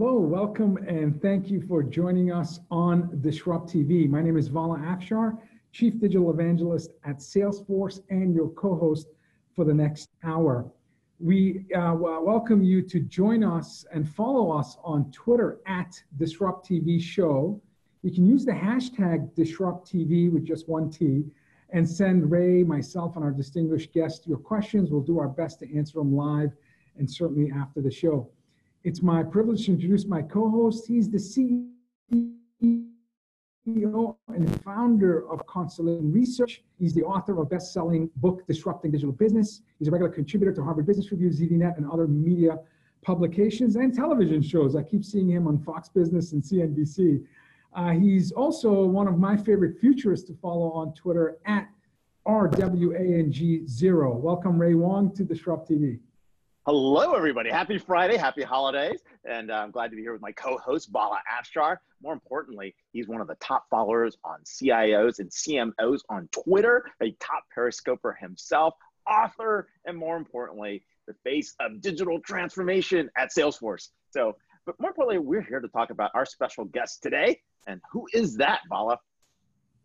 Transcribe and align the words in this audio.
Hello, 0.00 0.20
welcome, 0.20 0.76
and 0.86 1.20
thank 1.20 1.50
you 1.50 1.60
for 1.60 1.82
joining 1.82 2.30
us 2.30 2.60
on 2.70 3.20
Disrupt 3.20 3.68
TV. 3.68 4.08
My 4.08 4.22
name 4.22 4.36
is 4.36 4.46
Vala 4.46 4.78
Afshar, 4.78 5.36
Chief 5.72 5.98
Digital 5.98 6.30
Evangelist 6.30 6.92
at 7.02 7.16
Salesforce 7.16 8.00
and 8.08 8.32
your 8.32 8.48
co-host 8.50 9.08
for 9.56 9.64
the 9.64 9.74
next 9.74 10.10
hour. 10.22 10.70
We 11.18 11.64
uh, 11.74 11.96
welcome 11.98 12.62
you 12.62 12.80
to 12.82 13.00
join 13.00 13.42
us 13.42 13.84
and 13.92 14.08
follow 14.08 14.56
us 14.56 14.76
on 14.84 15.10
Twitter 15.10 15.58
at 15.66 16.00
Disrupt 16.16 16.70
TV 16.70 17.02
Show. 17.02 17.60
You 18.02 18.12
can 18.12 18.24
use 18.24 18.44
the 18.44 18.52
hashtag 18.52 19.34
Disrupt 19.34 19.92
TV 19.92 20.30
with 20.32 20.46
just 20.46 20.68
one 20.68 20.92
T 20.92 21.24
and 21.70 21.86
send 21.90 22.30
Ray, 22.30 22.62
myself, 22.62 23.16
and 23.16 23.24
our 23.24 23.32
distinguished 23.32 23.92
guest 23.92 24.28
your 24.28 24.38
questions. 24.38 24.92
We'll 24.92 25.00
do 25.00 25.18
our 25.18 25.26
best 25.26 25.58
to 25.58 25.76
answer 25.76 25.98
them 25.98 26.14
live 26.14 26.52
and 26.96 27.10
certainly 27.10 27.50
after 27.50 27.80
the 27.80 27.90
show. 27.90 28.30
It's 28.88 29.02
my 29.02 29.22
privilege 29.22 29.66
to 29.66 29.72
introduce 29.72 30.06
my 30.06 30.22
co-host. 30.22 30.86
He's 30.88 31.10
the 31.10 31.18
CEO 31.18 31.68
and 34.28 34.62
founder 34.64 35.30
of 35.30 35.46
Constellation 35.46 36.10
Research. 36.10 36.62
He's 36.78 36.94
the 36.94 37.02
author 37.02 37.32
of 37.32 37.38
a 37.40 37.44
best-selling 37.44 38.08
book, 38.16 38.46
Disrupting 38.46 38.90
Digital 38.92 39.12
Business. 39.12 39.60
He's 39.78 39.88
a 39.88 39.90
regular 39.90 40.10
contributor 40.10 40.54
to 40.54 40.64
Harvard 40.64 40.86
Business 40.86 41.12
Review, 41.12 41.28
ZDNet, 41.28 41.76
and 41.76 41.86
other 41.90 42.06
media 42.06 42.60
publications 43.02 43.76
and 43.76 43.92
television 43.92 44.40
shows. 44.40 44.74
I 44.74 44.84
keep 44.84 45.04
seeing 45.04 45.28
him 45.28 45.46
on 45.46 45.58
Fox 45.58 45.90
Business 45.90 46.32
and 46.32 46.42
CNBC. 46.42 47.26
Uh, 47.74 47.90
he's 47.90 48.32
also 48.32 48.86
one 48.86 49.06
of 49.06 49.18
my 49.18 49.36
favorite 49.36 49.78
futurists 49.78 50.26
to 50.28 50.34
follow 50.40 50.72
on 50.72 50.94
Twitter 50.94 51.36
at 51.44 51.68
RWANG0. 52.26 54.14
Welcome, 54.14 54.58
Ray 54.58 54.72
Wang, 54.72 55.12
to 55.14 55.24
Disrupt 55.24 55.68
TV. 55.68 55.98
Hello, 56.70 57.14
everybody. 57.14 57.48
Happy 57.48 57.78
Friday. 57.78 58.18
Happy 58.18 58.42
holidays. 58.42 59.00
And 59.24 59.50
uh, 59.50 59.54
I'm 59.54 59.70
glad 59.70 59.88
to 59.88 59.96
be 59.96 60.02
here 60.02 60.12
with 60.12 60.20
my 60.20 60.32
co 60.32 60.58
host, 60.58 60.90
Vala 60.90 61.18
Afshar. 61.26 61.78
More 62.02 62.12
importantly, 62.12 62.74
he's 62.92 63.08
one 63.08 63.22
of 63.22 63.26
the 63.26 63.36
top 63.36 63.64
followers 63.70 64.18
on 64.22 64.40
CIOs 64.44 65.18
and 65.18 65.30
CMOs 65.30 66.00
on 66.10 66.28
Twitter, 66.30 66.84
a 67.02 67.12
top 67.20 67.44
periscoper 67.54 68.18
himself, 68.20 68.74
author, 69.08 69.68
and 69.86 69.96
more 69.96 70.18
importantly, 70.18 70.82
the 71.06 71.14
face 71.24 71.54
of 71.58 71.80
digital 71.80 72.20
transformation 72.20 73.08
at 73.16 73.30
Salesforce. 73.30 73.88
So, 74.10 74.36
but 74.66 74.78
more 74.78 74.90
importantly, 74.90 75.26
we're 75.26 75.40
here 75.40 75.60
to 75.60 75.68
talk 75.68 75.88
about 75.88 76.10
our 76.12 76.26
special 76.26 76.66
guest 76.66 77.02
today. 77.02 77.40
And 77.66 77.80
who 77.90 78.06
is 78.12 78.36
that, 78.36 78.60
Bala? 78.68 78.98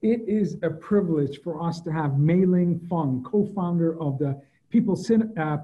It 0.01 0.27
is 0.27 0.57
a 0.63 0.69
privilege 0.69 1.39
for 1.43 1.63
us 1.65 1.79
to 1.79 1.93
have 1.93 2.19
Mei 2.19 2.43
Lin 2.43 2.77
Fung, 2.89 3.23
co 3.23 3.49
founder 3.55 3.97
of 4.01 4.19
the 4.19 4.41
people, 4.73 4.97
uh, 5.37 5.57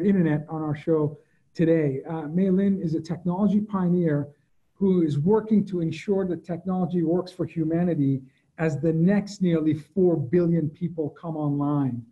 internet 0.00 0.46
on 0.48 0.62
our 0.62 0.76
show 0.76 1.18
today. 1.52 2.00
Uh, 2.08 2.28
Mei 2.28 2.48
Lin 2.48 2.80
is 2.80 2.94
a 2.94 3.00
technology 3.00 3.60
pioneer 3.60 4.28
who 4.74 5.02
is 5.02 5.18
working 5.18 5.66
to 5.66 5.80
ensure 5.80 6.24
that 6.28 6.44
technology 6.44 7.02
works 7.02 7.32
for 7.32 7.44
humanity 7.44 8.22
as 8.58 8.78
the 8.78 8.92
next 8.92 9.42
nearly 9.42 9.74
4 9.74 10.16
billion 10.16 10.70
people 10.70 11.10
come 11.10 11.36
online. 11.36 12.04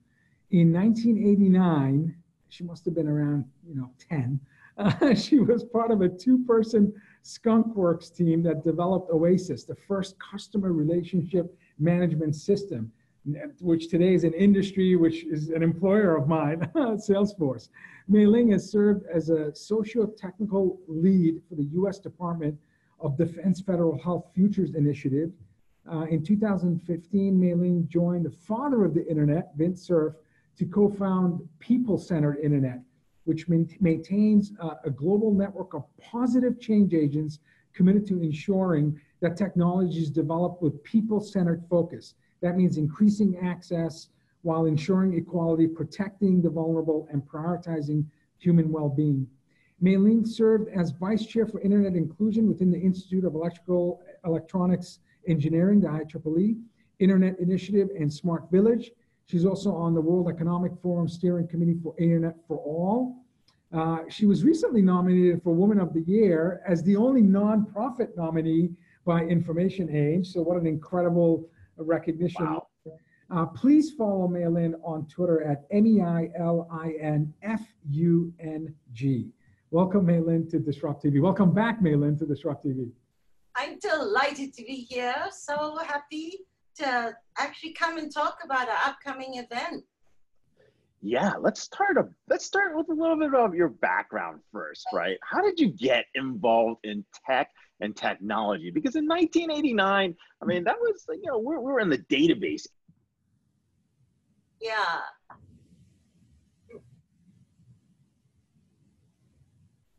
In 0.50 0.72
1989, 0.72 2.16
she 2.48 2.64
must 2.64 2.84
have 2.84 2.96
been 2.96 3.06
around, 3.06 3.44
you 3.64 3.76
know, 3.76 3.90
10. 4.08 4.40
Uh, 4.78 5.14
she 5.14 5.38
was 5.38 5.62
part 5.62 5.90
of 5.90 6.00
a 6.00 6.08
two-person 6.08 6.90
skunkworks 7.22 8.14
team 8.14 8.42
that 8.42 8.64
developed 8.64 9.10
Oasis, 9.10 9.64
the 9.64 9.74
first 9.74 10.16
customer 10.18 10.72
relationship 10.72 11.54
management 11.78 12.34
system 12.34 12.90
which 13.60 13.88
today 13.88 14.14
is 14.14 14.24
an 14.24 14.34
industry 14.34 14.96
which 14.96 15.24
is 15.24 15.50
an 15.50 15.62
employer 15.62 16.16
of 16.16 16.28
mine, 16.28 16.60
Salesforce. 16.74 17.68
Mei 18.08 18.26
Lin 18.26 18.50
has 18.52 18.70
served 18.70 19.04
as 19.12 19.30
a 19.30 19.54
socio-technical 19.54 20.80
lead 20.88 21.40
for 21.48 21.54
the 21.54 21.64
U.S. 21.72 21.98
Department 21.98 22.58
of 23.00 23.16
Defense 23.16 23.60
Federal 23.60 23.98
Health 23.98 24.26
Futures 24.34 24.74
Initiative. 24.74 25.30
Uh, 25.90 26.02
in 26.02 26.22
2015, 26.22 27.40
Mei 27.40 27.54
Lin 27.54 27.88
joined 27.88 28.26
the 28.26 28.30
father 28.30 28.84
of 28.84 28.94
the 28.94 29.06
internet, 29.08 29.50
Vint 29.56 29.78
Cerf, 29.78 30.14
to 30.56 30.66
co-found 30.66 31.40
People-Centered 31.58 32.38
Internet, 32.42 32.80
which 33.24 33.48
maintains 33.48 34.52
uh, 34.60 34.74
a 34.84 34.90
global 34.90 35.32
network 35.32 35.74
of 35.74 35.84
positive 36.00 36.60
change 36.60 36.94
agents 36.94 37.38
committed 37.72 38.06
to 38.06 38.20
ensuring 38.22 39.00
that 39.20 39.36
technology 39.36 40.00
is 40.00 40.10
developed 40.10 40.62
with 40.62 40.82
people-centered 40.82 41.62
focus 41.68 42.14
that 42.40 42.56
means 42.56 42.76
increasing 42.76 43.38
access 43.42 44.08
while 44.42 44.66
ensuring 44.66 45.14
equality, 45.14 45.66
protecting 45.66 46.40
the 46.40 46.50
vulnerable, 46.50 47.06
and 47.12 47.22
prioritizing 47.22 48.04
human 48.38 48.70
well-being. 48.70 49.26
Ling 49.82 50.26
served 50.26 50.68
as 50.68 50.90
vice 50.92 51.24
chair 51.26 51.46
for 51.46 51.60
internet 51.60 51.94
inclusion 51.94 52.48
within 52.48 52.70
the 52.70 52.78
Institute 52.78 53.24
of 53.24 53.34
Electrical 53.34 54.00
Electronics 54.24 55.00
Engineering, 55.26 55.80
the 55.80 55.88
IEEE, 55.88 56.58
Internet 56.98 57.38
Initiative, 57.38 57.88
and 57.98 58.12
Smart 58.12 58.50
Village. 58.50 58.90
She's 59.26 59.46
also 59.46 59.72
on 59.74 59.94
the 59.94 60.00
World 60.00 60.28
Economic 60.28 60.72
Forum 60.82 61.08
Steering 61.08 61.48
Committee 61.48 61.78
for 61.82 61.94
Internet 61.98 62.36
for 62.46 62.58
All. 62.58 63.16
Uh, 63.72 64.00
she 64.08 64.26
was 64.26 64.42
recently 64.42 64.82
nominated 64.82 65.42
for 65.42 65.54
Woman 65.54 65.78
of 65.78 65.94
the 65.94 66.02
Year 66.02 66.60
as 66.66 66.82
the 66.82 66.96
only 66.96 67.22
nonprofit 67.22 68.16
nominee 68.16 68.70
by 69.04 69.22
Information 69.22 69.88
Age. 69.94 70.26
So 70.26 70.42
what 70.42 70.56
an 70.56 70.66
incredible 70.66 71.48
recognition. 71.84 72.46
Wow. 72.46 72.66
Uh, 73.30 73.46
please 73.46 73.92
follow 73.92 74.26
Mei 74.26 74.48
Lin 74.48 74.74
on 74.82 75.06
Twitter 75.06 75.42
at 75.44 75.64
M-E-I-L-I-N-F-U-N-G. 75.70 76.52
Welcome, 79.70 80.06
Mei 80.06 80.18
Lin, 80.18 80.48
to 80.50 80.58
Disrupt 80.58 81.04
TV. 81.04 81.20
Welcome 81.22 81.54
back, 81.54 81.80
Mei 81.80 81.94
Lin, 81.94 82.18
to 82.18 82.26
Disrupt 82.26 82.66
TV. 82.66 82.90
I'm 83.56 83.78
delighted 83.78 84.52
to 84.54 84.64
be 84.64 84.86
here. 84.88 85.14
So 85.30 85.78
happy 85.78 86.40
to 86.76 87.14
actually 87.38 87.72
come 87.74 87.98
and 87.98 88.12
talk 88.12 88.38
about 88.44 88.68
our 88.68 88.78
upcoming 88.84 89.34
event. 89.36 89.84
Yeah, 91.02 91.34
let's 91.40 91.62
start 91.62 91.96
a 91.96 92.08
let's 92.28 92.44
start 92.44 92.76
with 92.76 92.88
a 92.90 92.92
little 92.92 93.16
bit 93.16 93.34
of 93.34 93.54
your 93.54 93.68
background 93.68 94.40
first, 94.52 94.84
right? 94.92 95.16
How 95.22 95.40
did 95.40 95.58
you 95.58 95.68
get 95.68 96.04
involved 96.14 96.80
in 96.84 97.04
tech 97.26 97.48
and 97.80 97.96
technology? 97.96 98.70
Because 98.70 98.96
in 98.96 99.06
1989, 99.06 100.14
I 100.42 100.44
mean, 100.44 100.64
that 100.64 100.76
was 100.80 101.04
you 101.08 101.30
know 101.30 101.38
we're 101.38 101.60
we're 101.60 101.80
in 101.80 101.88
the 101.88 101.98
database. 101.98 102.66
Yeah. 104.60 104.74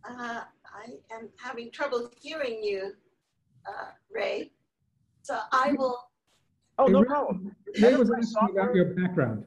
Uh, 0.03 0.41
I 0.65 1.15
am 1.15 1.29
having 1.37 1.71
trouble 1.71 2.09
hearing 2.19 2.63
you, 2.63 2.93
uh, 3.67 3.91
Ray. 4.11 4.51
So 5.23 5.37
I 5.51 5.73
will. 5.77 5.97
Oh, 6.79 6.87
no 6.87 7.03
problem. 7.03 7.55
Ray 7.79 7.95
was 7.95 8.11
asking 8.11 8.57
about 8.57 8.73
your 8.73 8.85
background. 8.85 9.45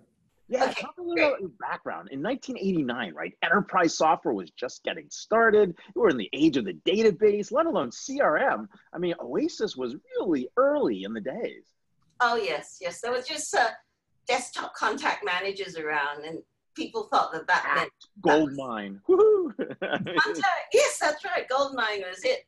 Yeah, 0.48 0.64
okay, 0.64 0.82
talk 0.82 0.94
a 0.98 1.02
little 1.02 1.28
about 1.28 1.40
your 1.40 1.50
background. 1.58 2.10
In 2.12 2.22
1989, 2.22 3.14
right, 3.14 3.32
enterprise 3.42 3.96
software 3.96 4.34
was 4.34 4.50
just 4.50 4.84
getting 4.84 5.06
started. 5.10 5.74
We 5.94 6.02
were 6.02 6.10
in 6.10 6.18
the 6.18 6.28
age 6.34 6.56
of 6.56 6.66
the 6.66 6.74
database, 6.86 7.50
let 7.50 7.66
alone 7.66 7.90
CRM. 7.90 8.68
I 8.92 8.98
mean, 8.98 9.14
Oasis 9.20 9.76
was 9.76 9.96
really 10.18 10.48
early 10.56 11.04
in 11.04 11.14
the 11.14 11.20
days. 11.20 11.64
Oh, 12.20 12.36
yes, 12.36 12.78
yes. 12.80 13.00
There 13.00 13.10
was 13.10 13.26
just 13.26 13.54
uh, 13.54 13.68
desktop 14.28 14.74
contact 14.74 15.24
managers 15.24 15.78
around, 15.78 16.24
and 16.24 16.38
people 16.74 17.04
thought 17.04 17.32
that 17.32 17.46
that 17.46 17.64
ah, 17.66 17.74
meant 17.76 17.92
GoldMine. 18.20 19.00
Woohoo! 19.08 19.52
yes, 20.72 20.98
that's 21.00 21.24
right. 21.24 21.48
GoldMine 21.50 22.06
was 22.06 22.22
it. 22.22 22.46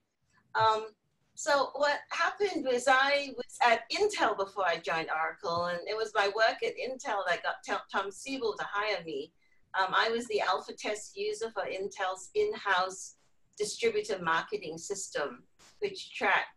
Um, 0.55 0.89
so 1.37 1.71
what 1.75 1.99
happened 2.11 2.65
was 2.65 2.89
I 2.89 3.31
was 3.37 3.59
at 3.65 3.83
Intel 3.91 4.37
before 4.37 4.67
I 4.67 4.79
joined 4.79 5.09
Oracle, 5.11 5.67
and 5.67 5.81
it 5.87 5.97
was 5.97 6.13
my 6.15 6.29
work 6.29 6.63
at 6.65 6.73
Intel 6.77 7.21
that 7.29 7.43
got 7.43 7.85
Tom 7.93 8.11
Siebel 8.11 8.57
to 8.59 8.65
hire 8.69 9.05
me. 9.05 9.33
Um, 9.79 9.93
I 9.95 10.09
was 10.09 10.27
the 10.27 10.41
alpha 10.41 10.73
test 10.73 11.17
user 11.17 11.51
for 11.51 11.65
Intel's 11.65 12.31
in-house 12.35 13.17
distributor 13.59 14.19
marketing 14.23 14.79
system, 14.79 15.43
which 15.81 16.15
tracked 16.15 16.57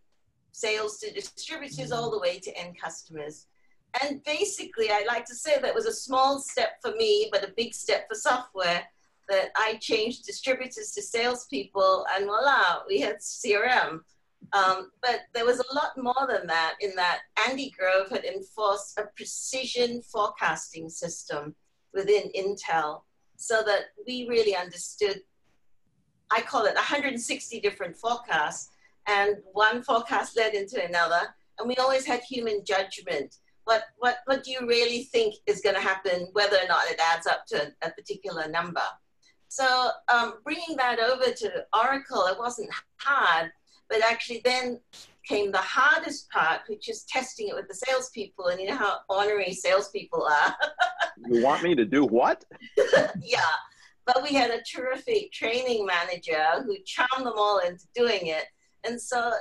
sales 0.53 0.97
to 0.99 1.11
distributors 1.11 1.91
all 1.91 2.09
the 2.09 2.19
way 2.19 2.39
to 2.39 2.57
end 2.57 2.79
customers. 2.79 3.47
And 4.01 4.23
basically, 4.23 4.91
I 4.91 5.03
like 5.07 5.25
to 5.25 5.35
say 5.35 5.59
that 5.59 5.75
was 5.75 5.87
a 5.87 5.93
small 5.93 6.39
step 6.39 6.81
for 6.81 6.91
me, 6.91 7.27
but 7.31 7.43
a 7.43 7.53
big 7.57 7.73
step 7.73 8.07
for 8.07 8.15
software. 8.15 8.83
That 9.27 9.49
I 9.55 9.77
changed 9.79 10.25
distributors 10.25 10.91
to 10.93 11.03
salespeople, 11.03 12.05
and 12.15 12.25
voila, 12.25 12.79
we 12.87 12.99
had 12.99 13.17
CRM. 13.19 13.99
Um, 14.53 14.91
but 15.01 15.21
there 15.33 15.45
was 15.45 15.59
a 15.59 15.75
lot 15.75 15.91
more 15.97 16.27
than 16.27 16.47
that 16.47 16.75
in 16.81 16.95
that 16.95 17.19
Andy 17.47 17.71
Grove 17.77 18.09
had 18.09 18.25
enforced 18.25 18.97
a 18.97 19.03
precision 19.15 20.01
forecasting 20.01 20.89
system 20.89 21.55
within 21.93 22.31
Intel 22.35 23.01
so 23.35 23.61
that 23.65 23.85
we 24.07 24.27
really 24.27 24.55
understood, 24.55 25.21
I 26.31 26.41
call 26.41 26.65
it 26.65 26.75
160 26.75 27.59
different 27.61 27.95
forecasts, 27.95 28.69
and 29.07 29.37
one 29.53 29.81
forecast 29.81 30.35
led 30.35 30.53
into 30.53 30.83
another, 30.83 31.21
and 31.57 31.67
we 31.67 31.75
always 31.77 32.05
had 32.05 32.21
human 32.21 32.63
judgment. 32.65 33.35
What, 33.63 33.83
what, 33.97 34.17
what 34.25 34.43
do 34.43 34.51
you 34.51 34.67
really 34.67 35.03
think 35.03 35.35
is 35.45 35.61
going 35.61 35.75
to 35.75 35.81
happen, 35.81 36.27
whether 36.33 36.57
or 36.57 36.67
not 36.67 36.89
it 36.89 36.99
adds 36.99 37.27
up 37.27 37.45
to 37.47 37.71
a 37.81 37.91
particular 37.91 38.47
number? 38.49 38.81
So 39.47 39.89
um, 40.13 40.35
bringing 40.43 40.77
that 40.77 40.99
over 40.99 41.31
to 41.31 41.65
Oracle, 41.73 42.25
it 42.27 42.37
wasn't 42.37 42.69
hard, 42.97 43.51
but 43.89 44.01
actually 44.09 44.41
then 44.43 44.79
came 45.27 45.51
the 45.51 45.57
hardest 45.57 46.29
part, 46.31 46.61
which 46.67 46.89
is 46.89 47.03
testing 47.03 47.49
it 47.49 47.55
with 47.55 47.67
the 47.67 47.75
salespeople. 47.75 48.47
And 48.47 48.59
you 48.59 48.67
know 48.67 48.75
how 48.75 48.99
ornery 49.09 49.53
salespeople 49.53 50.23
are. 50.23 50.55
you 51.29 51.43
want 51.43 51.63
me 51.63 51.75
to 51.75 51.85
do 51.85 52.05
what? 52.05 52.43
yeah. 53.21 53.41
But 54.05 54.23
we 54.23 54.33
had 54.33 54.49
a 54.49 54.63
terrific 54.63 55.31
training 55.31 55.85
manager 55.85 56.63
who 56.65 56.77
charmed 56.85 57.25
them 57.25 57.33
all 57.37 57.59
into 57.59 57.85
doing 57.93 58.27
it. 58.27 58.45
And 58.83 58.99
so 58.99 59.31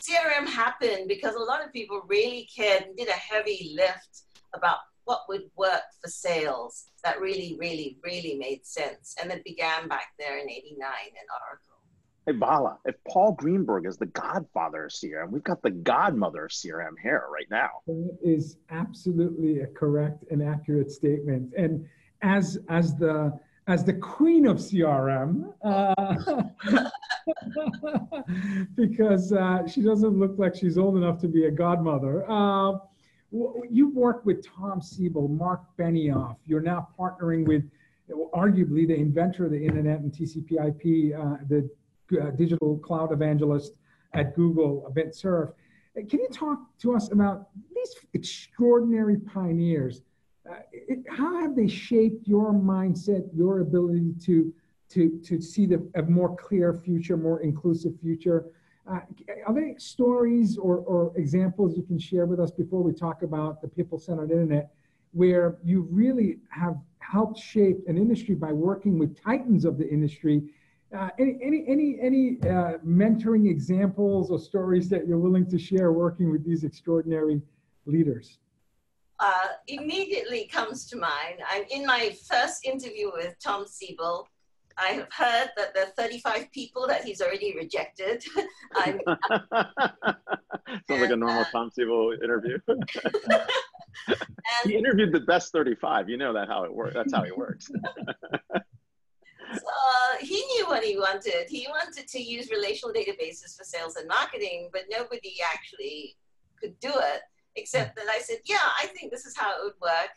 CRM 0.00 0.46
happened 0.46 1.08
because 1.08 1.34
a 1.34 1.38
lot 1.38 1.64
of 1.64 1.72
people 1.72 2.02
really 2.06 2.48
cared 2.54 2.84
and 2.84 2.96
did 2.96 3.08
a 3.08 3.12
heavy 3.12 3.74
lift 3.76 4.22
about 4.54 4.78
what 5.04 5.22
would 5.28 5.50
work 5.56 5.82
for 6.00 6.08
sales 6.08 6.86
that 7.04 7.20
really, 7.20 7.56
really, 7.60 7.98
really 8.02 8.36
made 8.36 8.64
sense. 8.64 9.14
And 9.20 9.30
it 9.30 9.44
began 9.44 9.88
back 9.88 10.08
there 10.18 10.38
in 10.38 10.48
89 10.48 10.78
in 10.78 11.26
Oracle. 11.46 11.73
Hey, 12.26 12.32
Vala, 12.32 12.78
if 12.86 12.94
Paul 13.06 13.32
Greenberg 13.32 13.84
is 13.84 13.98
the 13.98 14.06
godfather 14.06 14.86
of 14.86 14.92
CRM, 14.92 15.30
we've 15.30 15.44
got 15.44 15.60
the 15.60 15.70
godmother 15.70 16.46
of 16.46 16.52
CRM 16.52 16.94
here 17.02 17.24
right 17.30 17.46
now. 17.50 17.68
That 17.86 18.16
is 18.22 18.56
absolutely 18.70 19.60
a 19.60 19.66
correct 19.66 20.24
and 20.30 20.42
accurate 20.42 20.90
statement. 20.90 21.52
And 21.54 21.86
as, 22.22 22.58
as 22.70 22.96
the 22.96 23.38
as 23.66 23.84
the 23.84 23.94
queen 23.94 24.46
of 24.46 24.58
CRM, 24.58 25.52
uh, 25.64 26.42
because 28.74 29.32
uh, 29.32 29.66
she 29.66 29.80
doesn't 29.80 30.18
look 30.18 30.34
like 30.38 30.54
she's 30.54 30.76
old 30.76 30.96
enough 30.96 31.18
to 31.20 31.28
be 31.28 31.46
a 31.46 31.50
godmother. 31.50 32.30
Uh, 32.30 32.78
you've 33.70 33.94
worked 33.94 34.26
with 34.26 34.46
Tom 34.46 34.82
Siebel, 34.82 35.28
Marc 35.28 35.62
Benioff. 35.78 36.36
You're 36.44 36.60
now 36.60 36.88
partnering 36.98 37.46
with 37.46 37.64
arguably 38.34 38.86
the 38.86 38.96
inventor 38.96 39.46
of 39.46 39.50
the 39.50 39.64
internet 39.64 40.00
and 40.00 40.12
TCP/IP, 40.12 41.18
uh, 41.18 41.36
the 41.48 41.68
uh, 42.20 42.30
digital 42.30 42.78
cloud 42.78 43.12
evangelist 43.12 43.78
at 44.12 44.34
Google, 44.34 44.90
Vint 44.94 45.14
Cerf. 45.14 45.50
Can 45.94 46.18
you 46.20 46.28
talk 46.32 46.58
to 46.78 46.94
us 46.94 47.12
about 47.12 47.48
these 47.74 47.94
extraordinary 48.14 49.18
pioneers? 49.18 50.02
Uh, 50.48 50.56
it, 50.72 50.98
how 51.08 51.40
have 51.40 51.54
they 51.56 51.68
shaped 51.68 52.26
your 52.26 52.52
mindset, 52.52 53.28
your 53.34 53.60
ability 53.60 54.12
to 54.26 54.52
to 54.90 55.18
to 55.24 55.40
see 55.40 55.66
the, 55.66 55.88
a 55.94 56.02
more 56.02 56.36
clear 56.36 56.74
future, 56.74 57.16
more 57.16 57.40
inclusive 57.40 57.92
future? 58.00 58.46
Uh, 58.86 59.00
are 59.46 59.54
there 59.54 59.72
stories 59.78 60.58
or, 60.58 60.78
or 60.78 61.16
examples 61.16 61.74
you 61.74 61.82
can 61.82 61.98
share 61.98 62.26
with 62.26 62.38
us 62.38 62.50
before 62.50 62.82
we 62.82 62.92
talk 62.92 63.22
about 63.22 63.62
the 63.62 63.68
people-centered 63.68 64.30
internet, 64.30 64.74
where 65.12 65.56
you 65.64 65.88
really 65.90 66.36
have 66.50 66.76
helped 66.98 67.38
shape 67.38 67.78
an 67.86 67.96
industry 67.96 68.34
by 68.34 68.52
working 68.52 68.98
with 68.98 69.18
titans 69.22 69.64
of 69.64 69.78
the 69.78 69.88
industry? 69.88 70.42
Uh, 70.92 71.08
any 71.18 71.38
any 71.42 71.64
any 71.66 71.98
any 72.00 72.38
uh, 72.42 72.78
mentoring 72.86 73.48
examples 73.48 74.30
or 74.30 74.38
stories 74.38 74.88
that 74.88 75.06
you're 75.08 75.18
willing 75.18 75.46
to 75.46 75.58
share 75.58 75.92
working 75.92 76.30
with 76.30 76.44
these 76.44 76.62
extraordinary 76.64 77.40
leaders? 77.86 78.38
Uh, 79.20 79.48
immediately 79.68 80.46
comes 80.46 80.86
to 80.86 80.96
mind. 80.96 81.40
I'm 81.48 81.64
in 81.70 81.86
my 81.86 82.16
first 82.28 82.64
interview 82.64 83.10
with 83.12 83.34
Tom 83.42 83.66
Siebel. 83.66 84.28
I 84.76 84.88
have 84.88 85.08
heard 85.12 85.50
that 85.56 85.72
there 85.72 85.84
are 85.84 85.92
35 85.96 86.50
people 86.52 86.86
that 86.88 87.04
he's 87.04 87.20
already 87.20 87.54
rejected. 87.56 88.24
Sounds 90.88 91.00
like 91.00 91.10
a 91.10 91.16
normal 91.16 91.42
uh, 91.42 91.50
Tom 91.52 91.70
Siebel 91.70 92.16
interview. 92.22 92.58
he 94.64 94.74
interviewed 94.74 95.12
the 95.12 95.20
best 95.20 95.52
35. 95.52 96.08
You 96.08 96.16
know 96.16 96.32
that 96.32 96.48
how 96.48 96.64
it 96.64 96.74
works. 96.74 96.94
That's 96.94 97.14
how 97.14 97.22
he 97.22 97.30
works. 97.32 97.70
Uh, 99.58 100.16
he 100.20 100.44
knew 100.46 100.66
what 100.66 100.84
he 100.84 100.96
wanted. 100.96 101.48
He 101.48 101.66
wanted 101.68 102.08
to 102.08 102.22
use 102.22 102.50
relational 102.50 102.94
databases 102.94 103.56
for 103.56 103.64
sales 103.64 103.96
and 103.96 104.08
marketing, 104.08 104.70
but 104.72 104.82
nobody 104.90 105.36
actually 105.52 106.16
could 106.60 106.78
do 106.80 106.90
it 106.90 107.22
except 107.56 107.96
that 107.96 108.06
I 108.10 108.18
said, 108.18 108.38
yeah, 108.44 108.68
I 108.82 108.86
think 108.86 109.10
this 109.12 109.26
is 109.26 109.36
how 109.36 109.50
it 109.50 109.62
would 109.62 109.80
work. 109.80 110.10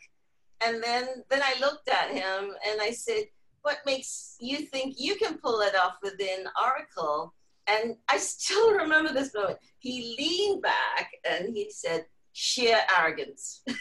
And 0.60 0.82
then, 0.82 1.22
then 1.30 1.40
I 1.42 1.54
looked 1.60 1.88
at 1.88 2.10
him 2.10 2.52
and 2.68 2.80
I 2.80 2.90
said, 2.90 3.24
what 3.62 3.78
makes 3.86 4.36
you 4.40 4.58
think 4.58 4.96
you 4.98 5.16
can 5.16 5.38
pull 5.38 5.60
it 5.60 5.76
off 5.76 5.96
within 6.02 6.46
Oracle? 6.60 7.34
And 7.66 7.96
I 8.08 8.18
still 8.18 8.72
remember 8.78 9.12
this 9.12 9.34
moment. 9.34 9.58
He 9.78 10.16
leaned 10.18 10.62
back 10.62 11.10
and 11.28 11.54
he 11.54 11.70
said, 11.70 12.06
sheer 12.32 12.78
arrogance. 12.98 13.62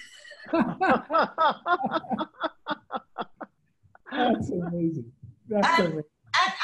That's 4.12 4.50
amazing. 4.52 5.12
That's 5.50 5.80
and, 5.80 6.04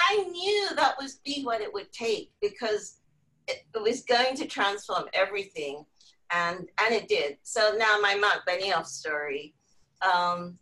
I 0.09 0.23
knew 0.29 0.69
that 0.75 0.95
was 0.99 1.19
be 1.25 1.43
what 1.43 1.61
it 1.61 1.73
would 1.73 1.91
take 1.91 2.31
because 2.41 2.99
it, 3.47 3.65
it 3.73 3.81
was 3.81 4.01
going 4.01 4.35
to 4.35 4.45
transform 4.45 5.05
everything 5.13 5.85
and 6.33 6.69
and 6.83 6.93
it 6.93 7.07
did. 7.07 7.37
So 7.43 7.75
now 7.77 7.97
my 8.01 8.15
Marc 8.15 8.45
Benioff 8.47 8.85
story. 8.85 9.53
Um, 10.01 10.57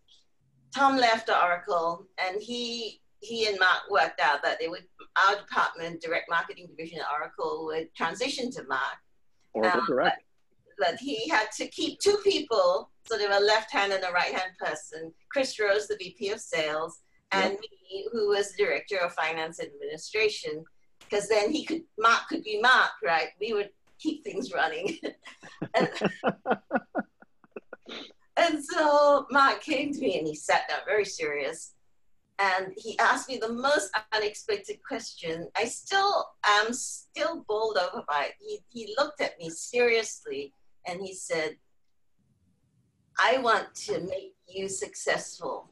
Tom 0.75 0.97
left 0.97 1.29
Oracle, 1.29 2.07
and 2.23 2.41
he 2.41 3.01
he 3.19 3.47
and 3.47 3.59
Marc 3.59 3.89
worked 3.89 4.19
out 4.19 4.41
that 4.44 4.59
they 4.59 4.67
would 4.67 4.83
our 5.27 5.35
department, 5.38 6.01
direct 6.01 6.29
marketing 6.29 6.67
division 6.67 7.00
at 7.00 7.06
Oracle, 7.12 7.65
would 7.65 7.94
transition 7.95 8.51
to 8.51 8.63
Marc. 8.67 8.97
Oracle 9.53 9.81
um, 9.81 9.88
Direct. 9.88 10.24
That 10.79 10.97
he 11.00 11.27
had 11.29 11.51
to 11.57 11.67
keep 11.67 12.00
two 12.00 12.17
people, 12.24 12.89
so 13.06 13.17
they 13.17 13.27
were 13.27 13.33
a 13.33 13.39
left 13.39 13.71
hand 13.71 13.91
and 13.94 14.03
a 14.03 14.12
right 14.12 14.33
hand 14.33 14.51
person. 14.59 15.13
Chris 15.31 15.59
Rose, 15.59 15.88
the 15.88 15.97
VP 15.97 16.29
of 16.29 16.39
Sales, 16.39 17.01
and 17.31 17.51
yep. 17.51 17.60
me, 17.62 18.07
who 18.12 18.30
was 18.30 18.54
director 18.57 18.98
of 18.98 19.13
finance 19.13 19.60
administration, 19.60 20.63
because 21.00 21.28
then 21.28 21.51
he 21.51 21.66
could 21.66 21.83
Marc 21.98 22.28
could 22.30 22.44
be 22.44 22.60
Marc, 22.62 22.92
right? 23.04 23.30
We 23.39 23.54
would 23.54 23.69
keep 24.00 24.24
things 24.24 24.54
running. 24.54 24.98
and, 25.75 25.89
and 28.38 28.63
so 28.63 29.28
Marc 29.31 29.62
came 29.62 29.94
to 29.94 30.00
me 30.00 30.18
and 30.18 30.28
he 30.28 30.36
sat 30.36 30.68
down 30.68 30.80
very 30.86 31.06
serious 31.06 31.74
and 32.39 32.74
he 32.75 32.98
asked 32.98 33.30
me 33.30 33.38
the 33.38 33.54
most 33.54 33.92
unexpected 34.13 34.80
question. 34.88 35.48
I 35.56 35.66
still 35.66 36.25
am 36.44 36.74
still 36.74 37.45
bowled 37.48 37.77
over 37.77 38.04
by 38.07 38.30
it. 38.30 38.34
He, 38.39 38.60
he 38.69 38.95
looked 38.98 39.22
at 39.22 39.38
me 39.38 39.50
seriously 39.50 40.54
and 40.88 41.01
he 41.01 41.13
said, 41.13 41.57
I 43.19 43.38
want 43.38 43.75
to 43.86 44.00
make 44.01 44.36
you 44.48 44.69
successful. 44.69 45.69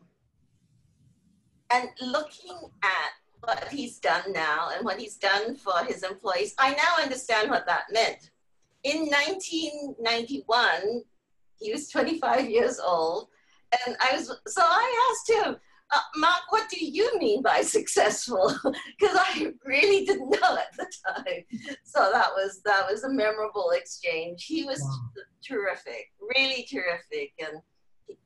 And 1.72 1.90
looking 2.02 2.58
at 2.84 3.12
what 3.42 3.68
he's 3.70 4.00
done 4.00 4.34
now 4.34 4.70
and 4.76 4.84
what 4.84 5.00
he's 5.00 5.18
done 5.18 5.56
for 5.56 5.84
his 5.86 6.04
employees, 6.04 6.56
I 6.58 6.72
now 6.72 7.04
understand 7.04 7.50
what 7.50 7.66
that 7.68 7.86
meant. 7.92 8.32
In 8.84 9.08
1991, 9.08 11.04
he 11.60 11.72
was 11.72 11.90
25 11.90 12.50
years 12.50 12.80
old, 12.80 13.28
and 13.86 13.96
I 14.02 14.16
was 14.16 14.28
so 14.48 14.62
I 14.62 15.12
asked 15.12 15.46
him, 15.46 15.58
uh, 15.92 16.00
Marc, 16.18 16.42
what 16.50 16.70
do 16.70 16.86
you 16.86 17.18
mean 17.20 17.42
by 17.42 17.62
successful? 17.62 18.54
Because 19.00 19.18
I 19.18 19.52
really 19.66 20.06
didn't 20.06 20.30
know 20.30 20.58
at 20.58 20.76
the 20.78 20.88
time. 21.08 21.44
So 21.84 22.10
that 22.12 22.30
was 22.32 22.62
that 22.66 22.90
was 22.90 23.04
a 23.04 23.10
memorable 23.10 23.72
exchange. 23.72 24.46
He 24.46 24.64
was 24.64 24.80
wow. 24.82 25.24
terrific, 25.46 26.12
really 26.36 26.68
terrific, 26.70 27.34
and 27.40 27.62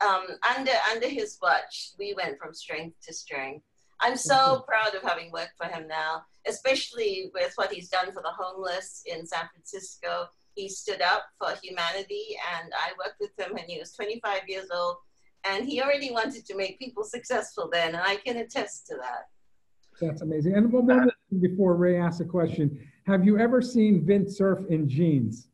um, 0.02 0.26
under 0.58 0.72
under 0.92 1.08
his 1.08 1.38
watch, 1.42 1.92
we 1.98 2.14
went 2.14 2.38
from 2.38 2.54
strength 2.54 2.98
to 3.06 3.14
strength. 3.14 3.66
I'm 4.02 4.18
so 4.18 4.66
proud 4.68 4.96
of 4.96 5.04
having 5.04 5.32
worked 5.32 5.58
for 5.58 5.68
him 5.68 5.88
now, 5.88 6.24
especially 6.48 7.32
with 7.34 7.54
what 7.56 7.72
he's 7.72 7.90
done 7.90 8.12
for 8.12 8.22
the 8.22 8.34
homeless 8.38 9.04
in 9.06 9.26
San 9.26 9.48
Francisco. 9.54 10.28
He 10.56 10.68
stood 10.68 11.02
up 11.02 11.24
for 11.40 11.56
humanity, 11.64 12.36
and 12.60 12.72
I 12.74 12.92
worked 12.98 13.22
with 13.22 13.32
him 13.40 13.54
when 13.54 13.66
he 13.66 13.80
was 13.80 13.94
25 13.94 14.42
years 14.48 14.68
old, 14.74 14.98
and 15.46 15.66
he 15.66 15.82
already 15.82 16.12
wanted 16.12 16.46
to 16.46 16.56
make 16.56 16.80
people 16.80 17.04
successful 17.04 17.70
then, 17.72 17.96
and 17.96 18.04
I 18.04 18.18
can 18.18 18.38
attest 18.38 18.88
to 18.88 18.96
that. 18.98 19.30
That's 20.02 20.22
amazing. 20.22 20.56
And 20.56 20.72
one 20.72 20.88
more 20.88 21.06
before 21.40 21.76
Ray 21.76 21.98
asks 21.98 22.20
a 22.20 22.26
question, 22.26 22.80
have 23.06 23.26
you 23.26 23.40
ever 23.40 23.62
seen 23.62 24.06
Vint 24.06 24.32
Cerf 24.32 24.66
in 24.70 24.88
jeans? 24.88 25.48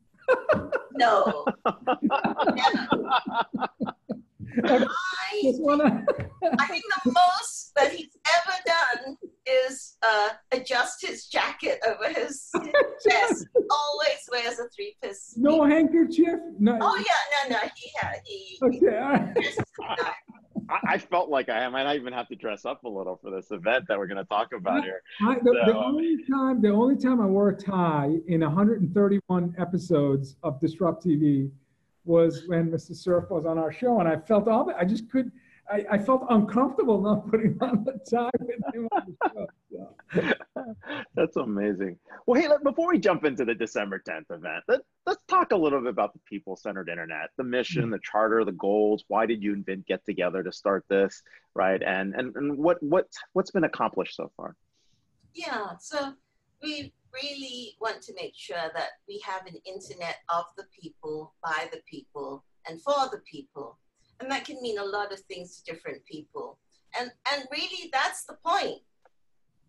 no. 0.94 1.44
I, 4.64 4.86
I 6.58 6.66
think 6.66 6.84
the 7.04 7.12
most 7.12 7.72
that 7.76 7.92
he's 7.92 8.08
ever 8.38 8.56
done 8.66 9.16
is 9.46 9.96
uh, 10.02 10.30
adjust 10.52 11.04
his 11.06 11.26
jacket 11.26 11.80
over 11.86 12.08
his, 12.08 12.50
his 12.54 12.72
vest. 13.08 13.46
Always 13.54 14.28
wears 14.30 14.58
a 14.58 14.68
three 14.74 14.96
piece. 15.02 15.34
No 15.36 15.64
handkerchief. 15.64 16.40
No. 16.58 16.78
Oh 16.80 16.96
yeah, 16.96 17.48
no, 17.48 17.56
no. 17.56 17.60
He 17.76 17.90
had 18.00 18.16
he. 18.24 18.58
Okay. 18.62 19.40
He, 19.40 20.04
I, 20.68 20.94
I, 20.94 20.98
felt 20.98 21.30
like 21.30 21.48
I 21.48 21.68
might 21.68 21.96
even 21.96 22.12
have 22.12 22.28
to 22.28 22.36
dress 22.36 22.64
up 22.64 22.84
a 22.84 22.88
little 22.88 23.16
for 23.16 23.30
this 23.30 23.50
event 23.50 23.86
that 23.88 23.98
we're 23.98 24.06
going 24.06 24.18
to 24.18 24.24
talk 24.24 24.52
about 24.56 24.84
here. 24.84 25.02
I, 25.22 25.34
the, 25.34 25.64
so, 25.66 25.72
the, 25.72 25.78
only 25.78 26.16
time, 26.30 26.62
the 26.62 26.70
only 26.70 26.96
time 26.96 27.20
I 27.20 27.26
wore 27.26 27.48
a 27.48 27.56
tie 27.56 28.16
in 28.28 28.40
131 28.40 29.54
episodes 29.58 30.36
of 30.42 30.60
Disrupt 30.60 31.04
TV 31.04 31.50
was 32.04 32.44
when 32.46 32.70
Mr. 32.70 32.94
Cerf 32.94 33.30
was 33.30 33.46
on 33.46 33.58
our 33.58 33.72
show, 33.72 34.00
and 34.00 34.08
I 34.08 34.16
felt 34.16 34.48
all 34.48 34.64
that. 34.64 34.76
I 34.76 34.84
just 34.84 35.10
could. 35.10 35.30
I, 35.70 35.84
I, 35.92 35.98
felt 35.98 36.26
uncomfortable 36.30 37.00
not 37.00 37.30
putting 37.30 37.56
on 37.60 37.84
the 37.84 37.92
tie 38.10 38.28
with 38.40 38.74
him 38.74 38.88
on 38.90 39.16
the 39.20 39.46
show. 39.70 40.34
That's 41.14 41.36
amazing. 41.36 41.96
Well, 42.26 42.40
hey, 42.40 42.48
let, 42.48 42.64
before 42.64 42.88
we 42.88 42.98
jump 42.98 43.24
into 43.24 43.44
the 43.44 43.54
December 43.54 44.02
10th 44.08 44.36
event, 44.36 44.64
let, 44.66 44.80
us 45.06 45.16
talk 45.28 45.52
a 45.52 45.56
little 45.56 45.80
bit 45.80 45.90
about 45.90 46.12
the 46.12 46.18
people-centered 46.28 46.88
internet, 46.88 47.30
the 47.36 47.44
mission, 47.44 47.82
mm-hmm. 47.82 47.92
the 47.92 48.00
charter, 48.02 48.44
the 48.44 48.50
goals. 48.50 49.04
Why 49.06 49.26
did 49.26 49.44
you 49.44 49.52
and 49.52 49.64
Vint 49.64 49.86
get 49.86 50.04
together 50.04 50.42
to 50.42 50.50
start 50.50 50.84
this, 50.88 51.22
right? 51.54 51.80
And 51.80 52.14
and 52.14 52.34
and 52.34 52.58
what 52.58 52.82
what 52.82 53.06
what's 53.34 53.52
been 53.52 53.64
accomplished 53.64 54.16
so 54.16 54.32
far? 54.36 54.56
Yeah, 55.34 55.76
so 55.78 56.14
we 56.62 56.92
really 57.12 57.76
want 57.80 58.02
to 58.02 58.14
make 58.14 58.34
sure 58.34 58.70
that 58.74 58.90
we 59.08 59.22
have 59.24 59.46
an 59.46 59.56
internet 59.66 60.16
of 60.28 60.44
the 60.56 60.64
people, 60.80 61.34
by 61.42 61.68
the 61.72 61.80
people, 61.90 62.44
and 62.68 62.80
for 62.82 63.08
the 63.10 63.20
people. 63.30 63.78
And 64.20 64.30
that 64.30 64.44
can 64.44 64.60
mean 64.60 64.78
a 64.78 64.84
lot 64.84 65.12
of 65.12 65.20
things 65.20 65.56
to 65.56 65.72
different 65.72 66.04
people. 66.04 66.58
And, 66.98 67.10
and 67.32 67.46
really, 67.50 67.90
that's 67.92 68.24
the 68.24 68.36
point. 68.44 68.80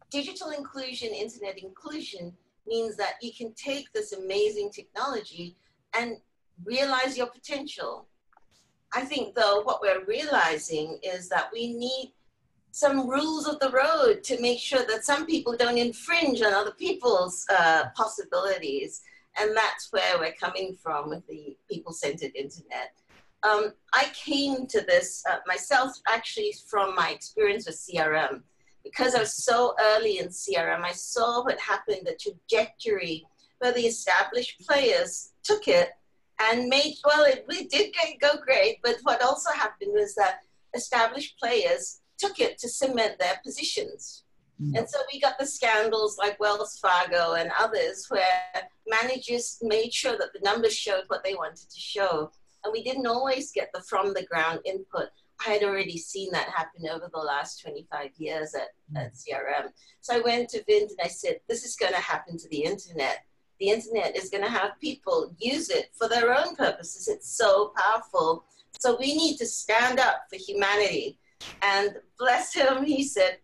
Digital 0.10 0.50
inclusion, 0.50 1.10
internet 1.10 1.58
inclusion 1.58 2.34
means 2.68 2.96
that 2.98 3.14
you 3.22 3.32
can 3.38 3.54
take 3.54 3.92
this 3.94 4.12
amazing 4.12 4.72
technology 4.72 5.56
and 5.98 6.18
realize 6.66 7.18
your 7.18 7.28
potential. 7.28 8.08
I 8.94 9.02
think, 9.02 9.36
though, 9.36 9.62
what 9.62 9.82
we're 9.82 10.06
realizing 10.06 11.00
is 11.02 11.30
that 11.30 11.50
we 11.54 11.74
need 11.74 12.14
some 12.72 13.10
rules 13.10 13.48
of 13.48 13.60
the 13.60 13.70
road 13.70 14.24
to 14.24 14.42
make 14.42 14.60
sure 14.60 14.86
that 14.88 15.06
some 15.06 15.26
people 15.26 15.56
don't 15.56 15.78
infringe 15.78 16.42
on 16.42 16.54
other 16.54 16.72
people's 16.72 17.46
uh, 17.50 17.86
possibilities. 17.96 19.02
And 19.38 19.56
that's 19.56 19.92
where 19.92 20.20
we're 20.20 20.34
coming 20.34 20.78
from 20.82 21.10
with 21.10 21.26
the 21.28 21.58
people 21.70 21.94
centered 21.94 22.32
internet. 22.36 22.94
Um, 23.44 23.74
I 23.94 24.12
came 24.14 24.68
to 24.68 24.82
this 24.82 25.24
uh, 25.30 25.38
myself 25.48 25.92
actually 26.08 26.54
from 26.70 26.96
my 26.96 27.10
experience 27.10 27.66
with 27.66 27.76
CRM. 27.76 28.42
Because 28.84 29.14
I 29.14 29.20
was 29.20 29.44
so 29.44 29.76
early 29.80 30.18
in 30.18 30.30
CRM, 30.30 30.82
I 30.84 30.94
saw 30.94 31.44
what 31.44 31.60
happened, 31.60 32.02
the 32.06 32.18
trajectory 32.20 33.26
where 33.60 33.72
the 33.72 33.86
established 33.86 34.60
players 34.68 35.34
took 35.44 35.68
it 35.68 35.90
and 36.42 36.68
made, 36.68 36.96
well, 37.06 37.24
it, 37.26 37.46
it 37.50 37.70
did 37.70 37.94
go 38.20 38.42
great, 38.44 38.80
but 38.84 38.96
what 39.04 39.22
also 39.24 39.52
happened 39.52 39.92
was 39.94 40.16
that 40.16 40.40
established 40.74 41.38
players 41.38 42.01
took 42.22 42.40
it 42.40 42.58
to 42.60 42.70
cement 42.70 43.18
their 43.20 43.40
positions. 43.44 44.24
Mm. 44.62 44.78
And 44.78 44.90
so 44.90 45.00
we 45.12 45.20
got 45.20 45.40
the 45.40 45.46
scandals 45.46 46.18
like 46.18 46.40
Wells 46.40 46.78
Fargo 46.80 47.34
and 47.34 47.52
others 47.60 48.06
where 48.10 48.24
managers 48.88 49.58
made 49.62 49.94
sure 49.94 50.18
that 50.18 50.34
the 50.34 50.42
numbers 50.44 50.76
showed 50.76 51.06
what 51.08 51.24
they 51.24 51.34
wanted 51.34 51.70
to 51.70 51.80
show. 51.80 52.32
And 52.64 52.72
we 52.72 52.84
didn't 52.84 53.08
always 53.08 53.52
get 53.52 53.70
the 53.74 53.82
from 53.82 54.14
the 54.14 54.26
ground 54.26 54.60
input. 54.66 55.10
I 55.46 55.52
had 55.52 55.64
already 55.64 55.98
seen 55.98 56.32
that 56.34 56.50
happen 56.50 56.88
over 56.88 57.10
the 57.12 57.20
last 57.20 57.62
25 57.62 58.12
years 58.18 58.54
at, 58.54 58.70
mm. 58.94 59.04
at 59.04 59.14
CRM. 59.14 59.70
So 60.02 60.16
I 60.16 60.20
went 60.20 60.50
to 60.50 60.64
Vint 60.66 60.92
and 60.92 61.00
I 61.04 61.08
said, 61.08 61.40
this 61.50 61.66
is 61.66 61.76
going 61.76 61.94
to 61.94 62.00
happen 62.00 62.38
to 62.38 62.50
the 62.50 62.64
internet. 62.64 63.26
The 63.60 63.70
internet 63.70 64.16
is 64.16 64.30
going 64.30 64.44
to 64.44 64.50
have 64.50 64.80
people 64.80 65.36
use 65.40 65.70
it 65.70 65.90
for 65.98 66.08
their 66.08 66.36
own 66.36 66.56
purposes. 66.56 67.08
It's 67.08 67.36
so 67.36 67.74
powerful. 67.76 68.46
So 68.80 68.98
we 69.00 69.16
need 69.16 69.38
to 69.38 69.46
stand 69.46 70.00
up 70.00 70.26
for 70.30 70.38
humanity 70.38 71.20
and 71.62 71.96
bless 72.18 72.54
him, 72.54 72.84
he 72.84 73.04
said, 73.04 73.38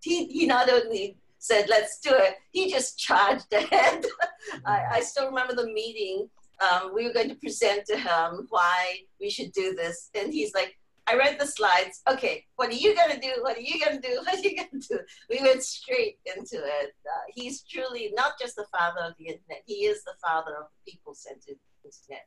he, 0.00 0.26
he 0.26 0.46
not 0.46 0.70
only 0.70 1.16
said, 1.38 1.66
let's 1.68 2.00
do 2.00 2.10
it, 2.12 2.36
he 2.52 2.70
just 2.70 2.98
charged 2.98 3.52
ahead. 3.52 4.04
I, 4.64 4.84
I 4.92 5.00
still 5.00 5.26
remember 5.26 5.54
the 5.54 5.66
meeting. 5.72 6.28
Um, 6.60 6.92
we 6.94 7.04
were 7.06 7.12
going 7.12 7.28
to 7.28 7.36
present 7.36 7.86
to 7.86 7.96
him 7.96 8.46
why 8.50 9.00
we 9.20 9.30
should 9.30 9.52
do 9.52 9.74
this. 9.74 10.10
And 10.14 10.32
he's 10.32 10.54
like, 10.54 10.76
I 11.08 11.16
read 11.16 11.38
the 11.38 11.46
slides. 11.46 12.02
Okay, 12.10 12.44
what 12.56 12.68
are 12.68 12.74
you 12.74 12.94
going 12.94 13.10
to 13.10 13.20
do? 13.20 13.32
What 13.40 13.56
are 13.56 13.60
you 13.60 13.82
going 13.82 14.00
to 14.00 14.08
do? 14.08 14.20
What 14.24 14.34
are 14.34 14.40
you 14.40 14.56
going 14.56 14.80
to 14.80 14.88
do? 14.88 14.98
We 15.30 15.40
went 15.40 15.62
straight 15.62 16.18
into 16.36 16.56
it. 16.56 16.94
Uh, 17.06 17.24
he's 17.34 17.62
truly 17.62 18.12
not 18.14 18.32
just 18.38 18.56
the 18.56 18.66
father 18.76 19.00
of 19.06 19.14
the 19.18 19.26
internet, 19.26 19.62
he 19.64 19.86
is 19.86 20.04
the 20.04 20.14
father 20.22 20.50
of 20.56 20.66
the 20.66 20.90
people 20.90 21.14
centered 21.14 21.58
internet. 21.84 22.26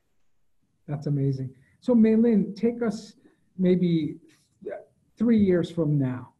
That's 0.88 1.06
amazing. 1.06 1.50
So, 1.80 1.94
Mei 1.94 2.16
Lin, 2.16 2.54
take 2.56 2.82
us 2.82 3.14
maybe 3.56 4.16
three 5.16 5.38
years 5.38 5.70
from 5.70 5.98
now, 5.98 6.32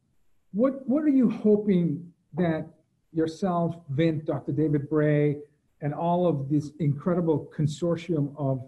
what, 0.53 0.87
what 0.89 1.03
are 1.05 1.09
you 1.09 1.31
hoping 1.31 2.13
that 2.35 2.67
yourself, 3.13 3.77
Vint, 3.91 4.25
Dr. 4.25 4.53
David 4.53 4.89
Bray, 4.89 5.39
and 5.81 5.93
all 5.93 6.27
of 6.27 6.49
this 6.49 6.71
incredible 6.79 7.51
consortium 7.55 8.35
of 8.37 8.63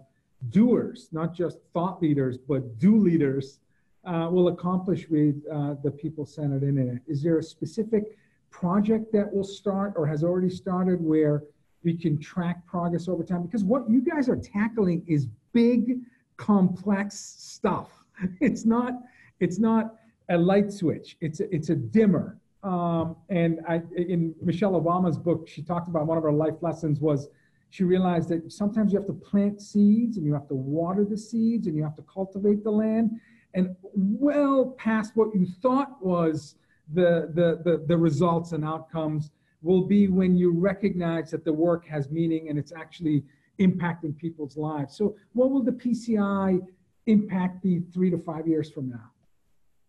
doers, 0.49 1.09
not 1.11 1.33
just 1.33 1.59
thought 1.73 2.01
leaders, 2.01 2.37
but 2.37 2.77
do 2.77 2.97
leaders, 2.97 3.59
uh, 4.05 4.29
will 4.31 4.49
accomplish 4.49 5.07
with 5.09 5.41
uh, 5.51 5.75
the 5.83 5.89
people-centered 5.89 6.63
internet? 6.63 7.01
Is 7.07 7.23
there 7.23 7.39
a 7.39 7.43
specific 7.43 8.17
project 8.51 9.11
that 9.13 9.31
will 9.33 9.43
start 9.43 9.93
or 9.95 10.05
has 10.05 10.23
already 10.23 10.49
started 10.49 11.01
where 11.01 11.43
we 11.83 11.95
can 11.95 12.19
track 12.19 12.65
progress 12.67 13.07
over 13.07 13.23
time? 13.23 13.43
Because 13.43 13.63
what 13.63 13.89
you 13.89 14.01
guys 14.01 14.29
are 14.29 14.35
tackling 14.35 15.03
is 15.07 15.27
big, 15.53 15.99
complex 16.37 17.17
stuff. 17.37 18.03
It's 18.39 18.65
not 18.65 18.93
it's 19.39 19.59
not 19.59 19.95
a 20.29 20.37
light 20.37 20.71
switch. 20.71 21.17
It's 21.21 21.39
a, 21.39 21.53
it's 21.53 21.69
a 21.69 21.75
dimmer. 21.75 22.37
Um, 22.63 23.15
and 23.29 23.59
I, 23.67 23.81
in 23.95 24.33
Michelle 24.41 24.71
Obama's 24.71 25.17
book, 25.17 25.47
she 25.47 25.61
talked 25.61 25.87
about 25.87 26.07
one 26.07 26.17
of 26.17 26.23
her 26.23 26.31
life 26.31 26.55
lessons 26.61 26.99
was 26.99 27.29
she 27.69 27.83
realized 27.83 28.29
that 28.29 28.51
sometimes 28.51 28.91
you 28.91 28.97
have 28.97 29.07
to 29.07 29.13
plant 29.13 29.61
seeds 29.61 30.17
and 30.17 30.25
you 30.25 30.33
have 30.33 30.47
to 30.47 30.55
water 30.55 31.05
the 31.05 31.17
seeds 31.17 31.67
and 31.67 31.75
you 31.75 31.83
have 31.83 31.95
to 31.95 32.03
cultivate 32.03 32.63
the 32.63 32.71
land. 32.71 33.19
And 33.53 33.75
well 33.93 34.75
past 34.77 35.15
what 35.15 35.35
you 35.35 35.45
thought 35.61 36.03
was 36.03 36.55
the, 36.93 37.29
the, 37.33 37.61
the, 37.63 37.83
the 37.85 37.97
results 37.97 38.53
and 38.53 38.63
outcomes 38.63 39.31
will 39.61 39.83
be 39.83 40.07
when 40.07 40.37
you 40.37 40.51
recognize 40.51 41.31
that 41.31 41.43
the 41.43 41.53
work 41.53 41.85
has 41.85 42.09
meaning 42.09 42.49
and 42.49 42.57
it's 42.57 42.71
actually 42.71 43.23
impacting 43.59 44.17
people's 44.17 44.57
lives. 44.57 44.95
So 44.95 45.15
what 45.33 45.49
will 45.51 45.63
the 45.63 45.71
PCI 45.71 46.59
impact 47.07 47.61
be 47.61 47.79
three 47.93 48.09
to 48.09 48.17
five 48.17 48.47
years 48.47 48.69
from 48.69 48.89
now? 48.89 49.11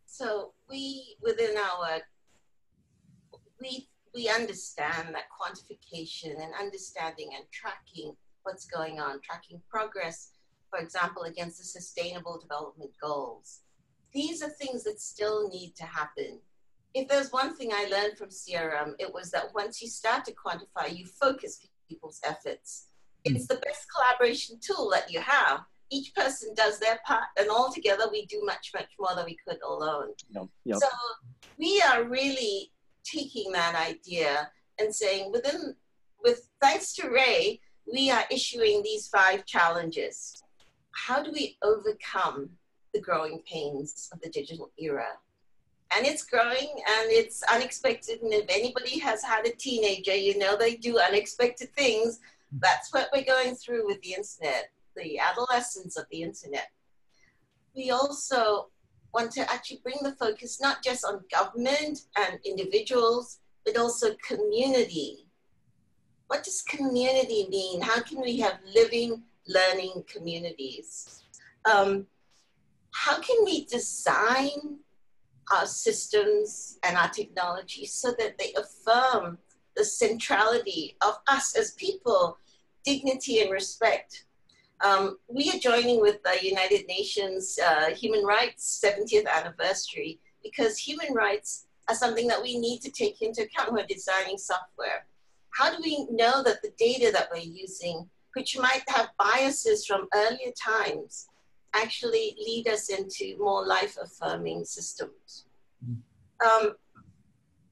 So 0.06 0.52
we, 0.70 1.16
within 1.20 1.56
our, 1.56 2.00
we, 3.60 3.88
we 4.14 4.28
understand 4.28 5.14
that 5.14 5.24
quantification 5.30 6.42
and 6.42 6.54
understanding 6.58 7.30
and 7.36 7.44
tracking 7.52 8.16
what's 8.42 8.66
going 8.66 9.00
on, 9.00 9.20
tracking 9.20 9.60
progress, 9.68 10.30
for 10.70 10.78
example, 10.78 11.24
against 11.24 11.58
the 11.58 11.64
Sustainable 11.64 12.38
Development 12.40 12.90
Goals. 13.02 13.60
These 14.12 14.42
are 14.42 14.48
things 14.48 14.84
that 14.84 15.00
still 15.00 15.48
need 15.48 15.74
to 15.76 15.84
happen. 15.84 16.38
If 16.94 17.08
there's 17.08 17.30
one 17.30 17.54
thing 17.54 17.72
I 17.74 17.88
learned 17.90 18.16
from 18.16 18.28
CRM, 18.28 18.94
it 18.98 19.12
was 19.12 19.30
that 19.32 19.54
once 19.54 19.82
you 19.82 19.88
start 19.88 20.24
to 20.24 20.32
quantify, 20.32 20.96
you 20.96 21.04
focus 21.06 21.66
people's 21.88 22.20
efforts. 22.24 22.86
Hmm. 23.26 23.36
It's 23.36 23.48
the 23.48 23.56
best 23.56 23.86
collaboration 23.94 24.58
tool 24.62 24.90
that 24.92 25.10
you 25.10 25.20
have 25.20 25.60
each 25.90 26.14
person 26.14 26.54
does 26.54 26.78
their 26.78 26.98
part, 27.06 27.24
and 27.38 27.48
all 27.48 27.72
together 27.72 28.04
we 28.10 28.26
do 28.26 28.42
much, 28.44 28.72
much 28.74 28.90
more 28.98 29.14
than 29.14 29.24
we 29.24 29.36
could 29.46 29.58
alone. 29.62 30.10
Yep. 30.30 30.46
Yep. 30.64 30.78
So 30.78 30.88
we 31.58 31.82
are 31.92 32.04
really 32.04 32.72
taking 33.04 33.52
that 33.52 33.74
idea 33.74 34.50
and 34.78 34.94
saying, 34.94 35.32
within, 35.32 35.74
with 36.22 36.48
thanks 36.60 36.94
to 36.96 37.08
Ray, 37.08 37.60
we 37.90 38.10
are 38.10 38.24
issuing 38.30 38.82
these 38.82 39.08
five 39.08 39.46
challenges. 39.46 40.42
How 40.90 41.22
do 41.22 41.30
we 41.30 41.56
overcome 41.62 42.50
the 42.92 43.00
growing 43.00 43.42
pains 43.46 44.08
of 44.12 44.20
the 44.20 44.30
digital 44.30 44.70
era? 44.78 45.06
And 45.96 46.04
it's 46.04 46.24
growing 46.24 46.68
and 46.68 47.10
it's 47.10 47.44
unexpected. 47.44 48.20
And 48.22 48.32
if 48.32 48.46
anybody 48.48 48.98
has 48.98 49.22
had 49.22 49.46
a 49.46 49.52
teenager, 49.52 50.16
you 50.16 50.36
know 50.36 50.56
they 50.56 50.74
do 50.74 50.98
unexpected 50.98 51.72
things. 51.74 52.18
That's 52.50 52.92
what 52.92 53.08
we're 53.14 53.24
going 53.24 53.54
through 53.54 53.86
with 53.86 54.00
the 54.02 54.14
internet 54.14 54.70
the 54.96 55.18
adolescence 55.18 55.96
of 55.96 56.06
the 56.10 56.22
internet. 56.22 56.70
We 57.74 57.90
also 57.90 58.70
want 59.12 59.32
to 59.32 59.50
actually 59.52 59.80
bring 59.82 59.98
the 60.02 60.12
focus 60.12 60.60
not 60.60 60.82
just 60.82 61.04
on 61.04 61.24
government 61.32 62.00
and 62.16 62.38
individuals, 62.44 63.40
but 63.64 63.76
also 63.76 64.14
community. 64.26 65.26
What 66.28 66.44
does 66.44 66.62
community 66.62 67.46
mean? 67.48 67.80
How 67.80 68.00
can 68.02 68.20
we 68.20 68.38
have 68.40 68.58
living, 68.74 69.22
learning 69.46 70.04
communities? 70.06 71.22
Um, 71.70 72.06
how 72.92 73.20
can 73.20 73.36
we 73.44 73.64
design 73.66 74.78
our 75.52 75.66
systems 75.66 76.78
and 76.82 76.96
our 76.96 77.08
technology 77.08 77.86
so 77.86 78.12
that 78.18 78.38
they 78.38 78.52
affirm 78.54 79.38
the 79.76 79.84
centrality 79.84 80.96
of 81.02 81.18
us 81.28 81.56
as 81.56 81.72
people, 81.72 82.38
dignity 82.84 83.40
and 83.40 83.50
respect, 83.50 84.25
um, 84.84 85.18
we 85.28 85.50
are 85.50 85.58
joining 85.58 86.00
with 86.00 86.22
the 86.22 86.36
United 86.42 86.86
Nations 86.86 87.58
uh, 87.64 87.90
Human 87.90 88.24
Rights 88.24 88.82
70th 88.84 89.26
anniversary 89.26 90.20
because 90.42 90.78
human 90.78 91.14
rights 91.14 91.66
are 91.88 91.94
something 91.94 92.26
that 92.26 92.42
we 92.42 92.58
need 92.58 92.80
to 92.82 92.90
take 92.90 93.22
into 93.22 93.42
account 93.42 93.72
when 93.72 93.86
designing 93.86 94.38
software. 94.38 95.06
How 95.50 95.74
do 95.74 95.80
we 95.82 96.06
know 96.10 96.42
that 96.42 96.62
the 96.62 96.72
data 96.78 97.10
that 97.12 97.28
we're 97.32 97.40
using, 97.40 98.08
which 98.34 98.58
might 98.58 98.82
have 98.88 99.10
biases 99.18 99.86
from 99.86 100.08
earlier 100.14 100.52
times, 100.62 101.28
actually 101.74 102.36
lead 102.38 102.68
us 102.68 102.88
into 102.88 103.36
more 103.38 103.66
life 103.66 103.96
affirming 104.02 104.64
systems. 104.64 105.46
Um, 106.44 106.74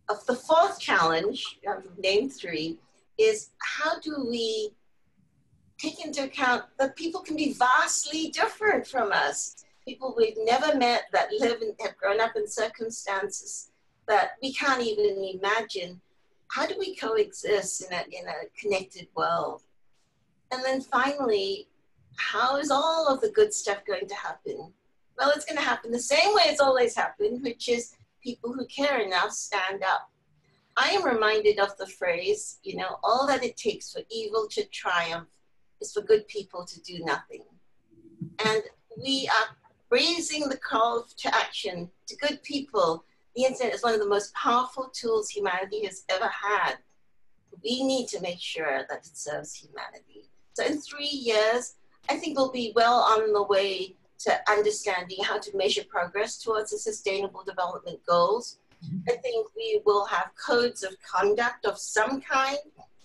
of 0.08 0.24
the 0.26 0.34
fourth 0.34 0.78
challenge, 0.78 1.58
I've 1.68 1.86
named 1.98 2.32
three, 2.34 2.78
is 3.18 3.50
how 3.58 3.98
do 4.00 4.26
we 4.28 4.72
take 5.84 6.04
into 6.04 6.24
account 6.24 6.64
that 6.78 6.96
people 6.96 7.20
can 7.20 7.36
be 7.36 7.52
vastly 7.52 8.28
different 8.28 8.86
from 8.86 9.12
us? 9.12 9.64
People 9.86 10.14
we've 10.16 10.38
never 10.38 10.76
met 10.76 11.04
that 11.12 11.28
live 11.38 11.60
and 11.60 11.74
have 11.80 11.96
grown 11.98 12.20
up 12.20 12.36
in 12.36 12.48
circumstances 12.48 13.70
that 14.08 14.32
we 14.42 14.52
can't 14.54 14.82
even 14.82 15.22
imagine. 15.22 16.00
How 16.48 16.66
do 16.66 16.76
we 16.78 16.96
coexist 16.96 17.84
in 17.84 17.92
a, 17.92 18.02
in 18.10 18.26
a 18.28 18.48
connected 18.58 19.08
world? 19.14 19.62
And 20.50 20.64
then 20.64 20.80
finally, 20.80 21.68
how 22.16 22.56
is 22.56 22.70
all 22.70 23.08
of 23.08 23.20
the 23.20 23.30
good 23.30 23.52
stuff 23.52 23.84
going 23.86 24.08
to 24.08 24.14
happen? 24.14 24.72
Well, 25.18 25.32
it's 25.34 25.44
going 25.44 25.58
to 25.58 25.64
happen 25.64 25.90
the 25.90 25.98
same 25.98 26.34
way 26.34 26.44
it's 26.46 26.60
always 26.60 26.96
happened, 26.96 27.42
which 27.42 27.68
is 27.68 27.94
people 28.22 28.52
who 28.52 28.64
care 28.66 29.00
enough 29.00 29.32
stand 29.32 29.82
up. 29.82 30.10
I 30.76 30.88
am 30.90 31.04
reminded 31.04 31.58
of 31.58 31.76
the 31.76 31.86
phrase, 31.86 32.58
you 32.62 32.76
know, 32.76 32.98
all 33.02 33.26
that 33.26 33.44
it 33.44 33.56
takes 33.56 33.92
for 33.92 34.00
evil 34.10 34.48
to 34.50 34.64
triumph 34.66 35.28
is 35.84 35.92
for 35.92 36.00
good 36.00 36.26
people 36.28 36.64
to 36.64 36.80
do 36.82 37.04
nothing. 37.04 37.42
And 38.44 38.62
we 39.00 39.28
are 39.28 39.56
raising 39.90 40.48
the 40.48 40.56
call 40.56 41.06
to 41.18 41.34
action 41.34 41.90
to 42.06 42.16
good 42.16 42.42
people. 42.42 43.04
The 43.36 43.44
internet 43.44 43.74
is 43.74 43.82
one 43.82 43.94
of 43.94 44.00
the 44.00 44.08
most 44.08 44.32
powerful 44.34 44.90
tools 44.92 45.28
humanity 45.28 45.84
has 45.84 46.04
ever 46.08 46.28
had. 46.28 46.76
We 47.62 47.84
need 47.84 48.08
to 48.08 48.20
make 48.20 48.40
sure 48.40 48.86
that 48.88 49.06
it 49.06 49.16
serves 49.16 49.54
humanity. 49.54 50.30
So 50.54 50.64
in 50.64 50.80
three 50.80 51.06
years, 51.06 51.74
I 52.08 52.16
think 52.16 52.36
we'll 52.36 52.52
be 52.52 52.72
well 52.74 53.00
on 53.00 53.32
the 53.32 53.42
way 53.42 53.96
to 54.20 54.50
understanding 54.50 55.18
how 55.22 55.38
to 55.38 55.56
measure 55.56 55.84
progress 55.88 56.38
towards 56.38 56.70
the 56.70 56.78
sustainable 56.78 57.44
development 57.44 58.00
goals. 58.08 58.58
I 59.08 59.16
think 59.16 59.48
we 59.56 59.80
will 59.84 60.04
have 60.06 60.30
codes 60.34 60.82
of 60.82 60.96
conduct 61.00 61.66
of 61.66 61.78
some 61.78 62.20
kind. 62.20 62.58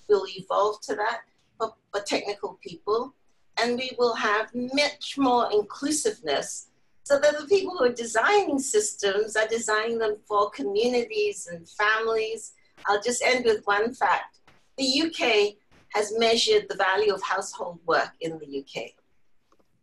We'll 0.08 0.28
evolve 0.28 0.82
to 0.82 0.96
that 0.96 1.22
for, 1.60 1.76
for 1.92 2.02
technical 2.02 2.58
people. 2.64 3.14
And 3.62 3.78
we 3.78 3.92
will 4.00 4.16
have 4.16 4.50
much 4.56 5.18
more 5.18 5.52
inclusiveness 5.52 6.70
so 7.04 7.20
that 7.20 7.38
the 7.40 7.48
people 7.48 7.76
who 7.78 7.86
are 7.86 7.94
designing 7.94 8.60
systems 8.60 9.36
are 9.36 9.48
designing 9.48 9.98
them 9.98 10.18
for 10.28 10.50
communities 10.52 11.50
and 11.52 11.68
families. 11.68 12.54
I'll 12.86 13.02
just 13.02 13.24
end 13.24 13.46
with 13.46 13.66
one 13.66 13.94
fact. 13.94 14.40
The 14.78 15.02
UK 15.04 15.56
has 15.90 16.14
measured 16.18 16.68
the 16.70 16.76
value 16.76 17.14
of 17.14 17.22
household 17.24 17.80
work 17.86 18.12
in 18.22 18.40
the 18.40 18.60
UK. 18.60 18.92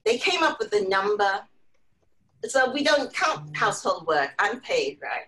They 0.04 0.18
came 0.18 0.42
up 0.42 0.58
with 0.58 0.72
a 0.72 0.88
number. 0.88 1.40
So 2.44 2.70
we 2.70 2.84
don't 2.84 3.12
count 3.12 3.56
household 3.56 4.06
work, 4.06 4.30
unpaid, 4.38 4.98
right? 5.02 5.26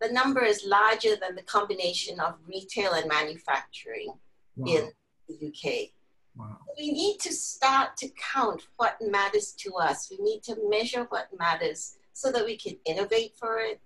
The 0.00 0.10
number 0.10 0.42
is 0.44 0.64
larger 0.64 1.16
than 1.16 1.34
the 1.36 1.42
combination 1.42 2.20
of 2.20 2.36
retail 2.46 2.92
and 2.92 3.06
manufacturing 3.08 4.14
wow. 4.56 4.72
in 4.72 4.90
the 5.28 5.48
UK. 5.48 5.90
Wow. 6.36 6.58
We 6.76 6.92
need 6.92 7.18
to 7.20 7.32
start 7.32 7.96
to 7.98 8.08
count 8.32 8.62
what 8.76 8.96
matters 9.00 9.52
to 9.58 9.74
us. 9.74 10.10
We 10.10 10.24
need 10.24 10.42
to 10.44 10.56
measure 10.68 11.06
what 11.08 11.28
matters 11.38 11.96
so 12.12 12.32
that 12.32 12.44
we 12.44 12.56
can 12.56 12.76
innovate 12.84 13.34
for 13.36 13.58
it, 13.58 13.80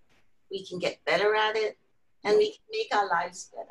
we 0.50 0.66
can 0.66 0.78
get 0.78 1.04
better 1.04 1.34
at 1.34 1.56
it, 1.56 1.76
and 2.25 2.37
we 2.37 2.52
can 2.52 2.61
make 2.70 2.94
our 2.94 3.08
lives 3.08 3.50
better. 3.54 3.68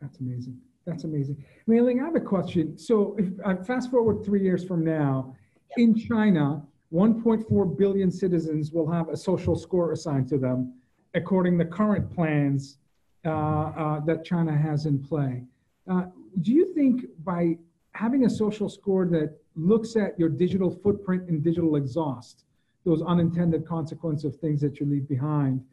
That's 0.00 0.18
amazing. 0.20 0.58
That's 0.86 1.04
amazing. 1.04 1.44
Mei 1.66 1.80
Lin, 1.80 2.00
I 2.00 2.04
have 2.04 2.16
a 2.16 2.20
question. 2.20 2.78
So 2.78 3.14
if 3.18 3.28
I 3.44 3.52
uh, 3.52 3.62
fast 3.62 3.90
forward 3.90 4.24
three 4.24 4.42
years 4.42 4.64
from 4.64 4.84
now, 4.84 5.36
yep. 5.76 5.88
in 5.88 5.94
China, 5.94 6.62
1.4 6.92 7.76
billion 7.76 8.10
citizens 8.10 8.72
will 8.72 8.90
have 8.90 9.08
a 9.08 9.16
social 9.16 9.54
score 9.54 9.92
assigned 9.92 10.28
to 10.28 10.38
them, 10.38 10.74
according 11.14 11.58
to 11.58 11.64
current 11.64 12.10
plans 12.14 12.78
uh, 13.26 13.30
uh, 13.30 14.00
that 14.00 14.24
China 14.24 14.56
has 14.56 14.86
in 14.86 14.98
play. 14.98 15.42
Uh, 15.90 16.06
do 16.40 16.52
you 16.52 16.72
think 16.74 17.04
by 17.24 17.56
having 17.92 18.24
a 18.24 18.30
social 18.30 18.68
score 18.68 19.06
that 19.06 19.36
looks 19.54 19.96
at 19.96 20.18
your 20.18 20.28
digital 20.28 20.70
footprint 20.70 21.28
and 21.28 21.42
digital 21.42 21.76
exhaust, 21.76 22.44
those 22.84 23.02
unintended 23.02 23.66
consequences 23.66 24.24
of 24.24 24.36
things 24.36 24.60
that 24.60 24.78
you 24.78 24.86
leave 24.86 25.08
behind, 25.08 25.64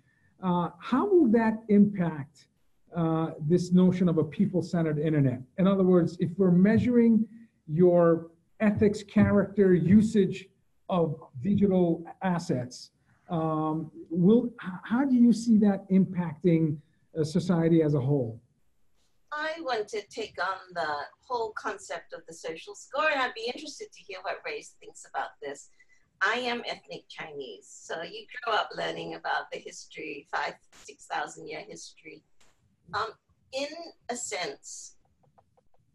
uh, 0.43 0.69
how 0.79 1.05
will 1.05 1.27
that 1.27 1.63
impact 1.69 2.47
uh, 2.95 3.31
this 3.41 3.73
notion 3.73 4.07
of 4.07 4.17
a 4.17 4.23
people-centered 4.23 4.97
internet. 4.97 5.41
In 5.57 5.67
other 5.67 5.83
words, 5.83 6.15
if 6.21 6.29
we're 6.37 6.51
measuring 6.51 7.27
your 7.67 8.31
ethics, 8.61 9.03
character, 9.03 9.73
usage 9.73 10.47
of 10.87 11.19
digital 11.41 12.05
assets, 12.21 12.91
um, 13.29 13.91
will 14.09 14.49
how 14.83 15.03
do 15.03 15.15
you 15.15 15.33
see 15.33 15.57
that 15.57 15.89
impacting 15.89 16.77
uh, 17.19 17.23
society 17.23 17.81
as 17.81 17.95
a 17.95 17.99
whole? 17.99 18.39
I 19.35 19.59
want 19.61 19.87
to 19.89 20.01
take 20.07 20.35
on 20.41 20.57
the 20.73 20.87
whole 21.27 21.51
concept 21.57 22.13
of 22.13 22.21
the 22.27 22.33
social 22.33 22.73
score, 22.73 23.09
and 23.09 23.21
I'd 23.21 23.33
be 23.33 23.51
interested 23.53 23.91
to 23.91 24.01
hear 24.01 24.19
what 24.21 24.37
Ray 24.45 24.63
thinks 24.79 25.05
about 25.09 25.31
this. 25.41 25.69
I 26.21 26.35
am 26.35 26.63
ethnic 26.65 27.03
Chinese, 27.09 27.67
so 27.67 28.01
you 28.01 28.25
grow 28.43 28.53
up 28.53 28.69
learning 28.77 29.15
about 29.15 29.51
the 29.51 29.59
history, 29.59 30.27
five, 30.31 30.53
six 30.85 31.05
thousand 31.05 31.47
year 31.47 31.61
history 31.67 32.23
um, 32.93 33.09
in 33.53 33.67
a 34.09 34.15
sense, 34.15 34.95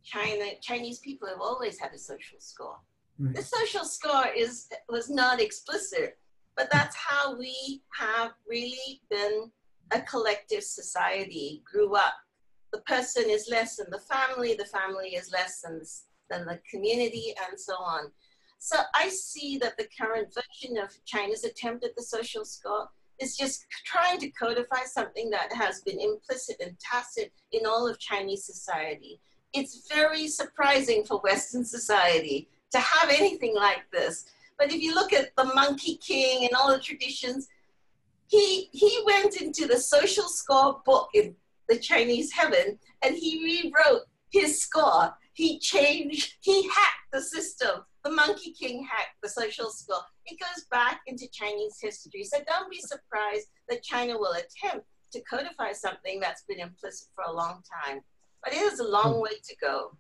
China 0.03 0.45
Chinese 0.61 0.99
people 0.99 1.29
have 1.29 1.41
always 1.41 1.79
had 1.79 1.93
a 1.93 1.99
social 1.99 2.39
score. 2.39 2.79
Right. 3.19 3.35
The 3.35 3.43
social 3.43 3.85
score 3.85 4.29
is 4.37 4.69
was 4.89 5.11
not 5.11 5.41
explicit, 5.41 6.19
but 6.57 6.71
that's 6.73 6.97
how 6.97 7.39
we 7.39 7.83
have 7.99 8.33
really 8.49 9.03
been 9.11 9.51
a 9.93 10.01
collective 10.01 10.63
society. 10.63 11.63
Grew 11.71 11.95
up. 11.95 12.15
The 12.73 12.81
person 12.83 13.25
is 13.29 13.49
less 13.51 13.77
than 13.77 13.91
the 13.91 13.99
family. 13.99 14.55
The 14.55 14.65
family 14.65 15.11
is 15.15 15.33
less 15.33 15.61
than 15.63 15.83
than 16.31 16.47
the 16.47 16.61
community, 16.71 17.35
and 17.49 17.59
so 17.59 17.75
on. 17.75 18.13
So 18.59 18.77
I 18.95 19.09
see 19.09 19.59
that 19.59 19.77
the 19.77 19.89
current 19.99 20.29
version 20.35 20.77
of 20.79 20.91
China's 21.05 21.45
attempt 21.45 21.85
at 21.85 21.97
the 21.97 22.03
social 22.03 22.45
score 22.45 22.89
is 23.19 23.37
just 23.37 23.67
trying 23.85 24.19
to 24.21 24.31
codify 24.31 24.85
something 24.85 25.31
that 25.31 25.53
has 25.53 25.81
been 25.83 26.01
implicit 26.01 26.57
and 26.61 26.79
tacit 26.79 27.33
in 27.53 27.67
all 27.67 27.89
of 27.89 27.99
Chinese 27.99 28.45
society. 28.45 29.21
It's 29.53 29.89
very 29.93 30.29
surprising 30.29 31.05
for 31.05 31.19
Western 31.21 31.65
society 31.65 32.49
to 32.73 32.79
have 32.79 33.11
anything 33.11 33.55
like 33.55 33.91
this. 33.93 34.27
But 34.59 34.73
if 34.73 34.81
you 34.81 34.95
look 34.95 35.13
at 35.13 35.35
the 35.37 35.45
Monkey 35.45 35.97
King 35.97 36.45
and 36.45 36.55
all 36.55 36.71
the 36.73 36.79
traditions, 36.79 37.49
he, 38.27 38.69
he 38.73 39.03
went 39.07 39.41
into 39.41 39.67
the 39.67 39.79
social 39.79 40.29
score 40.29 40.81
book 40.85 41.09
in 41.15 41.35
the 41.71 41.79
Chinese 41.79 42.33
heaven 42.33 42.79
and 43.03 43.17
he 43.17 43.43
rewrote 43.43 44.03
his 44.31 44.61
score. 44.61 45.15
He 45.33 45.59
changed, 45.59 46.35
he 46.41 46.69
hacked 46.69 47.11
the 47.13 47.23
system 47.23 47.85
the 48.05 48.11
Monkey 48.11 48.53
King 48.53 48.87
hacked 48.91 49.17
the 49.23 49.29
social 49.29 49.71
score. 49.71 50.01
It 50.27 50.39
goes 50.39 50.65
back 50.71 51.01
into 51.07 51.29
Chinese 51.31 51.79
history. 51.81 52.25
So 52.25 52.39
don't 52.47 52.71
be 52.71 52.81
surprised 52.81 53.49
that 53.69 53.83
China 53.83 54.19
will 54.19 54.33
attempt 54.33 54.87
to 55.13 55.21
codify 55.23 55.73
something 55.73 56.21
that's 56.21 56.43
been 56.45 56.61
implicit 56.61 57.09
for 57.15 57.25
a 57.25 57.33
long 57.33 57.63
time. 57.85 58.01
But 58.43 58.55
it 58.55 58.63
is 58.63 58.81
a 58.81 58.89
long 58.89 59.15
hmm. 59.15 59.21
way 59.21 59.31
to 59.31 59.57
go. 59.61 59.97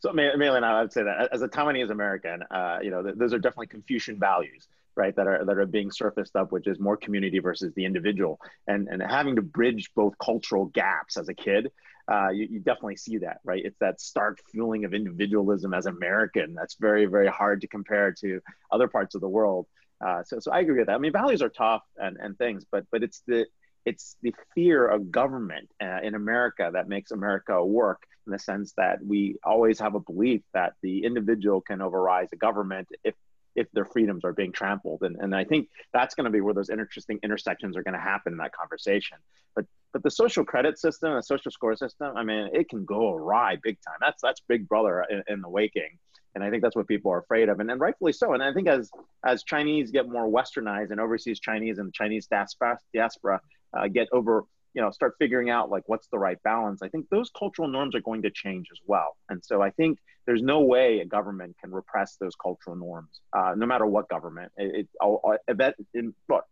So, 0.00 0.12
Mei 0.14 0.34
Lin, 0.34 0.64
I 0.64 0.80
would 0.80 0.92
say 0.92 1.02
that 1.02 1.28
as 1.30 1.42
a 1.42 1.48
Taiwanese 1.48 1.90
American, 1.90 2.42
uh, 2.50 2.78
you 2.82 2.90
know, 2.90 3.02
th- 3.02 3.16
those 3.16 3.34
are 3.34 3.38
definitely 3.38 3.66
Confucian 3.66 4.18
values, 4.18 4.66
right? 4.96 5.14
That 5.16 5.26
are 5.26 5.44
that 5.44 5.58
are 5.58 5.66
being 5.66 5.90
surfaced 5.90 6.36
up, 6.36 6.52
which 6.52 6.66
is 6.66 6.78
more 6.78 6.96
community 6.96 7.38
versus 7.38 7.72
the 7.74 7.84
individual, 7.84 8.40
and 8.66 8.88
and 8.88 9.02
having 9.02 9.36
to 9.36 9.42
bridge 9.42 9.90
both 9.94 10.14
cultural 10.18 10.66
gaps 10.66 11.16
as 11.16 11.28
a 11.28 11.34
kid 11.34 11.70
uh, 12.10 12.28
you, 12.30 12.48
you, 12.50 12.58
definitely 12.58 12.96
see 12.96 13.18
that, 13.18 13.38
right? 13.44 13.64
It's 13.64 13.78
that 13.78 14.00
stark 14.00 14.40
feeling 14.50 14.84
of 14.84 14.94
individualism 14.94 15.72
as 15.72 15.86
American 15.86 16.54
that's 16.54 16.74
very, 16.74 17.06
very 17.06 17.28
hard 17.28 17.60
to 17.60 17.68
compare 17.68 18.12
to 18.20 18.40
other 18.72 18.88
parts 18.88 19.14
of 19.14 19.20
the 19.20 19.28
world. 19.28 19.66
Uh, 20.04 20.24
so, 20.24 20.40
so 20.40 20.50
I 20.50 20.60
agree 20.60 20.78
with 20.78 20.86
that. 20.88 20.94
I 20.94 20.98
mean, 20.98 21.12
values 21.12 21.40
are 21.40 21.48
tough 21.48 21.82
and, 21.96 22.16
and 22.16 22.36
things, 22.36 22.64
but 22.70 22.84
but 22.90 23.02
it's 23.04 23.22
the 23.26 23.46
it's 23.86 24.16
the 24.22 24.34
fear 24.54 24.86
of 24.86 25.10
government 25.10 25.70
uh, 25.80 26.00
in 26.02 26.14
America 26.14 26.70
that 26.72 26.88
makes 26.88 27.12
America 27.12 27.64
work 27.64 28.02
in 28.26 28.32
the 28.32 28.38
sense 28.38 28.72
that 28.76 28.98
we 29.04 29.36
always 29.44 29.78
have 29.78 29.94
a 29.94 30.00
belief 30.00 30.42
that 30.52 30.72
the 30.82 31.04
individual 31.04 31.60
can 31.60 31.80
override 31.80 32.28
the 32.30 32.36
government 32.36 32.88
if 33.04 33.14
if 33.54 33.70
their 33.72 33.84
freedoms 33.84 34.24
are 34.24 34.32
being 34.32 34.52
trampled. 34.52 35.02
And, 35.02 35.16
and 35.16 35.34
I 35.34 35.44
think 35.44 35.68
that's 35.92 36.14
going 36.14 36.24
to 36.24 36.30
be 36.30 36.40
where 36.40 36.54
those 36.54 36.70
interesting 36.70 37.18
intersections 37.22 37.76
are 37.76 37.82
going 37.82 37.94
to 37.94 38.00
happen 38.00 38.32
in 38.32 38.38
that 38.38 38.52
conversation. 38.52 39.18
But 39.54 39.66
but 39.92 40.02
the 40.02 40.10
social 40.10 40.44
credit 40.44 40.78
system, 40.78 41.14
the 41.14 41.22
social 41.22 41.50
score 41.50 41.74
system, 41.74 42.16
I 42.16 42.22
mean, 42.22 42.50
it 42.52 42.68
can 42.68 42.84
go 42.84 43.12
awry 43.12 43.56
big 43.62 43.78
time. 43.86 43.96
That's 44.00 44.22
that's 44.22 44.40
Big 44.40 44.68
Brother 44.68 45.04
in, 45.10 45.22
in 45.28 45.40
the 45.40 45.48
waking. 45.48 45.98
And 46.34 46.44
I 46.44 46.50
think 46.50 46.62
that's 46.62 46.76
what 46.76 46.86
people 46.86 47.10
are 47.10 47.18
afraid 47.18 47.48
of, 47.48 47.58
and, 47.58 47.68
and 47.68 47.80
rightfully 47.80 48.12
so. 48.12 48.34
And 48.34 48.42
I 48.42 48.52
think 48.52 48.68
as 48.68 48.88
as 49.24 49.42
Chinese 49.42 49.90
get 49.90 50.08
more 50.08 50.30
westernized 50.30 50.92
and 50.92 51.00
overseas 51.00 51.40
Chinese 51.40 51.78
and 51.78 51.92
Chinese 51.92 52.26
diaspora, 52.26 52.78
diaspora 52.94 53.40
uh, 53.76 53.88
get 53.88 54.08
over 54.12 54.44
you 54.74 54.82
know 54.82 54.90
start 54.90 55.14
figuring 55.18 55.50
out 55.50 55.70
like 55.70 55.82
what's 55.86 56.08
the 56.08 56.18
right 56.18 56.42
balance 56.42 56.82
i 56.82 56.88
think 56.88 57.08
those 57.10 57.30
cultural 57.38 57.68
norms 57.68 57.94
are 57.94 58.00
going 58.00 58.22
to 58.22 58.30
change 58.30 58.68
as 58.72 58.78
well. 58.86 59.16
And 59.28 59.44
so 59.44 59.62
i 59.62 59.70
think 59.70 59.98
there's 60.26 60.42
no 60.42 60.60
way 60.60 61.00
a 61.00 61.06
government 61.06 61.56
can 61.60 61.72
repress 61.72 62.16
those 62.20 62.34
cultural 62.36 62.76
norms 62.76 63.20
uh, 63.36 63.54
no 63.56 63.66
matter 63.66 63.86
what 63.86 64.08
government. 64.08 64.52
It, 64.56 64.88
it, 65.02 65.74
in, 65.94 66.14
look, 66.28 66.44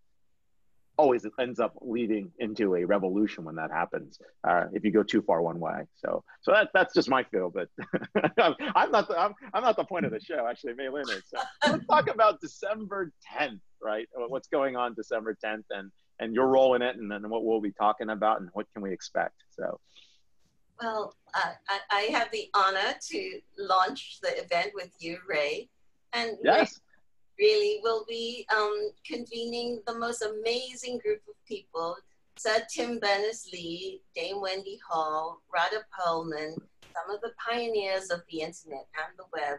always 0.97 1.25
it 1.25 1.33
ends 1.39 1.61
up 1.61 1.75
leading 1.81 2.33
into 2.41 2.75
a 2.75 2.85
revolution 2.85 3.45
when 3.45 3.55
that 3.55 3.71
happens 3.71 4.19
uh, 4.43 4.65
if 4.73 4.85
you 4.85 4.91
go 4.91 5.05
too 5.05 5.23
far 5.23 5.41
one 5.41 5.61
way. 5.61 5.83
So 5.95 6.25
so 6.41 6.51
that, 6.53 6.71
that's 6.75 6.93
just 6.93 7.09
my 7.09 7.23
feel 7.25 7.51
but 7.51 7.69
i'm 8.75 8.91
not 8.91 9.07
the, 9.09 9.17
I'm, 9.17 9.35
I'm 9.55 9.63
not 9.63 9.77
the 9.77 9.85
point 9.85 10.07
of 10.07 10.13
the 10.13 10.21
show 10.21 10.47
actually 10.51 10.75
Mei-Lin 10.75 11.09
is 11.11 11.23
so 11.33 11.39
let's 11.71 11.87
talk 11.87 12.09
about 12.11 12.41
december 12.41 13.13
10th 13.39 13.61
right? 13.81 14.09
What's 14.13 14.49
going 14.49 14.77
on 14.77 14.95
december 14.95 15.37
10th 15.45 15.65
and 15.71 15.91
and 16.21 16.35
your 16.35 16.49
role 16.49 16.75
in 16.75 16.83
it 16.83 16.97
and 16.97 17.11
then 17.11 17.29
what 17.29 17.45
we'll 17.45 17.61
be 17.61 17.73
talking 17.73 18.11
about 18.11 18.41
and 18.41 18.51
what 18.53 18.67
can 18.73 18.83
we 18.83 18.93
expect 18.93 19.35
so. 19.51 19.81
Well 20.81 21.15
uh, 21.35 21.53
I, 21.69 21.79
I 21.91 22.01
have 22.13 22.31
the 22.31 22.49
honor 22.55 22.95
to 23.11 23.41
launch 23.59 24.21
the 24.23 24.43
event 24.43 24.73
with 24.75 24.91
you 24.99 25.19
ray. 25.29 25.69
And 26.13 26.39
yes. 26.43 26.81
really 27.39 27.81
we'll 27.83 28.05
be 28.09 28.47
um, 28.55 28.91
convening 29.05 29.83
the 29.87 29.99
most 29.99 30.23
amazing 30.23 30.99
group 30.99 31.21
of 31.29 31.35
people. 31.47 31.97
Sir 32.37 32.65
Tim 32.73 33.01
Berners-Lee, 33.01 34.01
Dame 34.15 34.41
Wendy 34.41 34.79
Hall, 34.89 35.43
Radia 35.53 35.83
Perlman, 35.93 36.55
some 36.95 37.15
of 37.15 37.21
the 37.21 37.33
pioneers 37.45 38.11
of 38.11 38.23
the 38.31 38.43
internet 38.43 38.87
and 38.97 39.19
the 39.19 39.25
web, 39.33 39.59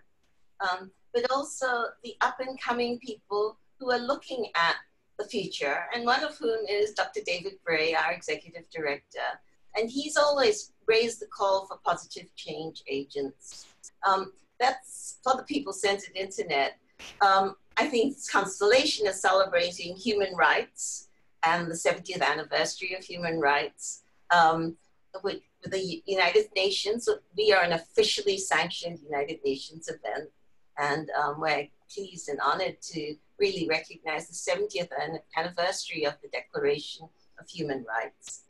um, 0.61 0.89
but 1.13 1.29
also 1.29 1.67
the 2.03 2.15
up 2.21 2.39
and 2.39 2.59
coming 2.61 2.97
people 2.99 3.57
who 3.79 3.91
are 3.91 3.99
looking 3.99 4.47
at 4.55 4.75
the 5.19 5.25
future, 5.25 5.85
and 5.93 6.05
one 6.05 6.23
of 6.23 6.37
whom 6.37 6.65
is 6.67 6.93
Dr. 6.93 7.19
David 7.25 7.53
Bray, 7.63 7.93
our 7.93 8.11
executive 8.11 8.63
director. 8.71 9.29
And 9.77 9.89
he's 9.89 10.17
always 10.17 10.71
raised 10.87 11.19
the 11.21 11.27
call 11.27 11.67
for 11.67 11.77
positive 11.85 12.33
change 12.35 12.81
agents. 12.87 13.67
Um, 14.07 14.31
that's 14.59 15.19
for 15.23 15.35
the 15.35 15.43
people 15.43 15.73
centered 15.73 16.15
internet. 16.15 16.77
Um, 17.21 17.55
I 17.77 17.87
think 17.87 18.17
Constellation 18.31 19.07
is 19.07 19.21
celebrating 19.21 19.95
human 19.95 20.35
rights 20.35 21.09
and 21.45 21.69
the 21.69 21.75
70th 21.75 22.21
anniversary 22.21 22.95
of 22.95 23.03
human 23.03 23.39
rights. 23.39 24.03
Um, 24.31 24.75
with, 25.23 25.41
with, 25.63 25.71
the 25.71 26.01
United 26.05 26.47
Nations, 26.55 27.09
we 27.37 27.53
are 27.53 27.63
an 27.63 27.73
officially 27.73 28.37
sanctioned 28.37 28.99
United 28.99 29.39
Nations 29.43 29.89
event, 29.89 30.29
and 30.77 31.09
um, 31.11 31.39
we're 31.39 31.67
pleased 31.93 32.29
and 32.29 32.39
honored 32.39 32.81
to 32.81 33.15
really 33.39 33.67
recognize 33.67 34.27
the 34.27 34.51
70th 34.51 34.89
anniversary 35.37 36.05
of 36.05 36.15
the 36.21 36.29
Declaration 36.29 37.07
of 37.39 37.47
Human 37.49 37.85
Rights. 37.87 38.43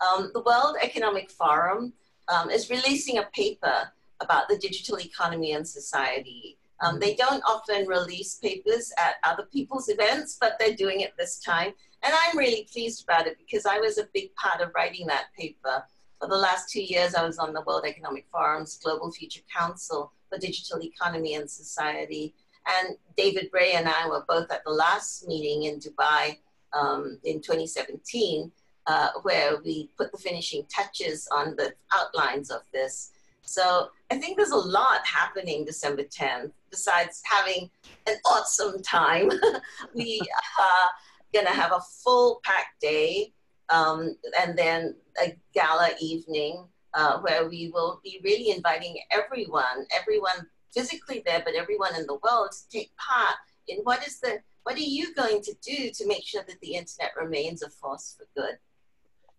Um, 0.00 0.30
the 0.32 0.40
World 0.40 0.76
Economic 0.82 1.30
Forum 1.30 1.92
um, 2.28 2.50
is 2.50 2.70
releasing 2.70 3.18
a 3.18 3.28
paper 3.34 3.90
about 4.20 4.48
the 4.48 4.58
digital 4.58 4.98
economy 4.98 5.52
and 5.52 5.66
society 5.66 6.58
um, 6.80 7.00
they 7.00 7.14
don't 7.14 7.42
often 7.44 7.86
release 7.86 8.36
papers 8.36 8.92
at 8.98 9.16
other 9.24 9.44
people's 9.52 9.88
events, 9.88 10.36
but 10.40 10.56
they're 10.58 10.76
doing 10.76 11.00
it 11.00 11.14
this 11.18 11.40
time. 11.40 11.72
And 12.02 12.14
I'm 12.14 12.38
really 12.38 12.68
pleased 12.72 13.02
about 13.02 13.26
it 13.26 13.36
because 13.38 13.66
I 13.66 13.78
was 13.78 13.98
a 13.98 14.08
big 14.14 14.34
part 14.36 14.60
of 14.60 14.72
writing 14.74 15.06
that 15.08 15.26
paper. 15.36 15.84
For 16.20 16.28
the 16.28 16.36
last 16.36 16.70
two 16.70 16.82
years, 16.82 17.14
I 17.14 17.24
was 17.24 17.38
on 17.38 17.52
the 17.52 17.62
World 17.62 17.84
Economic 17.86 18.26
Forum's 18.32 18.76
Global 18.76 19.10
Future 19.10 19.40
Council 19.54 20.12
for 20.28 20.38
Digital 20.38 20.80
Economy 20.82 21.34
and 21.34 21.50
Society. 21.50 22.34
And 22.68 22.96
David 23.16 23.50
Bray 23.50 23.72
and 23.72 23.88
I 23.88 24.08
were 24.08 24.24
both 24.28 24.50
at 24.50 24.64
the 24.64 24.70
last 24.70 25.26
meeting 25.26 25.64
in 25.64 25.80
Dubai 25.80 26.38
um, 26.72 27.18
in 27.24 27.40
2017, 27.40 28.52
uh, 28.86 29.08
where 29.22 29.58
we 29.64 29.90
put 29.96 30.12
the 30.12 30.18
finishing 30.18 30.66
touches 30.66 31.28
on 31.32 31.56
the 31.56 31.72
outlines 31.94 32.50
of 32.50 32.60
this. 32.72 33.12
So 33.42 33.88
I 34.10 34.18
think 34.18 34.36
there's 34.36 34.50
a 34.50 34.56
lot 34.56 35.06
happening 35.06 35.64
December 35.64 36.02
10th 36.02 36.52
besides 36.70 37.22
having 37.24 37.70
an 38.06 38.16
awesome 38.26 38.82
time. 38.82 39.30
we 39.94 40.20
are 40.60 40.90
gonna 41.32 41.54
have 41.54 41.72
a 41.72 41.80
full 41.80 42.40
packed 42.44 42.80
day 42.80 43.32
um, 43.70 44.16
and 44.40 44.56
then 44.56 44.94
a 45.22 45.34
gala 45.54 45.90
evening 46.00 46.66
uh, 46.94 47.18
where 47.20 47.48
we 47.48 47.70
will 47.72 48.00
be 48.04 48.20
really 48.22 48.50
inviting 48.50 48.98
everyone, 49.10 49.86
everyone 49.98 50.46
physically 50.72 51.22
there, 51.24 51.42
but 51.44 51.54
everyone 51.54 51.94
in 51.94 52.06
the 52.06 52.18
world 52.22 52.52
to 52.52 52.68
take 52.68 52.90
part 52.96 53.36
in 53.68 53.78
what 53.84 54.06
is 54.06 54.20
the 54.20 54.40
what 54.64 54.76
are 54.76 54.80
you 54.80 55.14
going 55.14 55.40
to 55.42 55.54
do 55.62 55.90
to 55.94 56.06
make 56.06 56.24
sure 56.24 56.42
that 56.46 56.60
the 56.60 56.74
internet 56.74 57.12
remains 57.18 57.62
a 57.62 57.70
force 57.70 58.16
for 58.18 58.26
good? 58.38 58.58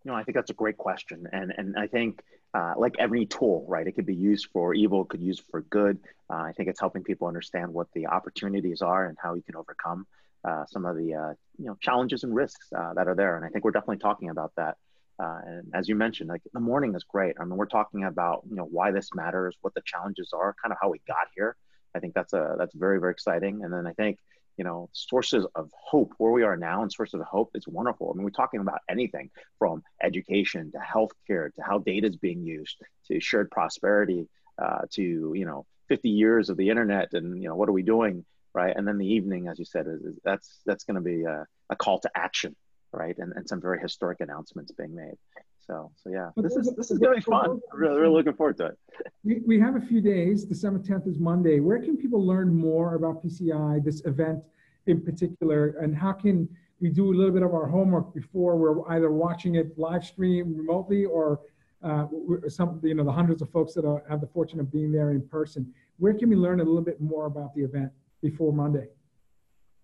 You 0.04 0.12
know, 0.12 0.16
I 0.16 0.24
think 0.24 0.36
that's 0.36 0.50
a 0.50 0.56
great 0.56 0.78
question, 0.78 1.28
and 1.32 1.54
and 1.56 1.78
I 1.78 1.88
think 1.88 2.24
uh, 2.54 2.74
like 2.78 2.96
every 2.98 3.26
tool, 3.26 3.66
right? 3.68 3.86
It 3.86 3.94
could 3.94 4.06
be 4.06 4.16
used 4.16 4.48
for 4.52 4.74
evil, 4.74 5.06
could 5.06 5.20
be 5.20 5.28
used 5.28 5.44
for 5.52 5.62
good. 5.62 6.00
Uh, 6.30 6.38
I 6.38 6.54
think 6.54 6.70
it's 6.70 6.80
helping 6.80 7.04
people 7.04 7.28
understand 7.28 7.74
what 7.74 7.88
the 7.94 8.08
opportunities 8.08 8.82
are 8.82 9.06
and 9.06 9.18
how 9.22 9.36
you 9.36 9.42
can 9.42 9.56
overcome 9.56 10.08
uh, 10.44 10.66
some 10.68 10.86
of 10.86 10.96
the 10.96 11.14
uh, 11.14 11.34
you 11.58 11.66
know 11.66 11.78
challenges 11.82 12.24
and 12.24 12.34
risks 12.34 12.68
uh, 12.76 12.94
that 12.94 13.08
are 13.08 13.16
there. 13.16 13.36
And 13.36 13.46
I 13.46 13.50
think 13.50 13.66
we're 13.66 13.72
definitely 13.72 13.98
talking 13.98 14.30
about 14.30 14.54
that. 14.56 14.78
Uh, 15.22 15.40
and 15.46 15.72
as 15.74 15.90
you 15.90 15.96
mentioned, 15.96 16.30
like 16.30 16.42
the 16.54 16.60
morning 16.60 16.96
is 16.96 17.04
great. 17.04 17.36
I 17.40 17.44
mean, 17.44 17.58
we're 17.58 17.66
talking 17.66 18.06
about 18.06 18.44
you 18.50 18.56
know 18.56 18.66
why 18.66 18.92
this 18.92 19.10
matters, 19.14 19.58
what 19.62 19.74
the 19.74 19.82
challenges 19.86 20.32
are, 20.34 20.56
kind 20.62 20.72
of 20.72 20.78
how 20.82 20.90
we 20.90 21.02
got 21.08 21.28
here. 21.36 21.56
I 21.94 22.00
think 22.00 22.14
that's 22.14 22.34
a 22.34 22.56
that's 22.58 22.74
very 22.74 23.00
very 23.00 23.12
exciting. 23.12 23.64
And 23.64 23.74
then 23.74 23.86
I 23.86 23.94
think 23.94 24.20
you 24.60 24.66
know, 24.66 24.90
sources 24.92 25.46
of 25.56 25.72
hope 25.74 26.14
where 26.18 26.34
we 26.34 26.44
are 26.44 26.58
now 26.58 26.82
and 26.82 26.92
sources 26.92 27.22
of 27.22 27.26
hope 27.26 27.52
is 27.56 27.66
wonderful. 27.66 28.12
I 28.12 28.14
mean, 28.14 28.26
we're 28.26 28.32
talking 28.32 28.60
about 28.60 28.82
anything 28.90 29.32
from 29.58 29.84
education 30.04 30.74
to 30.74 30.80
healthcare 30.80 31.54
to 31.56 31.62
how 31.62 31.78
data 31.78 32.08
is 32.08 32.18
being 32.18 32.44
used 32.44 32.76
to 33.08 33.22
shared 33.22 33.50
prosperity 33.52 34.28
uh, 34.62 34.82
to, 34.92 35.34
you 35.34 35.46
know, 35.46 35.66
50 35.88 36.10
years 36.10 36.50
of 36.50 36.58
the 36.58 36.70
internet 36.70 37.14
and, 37.14 37.42
you 37.42 37.48
know, 37.48 37.56
what 37.56 37.70
are 37.70 37.72
we 37.72 37.84
doing? 37.84 38.26
Right. 38.54 38.76
And 38.76 38.86
then 38.86 38.98
the 38.98 39.08
evening, 39.08 39.48
as 39.48 39.60
you 39.60 39.66
said, 39.66 39.88
is, 39.88 40.02
is 40.02 40.20
that's, 40.26 40.60
that's 40.66 40.84
going 40.84 40.96
to 40.96 41.02
be 41.02 41.24
a, 41.24 41.46
a, 41.70 41.76
call 41.78 42.02
to 42.02 42.12
action. 42.14 42.54
Right. 42.92 43.18
And, 43.18 43.34
and 43.36 43.48
some 43.48 43.62
very 43.62 43.80
historic 43.80 44.20
announcements 44.20 44.72
being 44.72 44.96
made. 44.96 45.16
So, 45.60 45.92
so 45.96 46.10
yeah, 46.10 46.30
this 46.36 46.56
is, 46.56 46.74
this 46.76 46.90
is 46.90 46.98
going 46.98 47.14
to 47.14 47.20
be 47.20 47.22
fun. 47.22 47.62
I'm 47.72 47.80
really, 47.80 48.00
really 48.00 48.14
looking 48.14 48.34
forward 48.34 48.58
to 48.58 48.68
it. 48.68 48.80
We, 49.24 49.42
we 49.46 49.60
have 49.60 49.76
a 49.76 49.82
few 49.82 50.02
days. 50.02 50.44
December 50.44 50.80
10th 50.80 51.08
is 51.08 51.20
Monday. 51.20 51.60
Where 51.60 51.80
can 51.80 51.96
people 51.96 52.26
learn 52.26 52.52
more 52.56 52.96
about 52.96 53.24
PCI, 53.24 53.84
this 53.84 54.04
event 54.06 54.40
in 54.88 55.02
particular, 55.02 55.78
and 55.80 55.96
how 55.96 56.14
can 56.14 56.50
we 56.82 56.90
do 56.90 57.14
a 57.14 57.16
little 57.16 57.32
bit 57.32 57.44
of 57.44 57.54
our 57.54 57.68
homework 57.68 58.16
before 58.16 58.56
we're 58.56 58.88
either 58.96 59.12
watching 59.12 59.56
it 59.56 59.78
live 59.78 60.04
stream 60.04 60.56
remotely 60.58 61.06
or 61.06 61.42
uh, 61.84 62.06
some, 62.48 62.80
you 62.84 62.96
know, 62.96 63.04
the 63.04 63.12
hundreds 63.12 63.42
of 63.42 63.52
folks 63.52 63.74
that 63.74 63.86
are, 63.86 64.04
have 64.10 64.22
the 64.22 64.28
fortune 64.28 64.60
of 64.60 64.72
being 64.72 64.92
there 64.92 65.12
in 65.12 65.22
person. 65.28 65.72
Where 65.98 66.14
can 66.14 66.30
we 66.30 66.36
learn 66.36 66.62
a 66.62 66.64
little 66.64 66.82
bit 66.82 67.00
more 67.00 67.26
about 67.26 67.54
the 67.54 67.62
event 67.62 67.92
before 68.22 68.52
Monday? 68.52 68.88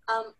Um, 0.07 0.33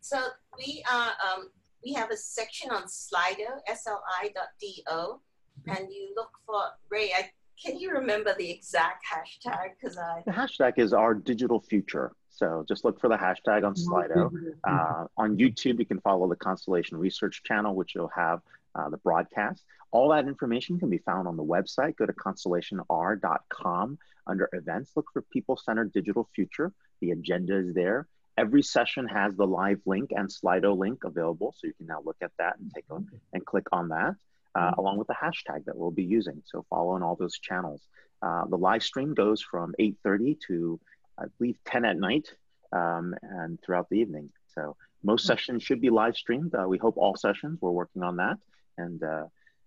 so 0.00 0.18
we 0.56 0.84
are 0.90 1.08
um, 1.08 1.50
we 1.84 1.92
have 1.92 2.10
a 2.10 2.16
section 2.16 2.70
on 2.70 2.84
Slido, 2.84 3.60
sli.do, 3.70 5.20
and 5.66 5.92
you 5.92 6.12
look 6.16 6.30
for 6.46 6.62
Ray. 6.90 7.12
I, 7.16 7.30
can 7.62 7.78
you 7.78 7.92
remember 7.92 8.34
the 8.36 8.50
exact 8.50 9.04
hashtag? 9.06 9.70
Because 9.80 9.96
I 9.98 10.22
the 10.26 10.32
hashtag 10.32 10.78
is 10.78 10.92
our 10.92 11.14
digital 11.14 11.60
future. 11.60 12.12
So 12.30 12.64
just 12.66 12.84
look 12.84 13.00
for 13.00 13.08
the 13.08 13.16
hashtag 13.16 13.64
on 13.64 13.74
Slido. 13.74 14.30
Uh, 14.64 15.06
on 15.16 15.36
YouTube, 15.36 15.78
you 15.78 15.86
can 15.86 16.00
follow 16.00 16.28
the 16.28 16.36
Constellation 16.36 16.98
Research 16.98 17.42
channel, 17.44 17.74
which 17.74 17.92
will 17.94 18.10
have 18.14 18.40
uh, 18.74 18.88
the 18.88 18.96
broadcast. 18.98 19.62
All 19.92 20.08
that 20.08 20.26
information 20.26 20.80
can 20.80 20.90
be 20.90 20.98
found 20.98 21.28
on 21.28 21.36
the 21.36 21.44
website. 21.44 21.96
Go 21.96 22.06
to 22.06 22.12
constellationr.com 22.12 23.98
under 24.26 24.48
events. 24.52 24.90
Look 24.96 25.06
for 25.12 25.22
People 25.22 25.56
Centered 25.56 25.92
Digital 25.92 26.28
Future. 26.34 26.72
The 27.00 27.12
agenda 27.12 27.56
is 27.56 27.72
there. 27.72 28.08
Every 28.36 28.62
session 28.62 29.06
has 29.06 29.34
the 29.36 29.46
live 29.46 29.80
link 29.86 30.10
and 30.14 30.28
Slido 30.28 30.76
link 30.76 31.04
available, 31.04 31.54
so 31.56 31.66
you 31.66 31.74
can 31.74 31.86
now 31.86 32.00
look 32.04 32.16
at 32.20 32.32
that 32.38 32.58
and 32.58 32.70
take 32.74 32.84
a, 32.90 32.98
and 33.32 33.46
click 33.46 33.66
on 33.70 33.88
that, 33.90 34.14
uh, 34.54 34.60
mm-hmm. 34.60 34.80
along 34.80 34.98
with 34.98 35.06
the 35.06 35.14
hashtag 35.14 35.64
that 35.66 35.76
we'll 35.76 35.90
be 35.90 36.04
using. 36.04 36.42
So 36.44 36.64
follow 36.68 36.92
on 36.92 37.02
all 37.02 37.16
those 37.16 37.38
channels. 37.38 37.82
Uh, 38.20 38.46
the 38.46 38.58
live 38.58 38.82
stream 38.82 39.14
goes 39.14 39.40
from 39.40 39.74
8:30 39.78 40.40
to 40.48 40.80
I 41.18 41.24
believe 41.38 41.58
10 41.64 41.84
at 41.84 41.96
night 41.96 42.28
um, 42.72 43.14
and 43.22 43.60
throughout 43.62 43.88
the 43.88 43.98
evening. 43.98 44.30
So 44.54 44.76
most 45.02 45.22
mm-hmm. 45.22 45.28
sessions 45.28 45.62
should 45.62 45.80
be 45.80 45.90
live 45.90 46.16
streamed. 46.16 46.54
Uh, 46.54 46.66
we 46.66 46.78
hope 46.78 46.96
all 46.96 47.16
sessions. 47.16 47.58
We're 47.60 47.70
working 47.70 48.02
on 48.02 48.16
that, 48.16 48.38
and 48.78 49.02
uh, 49.02 49.26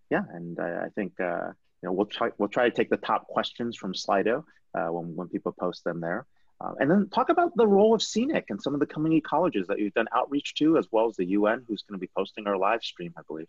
yeah, 0.09 0.23
and 0.33 0.59
I 0.59 0.89
think 0.95 1.19
uh, 1.19 1.51
you 1.81 1.87
know 1.87 1.93
we'll 1.93 2.05
try 2.07 2.29
we'll 2.37 2.49
try 2.49 2.69
to 2.69 2.75
take 2.75 2.89
the 2.89 2.97
top 2.97 3.27
questions 3.27 3.77
from 3.77 3.93
Slido 3.93 4.43
uh, 4.73 4.87
when 4.87 5.15
when 5.15 5.27
people 5.27 5.51
post 5.51 5.83
them 5.83 5.99
there. 6.01 6.25
Uh, 6.59 6.73
and 6.79 6.89
then 6.89 7.07
talk 7.09 7.29
about 7.29 7.55
the 7.55 7.67
role 7.67 7.93
of 7.93 8.01
CENIC 8.01 8.45
and 8.49 8.61
some 8.61 8.73
of 8.73 8.79
the 8.79 8.85
community 8.85 9.21
colleges 9.21 9.67
that 9.67 9.79
you've 9.79 9.93
done 9.93 10.07
outreach 10.15 10.55
to, 10.55 10.77
as 10.77 10.87
well 10.91 11.07
as 11.07 11.15
the 11.15 11.25
UN, 11.25 11.63
who's 11.67 11.83
going 11.83 11.99
to 11.99 12.01
be 12.01 12.09
posting 12.17 12.47
our 12.47 12.57
live 12.57 12.83
stream, 12.83 13.13
I 13.15 13.21
believe. 13.27 13.47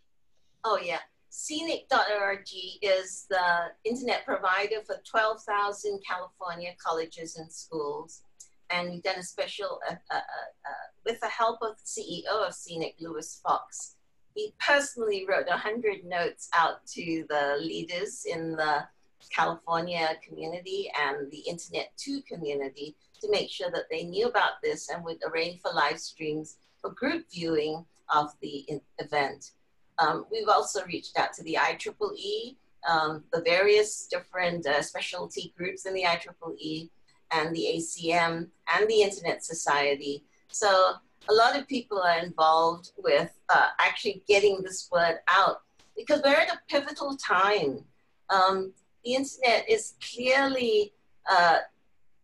Oh, 0.65 0.79
yeah. 0.83 0.99
CENIC.org 1.31 2.47
is 2.83 3.27
the 3.31 3.71
internet 3.85 4.25
provider 4.25 4.83
for 4.87 4.97
12,000 5.09 6.01
California 6.07 6.73
colleges 6.85 7.37
and 7.37 7.51
schools. 7.51 8.23
And 8.71 8.91
we've 8.91 9.03
done 9.03 9.19
a 9.19 9.23
special, 9.23 9.81
uh, 9.89 9.95
uh, 10.11 10.17
uh, 10.17 10.87
with 11.07 11.21
the 11.21 11.29
help 11.29 11.61
of 11.63 11.77
the 11.79 11.85
CEO 11.85 12.47
of 12.47 12.53
CENIC, 12.53 12.95
Louis 13.01 13.41
Fox. 13.43 13.97
he 14.35 14.55
personally 14.61 15.25
wrote 15.27 15.49
100 15.49 16.05
notes 16.05 16.49
out 16.55 16.87
to 16.89 17.25
the 17.29 17.57
leaders 17.61 18.25
in 18.27 18.53
the 18.53 18.87
California 19.31 20.11
community 20.27 20.91
and 21.01 21.31
the 21.31 21.41
Internet 21.41 21.93
2 21.97 22.23
community 22.23 22.97
to 23.21 23.31
make 23.31 23.51
sure 23.51 23.71
that 23.71 23.85
they 23.91 24.05
knew 24.05 24.27
about 24.27 24.63
this 24.63 24.89
and 24.91 25.05
would 25.05 25.19
arrange 25.27 25.61
for 25.61 25.73
live 25.73 25.99
streams 25.99 26.57
for 26.81 26.91
group 26.91 27.27
viewing 27.31 27.85
of 28.15 28.33
the 28.41 28.67
event. 28.99 29.53
Um, 29.99 30.27
we've 30.31 30.49
also 30.49 30.85
reached 30.87 31.19
out 31.19 31.33
to 31.35 31.43
the 31.43 31.59
IEEE, 31.61 32.57
um, 32.89 33.25
the 33.33 33.43
various 33.43 34.07
different 34.07 34.67
uh, 34.67 34.81
specialty 34.83 35.53
groups 35.57 35.87
in 35.87 35.95
the 35.95 36.05
IEEE, 36.05 36.91
and 37.33 37.55
the 37.55 37.67
ACM 37.77 38.49
and 38.75 38.89
the 38.89 39.03
Internet 39.03 39.45
Society. 39.45 40.25
So 40.51 40.95
a 41.29 41.35
lot 41.35 41.59
of 41.59 41.69
people 41.69 42.01
are 42.01 42.19
involved 42.19 42.93
with 42.97 43.39
uh, 43.49 43.69
actually 43.79 44.23
getting 44.27 44.63
this 44.63 44.89
word 44.91 45.19
out 45.29 45.63
because 45.97 46.23
we're 46.25 46.31
at 46.31 46.49
a 46.49 46.61
pivotal 46.69 47.17
time. 47.17 47.85
Um, 48.31 48.73
the 49.09 49.15
internet 49.15 49.65
is 49.67 49.95
clearly 50.13 50.93
uh, 51.31 51.61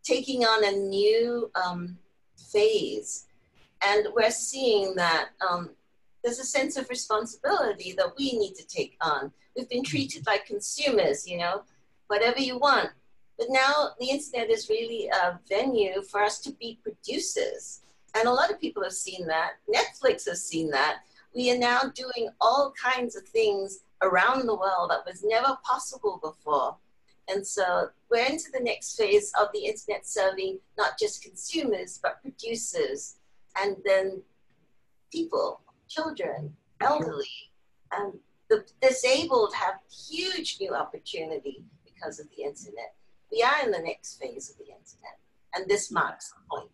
taking 0.03 0.45
on 0.45 0.65
a 0.65 0.77
new 0.77 1.51
um, 1.55 1.97
phase, 2.37 3.25
and 3.87 4.09
we're 4.15 4.31
seeing 4.31 4.95
that 4.95 5.31
um, 5.49 5.71
there's 6.23 6.39
a 6.39 6.45
sense 6.45 6.77
of 6.77 6.91
responsibility 6.91 7.95
that 7.97 8.13
we 8.19 8.37
need 8.37 8.55
to 8.57 8.67
take 8.67 8.99
on. 9.01 9.33
We've 9.57 9.69
been 9.69 9.83
treated 9.83 10.27
like 10.27 10.45
consumers, 10.45 11.27
you 11.27 11.39
know, 11.39 11.63
whatever 12.09 12.41
you 12.41 12.59
want. 12.59 12.91
But 13.39 13.47
now 13.49 13.93
the 13.99 14.11
internet 14.11 14.51
is 14.51 14.69
really 14.69 15.09
a 15.09 15.41
venue 15.49 16.03
for 16.03 16.23
us 16.23 16.39
to 16.41 16.53
be 16.53 16.79
producers. 16.83 17.81
And 18.15 18.29
a 18.29 18.33
lot 18.33 18.51
of 18.51 18.61
people 18.61 18.83
have 18.83 18.93
seen 18.93 19.27
that. 19.27 19.53
Netflix 19.75 20.29
has 20.29 20.45
seen 20.45 20.71
that. 20.71 20.99
We 21.35 21.51
are 21.51 21.59
now 21.59 21.85
doing 21.95 22.29
all 22.43 22.75
kinds 22.81 23.17
of 23.17 23.27
things 23.27 23.81
around 24.05 24.47
the 24.47 24.55
world 24.55 24.91
that 24.91 25.05
was 25.07 25.25
never 25.25 25.57
possible 25.65 26.21
before. 26.23 26.77
And 27.29 27.47
so 27.47 27.89
we're 28.11 28.27
into 28.27 28.51
the 28.53 28.61
next 28.61 28.97
phase 28.97 29.33
of 29.41 29.49
the 29.55 29.65
internet 29.65 30.07
serving 30.07 30.59
not 30.77 30.99
just 30.99 31.23
consumers, 31.23 31.99
but 32.03 32.21
producers, 32.21 33.17
and 33.57 33.77
then 33.85 34.23
people, 35.11 35.63
children, 35.89 36.55
elderly, 36.81 37.27
and 37.93 38.13
the 38.51 38.65
disabled 38.83 39.55
have 39.55 39.77
huge 39.91 40.59
new 40.61 40.75
opportunity 40.75 41.65
because 41.85 42.21
of 42.21 42.27
the 42.37 42.43
internet. 42.43 42.95
We 43.33 43.43
are 43.43 43.65
in 43.65 43.71
the 43.71 43.79
next 43.79 44.21
phase 44.21 44.51
of 44.51 44.59
the 44.59 44.65
internet, 44.65 45.19
and 45.55 45.67
this 45.67 45.91
marks 45.91 46.31
the 46.31 46.41
point. 46.51 46.71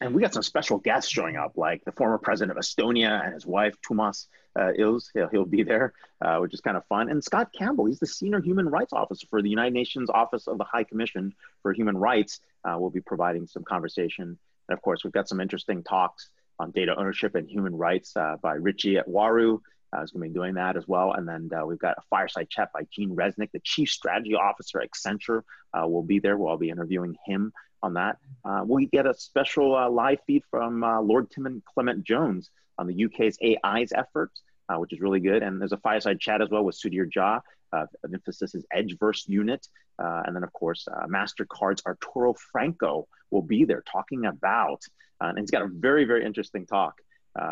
and 0.00 0.14
we 0.14 0.22
got 0.22 0.34
some 0.34 0.42
special 0.42 0.78
guests 0.78 1.10
showing 1.10 1.36
up, 1.36 1.56
like 1.56 1.84
the 1.84 1.92
former 1.92 2.18
president 2.18 2.56
of 2.56 2.62
Estonia 2.62 3.24
and 3.24 3.34
his 3.34 3.46
wife, 3.46 3.74
Toomas 3.82 4.26
uh. 4.56 4.72
He'll, 4.76 5.00
he'll 5.30 5.44
be 5.44 5.62
there, 5.62 5.94
uh, 6.20 6.38
which 6.38 6.54
is 6.54 6.60
kind 6.60 6.76
of 6.76 6.86
fun. 6.86 7.08
And 7.10 7.22
Scott 7.22 7.52
Campbell, 7.52 7.86
he's 7.86 7.98
the 7.98 8.06
senior 8.06 8.40
human 8.40 8.68
rights 8.68 8.92
officer 8.92 9.26
for 9.28 9.42
the 9.42 9.48
United 9.48 9.74
Nations 9.74 10.10
Office 10.10 10.46
of 10.46 10.58
the 10.58 10.64
High 10.64 10.84
Commission 10.84 11.34
for 11.62 11.72
Human 11.72 11.96
Rights. 11.96 12.40
Uh, 12.64 12.78
will 12.78 12.90
be 12.90 13.00
providing 13.00 13.46
some 13.46 13.62
conversation. 13.62 14.38
And 14.68 14.76
of 14.76 14.82
course, 14.82 15.04
we've 15.04 15.12
got 15.12 15.28
some 15.28 15.40
interesting 15.40 15.82
talks 15.82 16.30
on 16.58 16.70
data 16.70 16.94
ownership 16.96 17.34
and 17.34 17.48
human 17.48 17.76
rights 17.76 18.16
uh, 18.16 18.36
by 18.40 18.54
Richie 18.54 18.96
Etwaru. 18.96 19.60
Uh, 19.94 20.02
is 20.02 20.10
going 20.10 20.24
to 20.24 20.28
be 20.28 20.34
doing 20.34 20.54
that 20.54 20.76
as 20.76 20.88
well. 20.88 21.12
And 21.12 21.28
then 21.28 21.50
uh, 21.56 21.64
we've 21.64 21.78
got 21.78 21.96
a 21.98 22.02
fireside 22.10 22.50
chat 22.50 22.72
by 22.72 22.84
Gene 22.90 23.14
Reznik, 23.14 23.52
the 23.52 23.60
Chief 23.60 23.88
Strategy 23.88 24.34
Officer 24.34 24.80
at 24.80 24.90
Accenture, 24.90 25.42
uh, 25.72 25.86
will 25.86 26.02
be 26.02 26.18
there. 26.18 26.36
We'll 26.36 26.56
be 26.56 26.70
interviewing 26.70 27.16
him 27.24 27.52
on 27.80 27.94
that. 27.94 28.16
Uh, 28.44 28.64
we 28.66 28.86
get 28.86 29.06
a 29.06 29.14
special 29.14 29.92
live 29.92 30.18
feed 30.26 30.42
from 30.50 30.80
Lord 30.80 31.30
Tim 31.30 31.46
and 31.46 31.64
Clement 31.64 32.02
Jones 32.02 32.50
on 32.78 32.86
the 32.86 33.04
UK's 33.04 33.38
AI's 33.40 33.92
efforts, 33.92 34.42
uh, 34.68 34.76
which 34.76 34.92
is 34.92 35.00
really 35.00 35.20
good. 35.20 35.42
And 35.42 35.60
there's 35.60 35.72
a 35.72 35.78
fireside 35.78 36.20
chat 36.20 36.42
as 36.42 36.50
well 36.50 36.64
with 36.64 36.76
Sudhir 36.76 37.10
Jha. 37.10 37.40
Uh, 37.72 37.86
of 38.04 38.10
Infosys 38.12 38.62
EdgeVerve 38.72 39.28
unit. 39.28 39.66
Uh, 39.98 40.22
and 40.26 40.36
then, 40.36 40.44
of 40.44 40.52
course, 40.52 40.86
MasterCard's 41.08 41.82
Arturo 41.84 42.32
Franco 42.34 43.08
will 43.32 43.42
be 43.42 43.64
there 43.64 43.82
talking 43.82 44.26
about, 44.26 44.80
and 45.20 45.40
he's 45.40 45.50
got 45.50 45.62
a 45.62 45.66
very, 45.66 46.04
very 46.04 46.24
interesting 46.24 46.66
talk, 46.66 46.94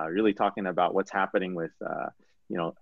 really 0.09 0.33
talking 0.33 0.67
about 0.67 0.95
what's 0.95 1.11
happening 1.11 1.57
with, 1.57 1.73
you 2.49 2.57
know, 2.57 2.73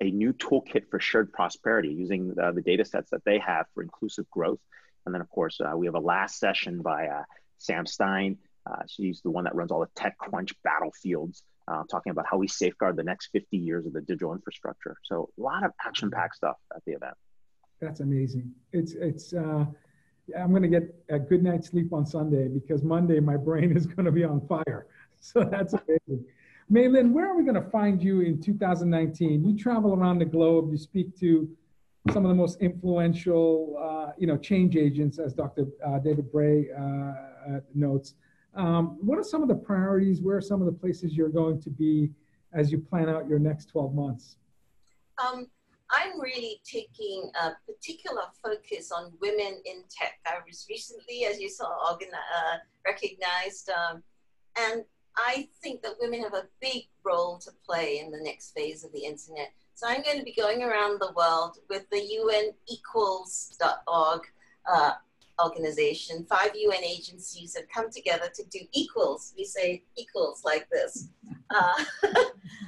a 0.00 0.10
new 0.10 0.32
toolkit 0.32 0.88
for 0.90 0.98
shared 0.98 1.34
prosperity 1.34 1.90
using 1.90 2.28
the, 2.34 2.52
the 2.52 2.62
data 2.62 2.86
sets 2.86 3.10
that 3.10 3.24
they 3.26 3.38
have 3.40 3.66
for 3.74 3.82
inclusive 3.82 4.24
growth 4.30 4.60
and 5.06 5.14
then, 5.14 5.22
of 5.22 5.30
course, 5.30 5.60
uh, 5.60 5.76
we 5.76 5.86
have 5.86 5.94
a 5.94 6.00
last 6.00 6.38
session 6.38 6.82
by 6.82 7.06
uh, 7.06 7.22
Sam 7.58 7.86
Stein. 7.86 8.38
Uh, 8.68 8.82
she's 8.88 9.22
the 9.22 9.30
one 9.30 9.44
that 9.44 9.54
runs 9.54 9.70
all 9.70 9.80
the 9.80 10.00
TechCrunch 10.00 10.52
battlefields, 10.64 11.44
uh, 11.68 11.82
talking 11.90 12.10
about 12.10 12.26
how 12.30 12.36
we 12.36 12.48
safeguard 12.48 12.96
the 12.96 13.02
next 13.02 13.28
50 13.32 13.56
years 13.56 13.86
of 13.86 13.92
the 13.92 14.00
digital 14.00 14.32
infrastructure. 14.32 14.96
So 15.04 15.30
a 15.38 15.42
lot 15.42 15.64
of 15.64 15.72
action-packed 15.84 16.36
stuff 16.36 16.56
at 16.74 16.82
the 16.86 16.92
event. 16.92 17.14
That's 17.80 18.00
amazing. 18.00 18.52
It's 18.72 18.92
it's. 18.92 19.32
Uh, 19.34 19.66
I'm 20.36 20.50
going 20.50 20.62
to 20.62 20.68
get 20.68 20.92
a 21.08 21.18
good 21.18 21.42
night's 21.42 21.68
sleep 21.68 21.92
on 21.92 22.04
Sunday 22.04 22.48
because 22.48 22.82
Monday 22.82 23.20
my 23.20 23.36
brain 23.36 23.70
is 23.76 23.86
going 23.86 24.06
to 24.06 24.12
be 24.12 24.24
on 24.24 24.46
fire. 24.46 24.86
So 25.18 25.44
that's 25.44 25.72
amazing. 25.72 26.24
May-Lin, 26.68 27.12
where 27.12 27.30
are 27.30 27.36
we 27.36 27.44
going 27.44 27.62
to 27.62 27.70
find 27.70 28.02
you 28.02 28.20
in 28.20 28.40
2019? 28.40 29.44
You 29.44 29.56
travel 29.56 29.94
around 29.94 30.18
the 30.18 30.24
globe. 30.24 30.68
You 30.70 30.78
speak 30.78 31.16
to 31.20 31.48
some 32.12 32.24
of 32.24 32.28
the 32.28 32.34
most 32.34 32.60
influential, 32.60 33.76
uh, 33.80 34.12
you 34.18 34.26
know, 34.26 34.36
change 34.36 34.76
agents, 34.76 35.18
as 35.18 35.32
Dr. 35.32 35.66
Uh, 35.84 35.98
David 35.98 36.30
Bray 36.30 36.68
uh, 36.76 36.82
uh, 36.82 37.60
notes. 37.74 38.14
Um, 38.56 38.96
what 39.00 39.18
are 39.18 39.24
some 39.24 39.42
of 39.42 39.48
the 39.48 39.54
priorities? 39.54 40.20
Where 40.22 40.36
are 40.36 40.42
some 40.42 40.60
of 40.60 40.66
the 40.66 40.72
places 40.72 41.14
you're 41.14 41.28
going 41.28 41.60
to 41.62 41.70
be 41.70 42.10
as 42.52 42.72
you 42.72 42.78
plan 42.78 43.08
out 43.08 43.28
your 43.28 43.38
next 43.38 43.66
12 43.66 43.94
months? 43.94 44.36
Um, 45.22 45.46
I'm 45.90 46.20
really 46.20 46.60
taking 46.64 47.30
a 47.40 47.52
particular 47.70 48.22
focus 48.42 48.90
on 48.90 49.12
women 49.20 49.60
in 49.64 49.84
tech. 49.90 50.18
I 50.26 50.38
was 50.46 50.66
recently, 50.68 51.26
as 51.26 51.40
you 51.40 51.48
saw, 51.48 51.92
uh, 51.92 52.56
recognized, 52.84 53.70
um, 53.70 54.02
and 54.58 54.84
I 55.16 55.48
think 55.62 55.82
that 55.82 55.92
women 56.00 56.22
have 56.22 56.34
a 56.34 56.46
big 56.60 56.84
role 57.04 57.38
to 57.38 57.50
play 57.64 58.00
in 58.00 58.10
the 58.10 58.20
next 58.22 58.52
phase 58.52 58.84
of 58.84 58.92
the 58.92 59.04
internet. 59.04 59.52
So 59.74 59.86
I'm 59.86 60.02
going 60.02 60.18
to 60.18 60.24
be 60.24 60.34
going 60.34 60.62
around 60.62 61.00
the 61.00 61.12
world 61.14 61.58
with 61.68 61.88
the 61.90 62.00
UN 62.00 62.52
Equals.org 62.68 64.22
uh, 64.70 64.92
organization. 65.42 66.26
Five 66.28 66.50
UN 66.54 66.84
agencies 66.84 67.56
have 67.56 67.68
come 67.68 67.90
together 67.90 68.30
to 68.34 68.44
do 68.44 68.60
equals. 68.72 69.34
We 69.36 69.44
say 69.44 69.82
equals 69.96 70.42
like 70.44 70.68
this. 70.70 71.08
Uh, 71.50 71.84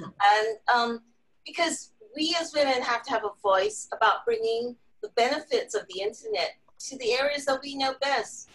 and 0.05 0.59
um, 0.73 1.01
because 1.47 1.93
we 2.15 2.37
as 2.41 2.53
women 2.55 2.83
have 2.83 3.03
to 3.05 3.11
have 3.11 3.25
a 3.25 3.41
voice 3.43 3.89
about 3.93 4.25
bringing 4.25 4.77
the 5.03 5.09
benefits 5.11 5.75
of 5.75 5.83
the 5.89 6.03
internet 6.03 6.57
to 6.79 6.99
the 6.99 7.13
areas 7.13 7.45
that 7.47 7.61
we 7.63 7.75
know 7.75 7.95
best 8.01 8.51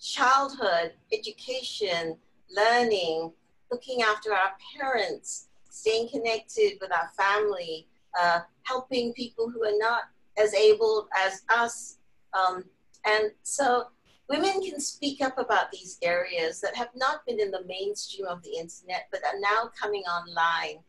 childhood, 0.00 0.92
education, 1.12 2.16
learning, 2.54 3.32
looking 3.70 4.02
after 4.02 4.32
our 4.32 4.52
parents, 4.78 5.48
staying 5.70 6.08
connected 6.08 6.78
with 6.80 6.90
our 6.92 7.10
family, 7.16 7.86
uh, 8.18 8.40
helping 8.62 9.12
people 9.12 9.50
who 9.50 9.64
are 9.64 9.76
not 9.78 10.02
as 10.36 10.54
able 10.54 11.08
as 11.16 11.42
us. 11.48 11.98
Um, 12.32 12.64
and 13.04 13.30
so 13.42 13.84
women 14.28 14.62
can 14.62 14.80
speak 14.80 15.22
up 15.22 15.38
about 15.38 15.70
these 15.70 15.98
areas 16.02 16.60
that 16.60 16.76
have 16.76 16.90
not 16.94 17.24
been 17.26 17.40
in 17.40 17.50
the 17.50 17.64
mainstream 17.66 18.26
of 18.26 18.42
the 18.42 18.50
internet, 18.50 19.08
but 19.10 19.20
are 19.24 19.40
now 19.40 19.70
coming 19.80 20.02
online. 20.02 20.80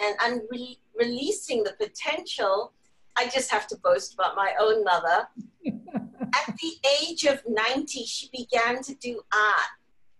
And 0.00 0.16
I'm 0.20 0.40
re- 0.50 0.78
releasing 0.94 1.64
the 1.64 1.72
potential. 1.72 2.72
I 3.16 3.28
just 3.28 3.50
have 3.50 3.66
to 3.68 3.76
boast 3.82 4.14
about 4.14 4.36
my 4.36 4.52
own 4.60 4.84
mother. 4.84 5.28
At 5.66 6.56
the 6.60 6.72
age 7.02 7.24
of 7.24 7.42
90, 7.48 8.04
she 8.04 8.28
began 8.32 8.82
to 8.82 8.94
do 8.94 9.20
art 9.32 9.68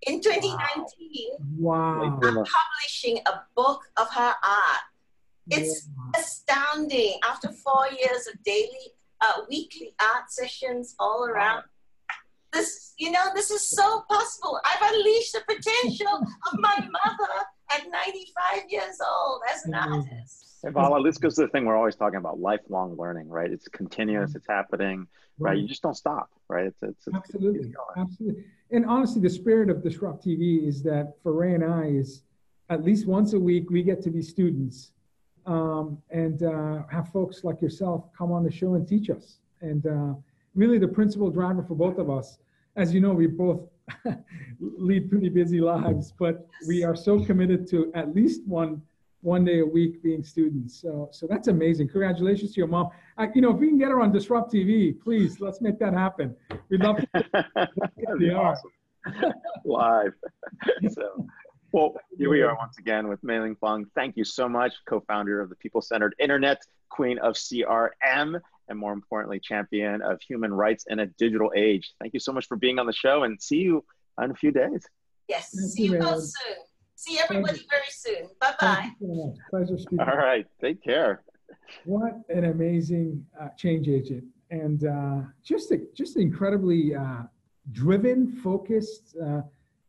in 0.02 0.20
2019, 0.20 1.28
wow. 1.58 2.02
I'm 2.02 2.20
publishing 2.20 3.18
a 3.26 3.40
book 3.56 3.82
of 3.96 4.08
her 4.14 4.34
art. 4.42 4.82
It's 5.50 5.88
yeah. 5.88 6.20
astounding. 6.20 7.18
After 7.28 7.50
four 7.52 7.86
years 7.90 8.28
of 8.32 8.42
daily, 8.44 8.94
uh, 9.20 9.42
weekly 9.48 9.94
art 10.00 10.30
sessions 10.30 10.94
all 10.98 11.24
around, 11.24 11.64
this, 12.52 12.94
you 12.98 13.10
know, 13.10 13.24
this 13.34 13.50
is 13.50 13.68
so 13.68 14.04
possible. 14.08 14.60
I've 14.64 14.92
unleashed 14.92 15.32
the 15.34 15.40
potential 15.46 16.26
of 16.52 16.58
my 16.58 16.74
mother 17.06 17.32
at 17.74 17.82
95 17.90 18.70
years 18.70 18.98
old 19.06 19.42
as 19.52 19.66
an 19.66 19.74
artist. 19.74 20.56
Hey, 20.62 20.70
Vala, 20.70 21.02
this 21.02 21.18
goes 21.18 21.36
to 21.36 21.42
the 21.42 21.48
thing 21.48 21.66
we're 21.66 21.76
always 21.76 21.94
talking 21.94 22.16
about 22.16 22.40
lifelong 22.40 22.96
learning, 22.96 23.28
right? 23.28 23.50
It's 23.50 23.68
continuous, 23.68 24.34
it's 24.34 24.48
happening, 24.48 25.06
right? 25.38 25.56
You 25.56 25.68
just 25.68 25.82
don't 25.82 25.94
stop, 25.94 26.30
right? 26.48 26.66
It's, 26.66 26.82
it's, 26.82 27.06
it's 27.06 27.16
absolutely, 27.16 27.72
absolutely. 27.96 28.44
And 28.72 28.84
honestly, 28.86 29.20
the 29.20 29.30
spirit 29.30 29.70
of 29.70 29.84
Disrupt 29.84 30.24
TV 30.24 30.66
is 30.66 30.82
that 30.82 31.14
for 31.22 31.32
Ray 31.32 31.54
and 31.54 31.64
I 31.64 31.86
is 31.86 32.22
at 32.70 32.84
least 32.84 33.06
once 33.06 33.34
a 33.34 33.38
week 33.38 33.70
we 33.70 33.82
get 33.82 34.02
to 34.02 34.10
be 34.10 34.20
students 34.20 34.90
um, 35.48 35.98
and 36.10 36.42
uh, 36.42 36.82
have 36.92 37.08
folks 37.08 37.42
like 37.42 37.60
yourself 37.62 38.04
come 38.16 38.30
on 38.30 38.44
the 38.44 38.52
show 38.52 38.74
and 38.74 38.86
teach 38.86 39.08
us. 39.08 39.38
And 39.62 39.84
uh, 39.86 40.14
really, 40.54 40.78
the 40.78 40.86
principal 40.86 41.30
driver 41.30 41.62
for 41.62 41.74
both 41.74 41.98
of 41.98 42.10
us, 42.10 42.38
as 42.76 42.94
you 42.94 43.00
know, 43.00 43.12
we 43.12 43.26
both 43.26 43.62
lead 44.60 45.10
pretty 45.10 45.30
busy 45.30 45.60
lives, 45.60 46.12
but 46.16 46.46
we 46.68 46.84
are 46.84 46.94
so 46.94 47.24
committed 47.24 47.66
to 47.70 47.90
at 47.94 48.14
least 48.14 48.46
one 48.46 48.82
one 49.22 49.44
day 49.44 49.58
a 49.58 49.66
week 49.66 50.00
being 50.00 50.22
students. 50.22 50.80
So, 50.80 51.08
so 51.10 51.26
that's 51.28 51.48
amazing. 51.48 51.88
Congratulations 51.88 52.52
to 52.52 52.58
your 52.58 52.68
mom. 52.68 52.90
I, 53.16 53.26
you 53.34 53.40
know, 53.40 53.50
if 53.50 53.56
we 53.56 53.66
can 53.66 53.76
get 53.76 53.88
her 53.88 54.00
on 54.00 54.12
Disrupt 54.12 54.52
TV, 54.52 55.00
please 55.00 55.40
let's 55.40 55.60
make 55.60 55.76
that 55.80 55.92
happen. 55.92 56.36
We'd 56.68 56.82
love 56.82 56.98
to. 56.98 57.06
That'd 57.34 58.18
be 58.20 58.30
awesome. 58.30 58.70
Live. 59.64 60.12
so, 60.92 61.26
well, 61.72 61.94
here 62.16 62.30
we 62.30 62.42
are 62.42 62.56
once 62.56 62.78
again 62.78 63.08
with 63.08 63.22
Mei 63.22 63.40
Lin 63.40 63.54
Fung. 63.56 63.86
Thank 63.94 64.16
you 64.16 64.24
so 64.24 64.48
much, 64.48 64.72
co-founder 64.88 65.40
of 65.40 65.50
the 65.50 65.56
People-Centered 65.56 66.14
Internet, 66.18 66.62
queen 66.88 67.18
of 67.18 67.34
CRM, 67.34 68.40
and 68.68 68.78
more 68.78 68.92
importantly, 68.92 69.38
champion 69.38 70.00
of 70.00 70.20
human 70.22 70.52
rights 70.52 70.86
in 70.88 71.00
a 71.00 71.06
digital 71.06 71.52
age. 71.54 71.92
Thank 72.00 72.14
you 72.14 72.20
so 72.20 72.32
much 72.32 72.46
for 72.46 72.56
being 72.56 72.78
on 72.78 72.86
the 72.86 72.92
show, 72.92 73.24
and 73.24 73.40
see 73.40 73.58
you 73.58 73.84
in 74.22 74.30
a 74.30 74.34
few 74.34 74.50
days. 74.50 74.86
Yes, 75.28 75.54
Thank 75.54 75.70
see 75.72 75.84
you, 75.84 75.92
you 75.92 75.98
both 75.98 76.22
soon. 76.22 76.56
See 76.94 77.18
everybody 77.18 77.64
very 77.70 77.82
soon. 77.90 78.28
Bye 78.40 78.54
bye. 78.60 78.90
Pleasure 79.50 79.78
speaking. 79.78 80.00
All 80.00 80.16
right, 80.16 80.46
take 80.60 80.82
care. 80.82 81.22
What 81.84 82.14
an 82.28 82.46
amazing 82.46 83.24
uh, 83.38 83.48
change 83.56 83.88
agent, 83.88 84.24
and 84.50 84.84
uh, 84.86 85.20
just 85.44 85.70
a, 85.70 85.82
just 85.94 86.16
incredibly 86.16 86.94
uh, 86.94 87.22
driven, 87.72 88.32
focused. 88.42 89.16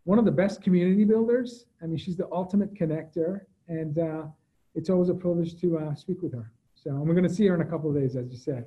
One 0.09 0.17
of 0.17 0.25
the 0.25 0.31
best 0.31 0.63
community 0.63 1.03
builders. 1.03 1.67
I 1.83 1.85
mean, 1.85 1.99
she's 1.99 2.17
the 2.17 2.27
ultimate 2.31 2.73
connector, 2.73 3.41
and 3.67 3.99
uh, 3.99 4.23
it's 4.73 4.89
always 4.89 5.09
a 5.09 5.13
privilege 5.13 5.61
to 5.61 5.77
uh, 5.77 5.93
speak 5.93 6.23
with 6.23 6.33
her. 6.33 6.51
So 6.73 6.89
and 6.89 7.01
we're 7.07 7.13
going 7.13 7.27
to 7.27 7.33
see 7.33 7.45
her 7.45 7.53
in 7.53 7.61
a 7.61 7.65
couple 7.65 7.91
of 7.91 7.95
days, 7.95 8.15
as 8.15 8.31
you 8.31 8.37
said. 8.39 8.65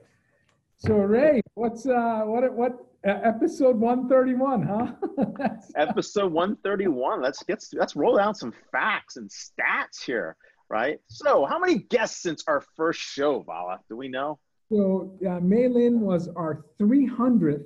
So 0.77 0.95
Ray, 0.95 1.41
what's 1.55 1.85
uh, 1.85 2.21
what 2.27 2.55
what 2.55 2.87
episode 3.03 3.77
131, 3.77 4.63
huh? 4.63 4.93
episode 5.75 6.33
131. 6.33 7.21
Let's 7.21 7.43
get 7.43 7.61
let's 7.73 7.97
roll 7.97 8.21
out 8.21 8.37
some 8.37 8.55
facts 8.71 9.17
and 9.17 9.29
stats 9.29 10.05
here, 10.07 10.37
right? 10.69 11.01
So, 11.09 11.45
how 11.45 11.59
many 11.59 11.79
guests 11.91 12.23
since 12.23 12.45
our 12.47 12.63
first 12.77 13.01
show, 13.01 13.41
Vala? 13.41 13.81
Do 13.89 13.97
we 13.97 14.07
know? 14.07 14.39
So, 14.71 15.19
uh, 15.29 15.41
Mei 15.41 15.67
Lin 15.67 16.03
was 16.03 16.29
our 16.37 16.67
300th, 16.81 17.65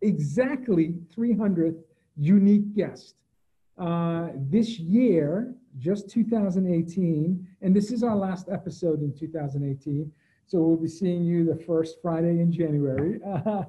exactly 0.00 0.94
300th 1.18 1.82
unique 2.20 2.74
guest. 2.76 3.14
Uh, 3.78 4.28
this 4.36 4.78
year, 4.78 5.54
just 5.78 6.10
2018, 6.10 7.48
and 7.62 7.74
this 7.74 7.90
is 7.90 8.02
our 8.02 8.14
last 8.14 8.48
episode 8.52 9.00
in 9.00 9.12
2018. 9.18 10.12
So 10.46 10.58
we'll 10.58 10.76
be 10.76 10.88
seeing 10.88 11.24
you 11.24 11.44
the 11.44 11.56
first 11.64 11.98
Friday 12.02 12.40
in 12.40 12.52
January. 12.52 13.20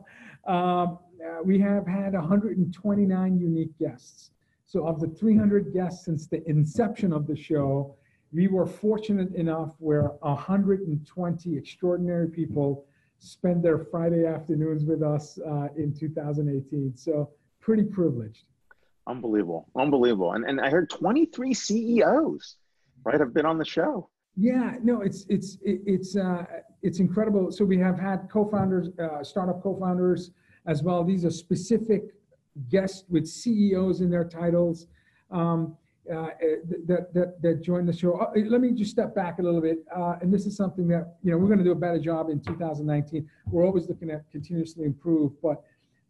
Um, 0.48 0.98
uh, 1.24 1.44
we 1.44 1.60
have 1.60 1.86
had 1.86 2.14
129 2.14 3.40
unique 3.40 3.78
guests. 3.78 4.32
So 4.66 4.88
of 4.88 5.00
the 5.00 5.08
300 5.08 5.72
guests 5.72 6.04
since 6.04 6.26
the 6.26 6.44
inception 6.50 7.14
of 7.14 7.28
the 7.28 7.36
show, 7.36 7.96
we 8.34 8.48
were 8.48 8.66
fortunate 8.66 9.36
enough 9.36 9.76
where 9.78 10.14
120 10.22 11.56
extraordinary 11.56 12.28
people 12.28 12.86
spend 13.20 13.64
their 13.64 13.78
Friday 13.78 14.26
afternoons 14.26 14.84
with 14.84 15.04
us 15.04 15.38
uh, 15.48 15.68
in 15.78 15.94
2018. 15.94 16.98
So 16.98 17.30
pretty 17.62 17.84
privileged. 17.84 18.44
Unbelievable, 19.08 19.70
unbelievable. 19.76 20.34
And, 20.34 20.46
and 20.46 20.60
I 20.60 20.70
heard 20.70 20.90
23 20.90 21.54
CEOs, 21.54 22.58
right, 23.04 23.20
have 23.20 23.34
been 23.34 23.46
on 23.46 23.58
the 23.58 23.66
show. 23.66 24.10
Yeah, 24.38 24.76
no, 24.82 25.02
it's 25.02 25.26
it's 25.28 25.58
it's 25.62 26.16
uh, 26.16 26.46
it's 26.82 27.00
incredible. 27.00 27.52
So 27.52 27.66
we 27.66 27.78
have 27.80 28.00
had 28.00 28.30
co-founders, 28.32 28.90
uh, 28.98 29.24
startup 29.24 29.62
co-founders 29.62 30.32
as 30.66 30.84
well. 30.84 31.04
These 31.04 31.26
are 31.26 31.32
specific 31.32 32.14
guests 32.70 33.04
with 33.10 33.28
CEOs 33.28 34.02
in 34.02 34.10
their 34.10 34.24
titles 34.24 34.88
um, 35.32 35.76
uh, 36.10 36.30
that, 36.88 37.14
that 37.14 37.42
that 37.42 37.62
join 37.62 37.86
the 37.86 37.92
show. 37.92 38.14
Uh, 38.14 38.32
let 38.48 38.62
me 38.62 38.72
just 38.72 38.92
step 38.92 39.14
back 39.14 39.40
a 39.40 39.42
little 39.42 39.62
bit, 39.62 39.80
uh, 39.94 40.16
and 40.22 40.34
this 40.34 40.46
is 40.46 40.56
something 40.56 40.88
that 40.88 41.18
you 41.24 41.32
know 41.32 41.38
we're 41.38 41.48
going 41.48 41.60
to 41.60 41.66
do 41.66 41.72
a 41.72 41.76
better 41.76 42.00
job 42.00 42.30
in 42.30 42.40
2019. 42.40 43.30
We're 43.48 43.66
always 43.66 43.90
looking 43.90 44.12
at 44.12 44.30
continuously 44.32 44.86
improve, 44.86 45.34
but 45.42 45.62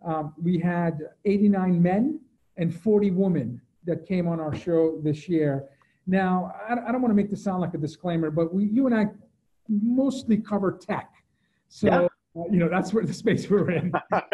um, 0.04 0.34
we 0.42 0.58
had 0.58 1.00
89 1.26 1.82
men 1.82 2.20
and 2.58 2.74
40 2.74 3.12
women 3.12 3.62
that 3.86 4.06
came 4.06 4.28
on 4.28 4.40
our 4.40 4.56
show 4.56 5.00
this 5.04 5.28
year. 5.28 5.66
Now, 6.08 6.54
I, 6.68 6.74
I 6.74 6.92
don't 6.92 7.02
want 7.02 7.12
to 7.12 7.16
make 7.16 7.30
this 7.30 7.44
sound 7.44 7.62
like 7.62 7.74
a 7.74 7.78
disclaimer, 7.78 8.32
but 8.32 8.54
we, 8.54 8.66
you 8.66 8.86
and 8.86 8.96
I 8.96 9.08
mostly 9.68 10.38
cover 10.38 10.72
tech. 10.72 11.12
So, 11.70 11.88
yeah. 11.88 12.42
uh, 12.42 12.44
you 12.52 12.58
know, 12.58 12.70
that's 12.70 12.94
where 12.94 13.06
the 13.06 13.14
space 13.14 13.50
we're 13.50 13.72
in. 13.72 13.92
I 14.12 14.28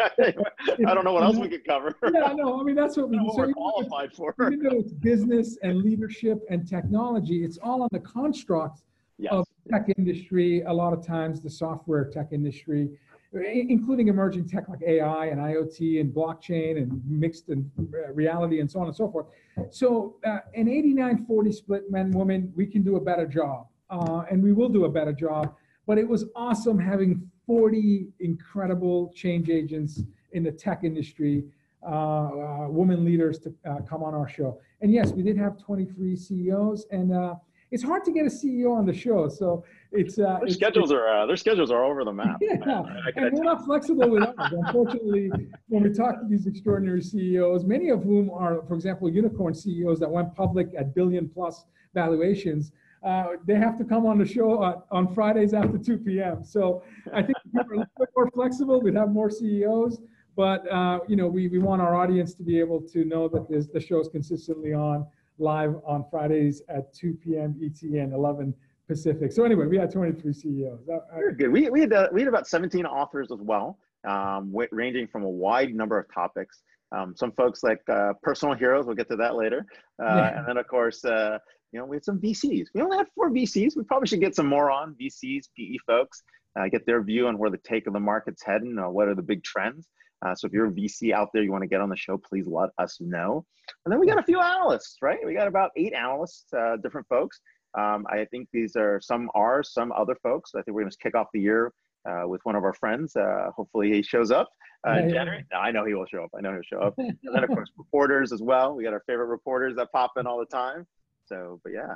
don't 0.76 1.04
know 1.04 1.12
what 1.12 1.22
else 1.22 1.36
we 1.36 1.48
could 1.48 1.64
cover. 1.64 1.94
yeah, 2.02 2.32
no, 2.34 2.60
I 2.60 2.64
mean, 2.64 2.74
that's 2.74 2.96
what, 2.96 3.08
we, 3.08 3.18
what 3.20 3.34
so 3.34 3.46
we're 3.46 3.52
qualified 3.52 4.12
for. 4.12 4.34
Even 4.40 4.60
though 4.60 4.78
it's 4.78 4.92
business 4.92 5.58
and 5.62 5.82
leadership 5.82 6.42
and 6.50 6.66
technology, 6.66 7.44
it's 7.44 7.58
all 7.58 7.82
on 7.82 7.88
the 7.92 8.00
construct 8.00 8.82
yes. 9.18 9.32
of 9.32 9.46
tech 9.70 9.86
industry, 9.96 10.62
a 10.62 10.72
lot 10.72 10.92
of 10.92 11.06
times 11.06 11.40
the 11.40 11.50
software 11.50 12.04
tech 12.04 12.28
industry, 12.32 12.90
including 13.32 14.08
emerging 14.08 14.48
tech 14.48 14.68
like 14.68 14.80
AI 14.86 15.26
and 15.26 15.40
IoT 15.40 16.00
and 16.00 16.14
blockchain 16.14 16.78
and 16.78 17.02
mixed 17.06 17.48
and 17.48 17.70
uh, 17.78 18.12
reality 18.12 18.60
and 18.60 18.70
so 18.70 18.80
on 18.80 18.86
and 18.86 18.96
so 18.96 19.10
forth. 19.10 19.26
So 19.70 20.16
uh, 20.24 20.38
an 20.54 20.66
89-40 20.66 21.54
split 21.54 21.90
men 21.90 22.10
women, 22.10 22.52
we 22.56 22.66
can 22.66 22.82
do 22.82 22.96
a 22.96 23.00
better 23.00 23.26
job 23.26 23.66
uh, 23.90 24.22
and 24.30 24.42
we 24.42 24.52
will 24.52 24.68
do 24.68 24.84
a 24.86 24.88
better 24.88 25.12
job. 25.12 25.54
But 25.86 25.98
it 25.98 26.08
was 26.08 26.26
awesome 26.36 26.78
having 26.78 27.28
40 27.46 28.08
incredible 28.20 29.12
change 29.14 29.50
agents 29.50 30.02
in 30.32 30.42
the 30.42 30.52
tech 30.52 30.80
industry, 30.84 31.44
uh, 31.82 31.88
uh, 31.88 32.68
women 32.68 33.04
leaders 33.04 33.38
to 33.40 33.54
uh, 33.68 33.80
come 33.88 34.02
on 34.02 34.14
our 34.14 34.28
show. 34.28 34.60
And 34.80 34.92
yes, 34.92 35.12
we 35.12 35.22
did 35.22 35.36
have 35.38 35.58
23 35.58 36.16
CEOs, 36.16 36.86
and 36.90 37.36
it's 37.70 37.82
hard 37.82 38.04
to 38.04 38.12
get 38.12 38.26
a 38.26 38.30
CEO 38.30 38.76
on 38.76 38.86
the 38.86 38.92
show. 38.92 39.28
So 39.28 39.64
it's 39.92 40.18
uh, 40.18 40.38
their 40.38 40.44
it's, 40.44 40.54
schedules 40.54 40.90
it's, 40.90 40.98
are 40.98 41.26
their 41.26 41.36
schedules 41.36 41.70
are 41.70 41.84
over 41.84 42.04
the 42.04 42.12
map. 42.12 42.38
Yeah, 42.40 42.56
I, 42.66 42.70
I 42.70 43.12
and 43.16 43.32
we're 43.32 43.44
not 43.44 43.64
flexible 43.64 44.08
with 44.10 44.22
ours. 44.22 44.52
Unfortunately, 44.52 45.30
when 45.68 45.82
we 45.82 45.90
talk 45.90 46.20
to 46.20 46.26
these 46.28 46.46
extraordinary 46.46 47.02
CEOs, 47.02 47.64
many 47.64 47.90
of 47.90 48.02
whom 48.02 48.30
are, 48.30 48.62
for 48.68 48.74
example, 48.74 49.08
unicorn 49.08 49.54
CEOs 49.54 49.98
that 50.00 50.10
went 50.10 50.34
public 50.34 50.68
at 50.76 50.94
billion 50.94 51.28
plus 51.28 51.64
valuations 51.94 52.72
uh, 53.02 53.28
they 53.46 53.54
have 53.54 53.78
to 53.78 53.84
come 53.84 54.06
on 54.06 54.18
the 54.18 54.26
show 54.26 54.62
on, 54.62 54.82
on 54.90 55.14
Fridays 55.14 55.54
after 55.54 55.78
2 55.78 55.98
p.m. 55.98 56.42
So 56.42 56.82
I 57.12 57.22
think 57.22 57.36
if 57.44 57.52
we 57.52 57.60
were 57.68 57.74
a 57.74 57.78
little 57.78 57.92
bit 57.98 58.08
more 58.16 58.30
flexible. 58.30 58.80
We'd 58.80 58.96
have 58.96 59.10
more 59.10 59.30
CEOs, 59.30 60.00
but 60.36 60.70
uh, 60.70 61.00
you 61.08 61.16
know, 61.16 61.28
we, 61.28 61.48
we 61.48 61.58
want 61.58 61.80
our 61.80 61.94
audience 61.94 62.34
to 62.34 62.42
be 62.42 62.58
able 62.58 62.80
to 62.80 63.04
know 63.04 63.28
that 63.28 63.48
the 63.72 63.80
show 63.80 64.00
is 64.00 64.08
consistently 64.08 64.72
on 64.72 65.06
live 65.38 65.76
on 65.86 66.04
Fridays 66.10 66.62
at 66.68 66.92
2 66.92 67.16
p.m. 67.24 67.54
ET 67.62 67.80
and 67.82 68.12
11 68.12 68.52
Pacific. 68.88 69.32
So 69.32 69.44
anyway, 69.44 69.66
we 69.66 69.76
had 69.76 69.92
23 69.92 70.32
CEOs. 70.32 70.80
Very 71.14 71.34
good. 71.34 71.52
We, 71.52 71.68
we, 71.68 71.80
had, 71.80 71.92
uh, 71.92 72.08
we 72.12 72.22
had 72.22 72.28
about 72.28 72.48
17 72.48 72.86
authors 72.86 73.30
as 73.30 73.40
well, 73.40 73.78
um, 74.08 74.52
ranging 74.72 75.06
from 75.06 75.22
a 75.22 75.28
wide 75.28 75.74
number 75.74 75.98
of 75.98 76.12
topics. 76.12 76.62
Um, 76.90 77.14
some 77.14 77.32
folks 77.32 77.62
like 77.62 77.80
uh, 77.90 78.14
personal 78.22 78.54
heroes, 78.54 78.86
we'll 78.86 78.96
get 78.96 79.08
to 79.10 79.16
that 79.16 79.36
later. 79.36 79.66
Uh, 80.02 80.06
yeah. 80.06 80.38
And 80.38 80.48
then, 80.48 80.56
of 80.56 80.66
course, 80.66 81.04
uh, 81.04 81.38
you 81.70 81.78
know, 81.78 81.84
we 81.84 81.96
had 81.96 82.04
some 82.04 82.18
VCs. 82.18 82.68
We 82.74 82.80
only 82.80 82.96
had 82.96 83.06
four 83.14 83.30
VCs. 83.30 83.76
We 83.76 83.84
probably 83.84 84.08
should 84.08 84.20
get 84.20 84.34
some 84.34 84.46
more 84.46 84.70
on 84.70 84.96
VCs, 85.00 85.48
PE 85.56 85.76
folks, 85.86 86.22
uh, 86.58 86.68
get 86.68 86.86
their 86.86 87.02
view 87.02 87.28
on 87.28 87.36
where 87.36 87.50
the 87.50 87.58
take 87.58 87.86
of 87.86 87.92
the 87.92 88.00
market's 88.00 88.42
heading, 88.42 88.78
uh, 88.78 88.88
what 88.88 89.08
are 89.08 89.14
the 89.14 89.22
big 89.22 89.44
trends. 89.44 89.86
Uh, 90.24 90.34
so 90.34 90.46
if 90.46 90.52
you're 90.52 90.66
a 90.66 90.72
VC 90.72 91.12
out 91.12 91.28
there, 91.32 91.42
you 91.42 91.52
want 91.52 91.62
to 91.62 91.68
get 91.68 91.80
on 91.80 91.88
the 91.88 91.96
show, 91.96 92.18
please 92.18 92.46
let 92.46 92.70
us 92.78 92.96
know. 93.00 93.44
And 93.84 93.92
then 93.92 94.00
we 94.00 94.06
got 94.06 94.18
a 94.18 94.22
few 94.22 94.40
analysts, 94.40 94.96
right? 95.02 95.18
We 95.24 95.34
got 95.34 95.46
about 95.46 95.70
eight 95.76 95.92
analysts, 95.92 96.46
uh, 96.56 96.76
different 96.82 97.06
folks. 97.08 97.40
Um, 97.76 98.06
I 98.10 98.24
think 98.24 98.48
these 98.52 98.76
are 98.76 99.00
some 99.00 99.30
ours, 99.34 99.72
some 99.72 99.92
other 99.92 100.16
folks. 100.22 100.52
I 100.54 100.62
think 100.62 100.74
we're 100.74 100.82
going 100.82 100.90
to 100.90 100.98
kick 100.98 101.14
off 101.14 101.28
the 101.32 101.40
year 101.40 101.72
uh, 102.08 102.26
with 102.26 102.40
one 102.44 102.56
of 102.56 102.64
our 102.64 102.74
friends. 102.74 103.14
Uh, 103.16 103.50
hopefully 103.54 103.92
he 103.92 104.02
shows 104.02 104.30
up 104.30 104.48
uh, 104.86 104.92
yeah, 104.92 105.08
January. 105.08 105.44
Yeah. 105.50 105.58
No, 105.58 105.58
I 105.58 105.70
know 105.70 105.84
he 105.84 105.94
will 105.94 106.06
show 106.06 106.24
up. 106.24 106.30
I 106.36 106.40
know 106.40 106.52
he'll 106.52 106.62
show 106.62 106.80
up. 106.80 106.94
and 106.98 107.16
then 107.22 107.44
of 107.44 107.50
course 107.50 107.70
reporters 107.76 108.32
as 108.32 108.42
well. 108.42 108.74
We 108.74 108.84
got 108.84 108.92
our 108.92 109.02
favorite 109.06 109.26
reporters 109.26 109.76
that 109.76 109.92
pop 109.92 110.12
in 110.16 110.26
all 110.26 110.38
the 110.38 110.46
time. 110.46 110.86
So, 111.26 111.60
but 111.62 111.72
yeah. 111.72 111.94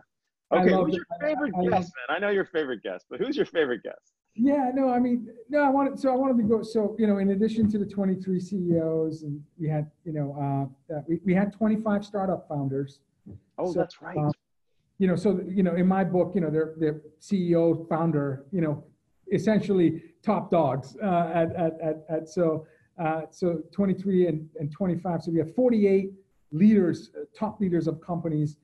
Okay, 0.52 0.74
who's 0.74 0.94
your 0.94 1.06
favorite 1.20 1.54
I, 1.58 1.62
guest, 1.62 1.92
I, 2.08 2.12
man? 2.12 2.16
I 2.16 2.18
know 2.18 2.30
your 2.30 2.44
favorite 2.44 2.82
guest, 2.82 3.06
but 3.08 3.18
who's 3.18 3.36
your 3.36 3.46
favorite 3.46 3.82
guest? 3.82 4.12
Yeah, 4.34 4.70
no, 4.74 4.90
I 4.90 4.98
mean, 4.98 5.28
no, 5.48 5.60
I 5.60 5.68
wanted, 5.68 5.98
so 5.98 6.10
I 6.10 6.14
wanted 6.14 6.38
to 6.38 6.48
go, 6.48 6.62
so, 6.62 6.94
you 6.98 7.06
know, 7.06 7.18
in 7.18 7.30
addition 7.30 7.70
to 7.70 7.78
the 7.78 7.86
23 7.86 8.40
CEOs 8.40 9.22
and 9.22 9.42
we 9.58 9.68
had, 9.68 9.90
you 10.04 10.12
know, 10.12 10.70
uh, 10.90 11.00
we, 11.06 11.20
we 11.24 11.34
had 11.34 11.52
25 11.52 12.04
startup 12.04 12.48
founders. 12.48 13.00
Oh, 13.58 13.72
so, 13.72 13.78
that's 13.78 14.02
right. 14.02 14.16
Um, 14.16 14.32
you 15.02 15.08
know, 15.08 15.16
so, 15.16 15.28
you 15.48 15.62
know, 15.62 15.74
in 15.74 15.86
my 15.86 16.04
book, 16.04 16.32
you 16.34 16.40
know, 16.40 16.50
they're, 16.50 16.74
they're 16.78 17.00
CEO 17.20 17.88
founder, 17.88 18.46
you 18.52 18.60
know, 18.60 18.84
essentially 19.32 20.02
top 20.22 20.50
dogs 20.50 20.96
uh, 21.02 21.30
at, 21.34 21.48
at, 21.56 21.72
at, 21.88 21.96
at, 22.08 22.28
so, 22.28 22.66
uh, 23.02 23.22
so 23.30 23.46
23 23.72 24.28
and, 24.28 24.48
and 24.60 24.70
25. 24.70 25.22
So 25.22 25.32
we 25.32 25.38
have 25.38 25.54
48 25.54 26.12
leaders, 26.52 27.10
uh, 27.16 27.24
top 27.36 27.60
leaders 27.60 27.86
of 27.88 28.00
companies 28.00 28.56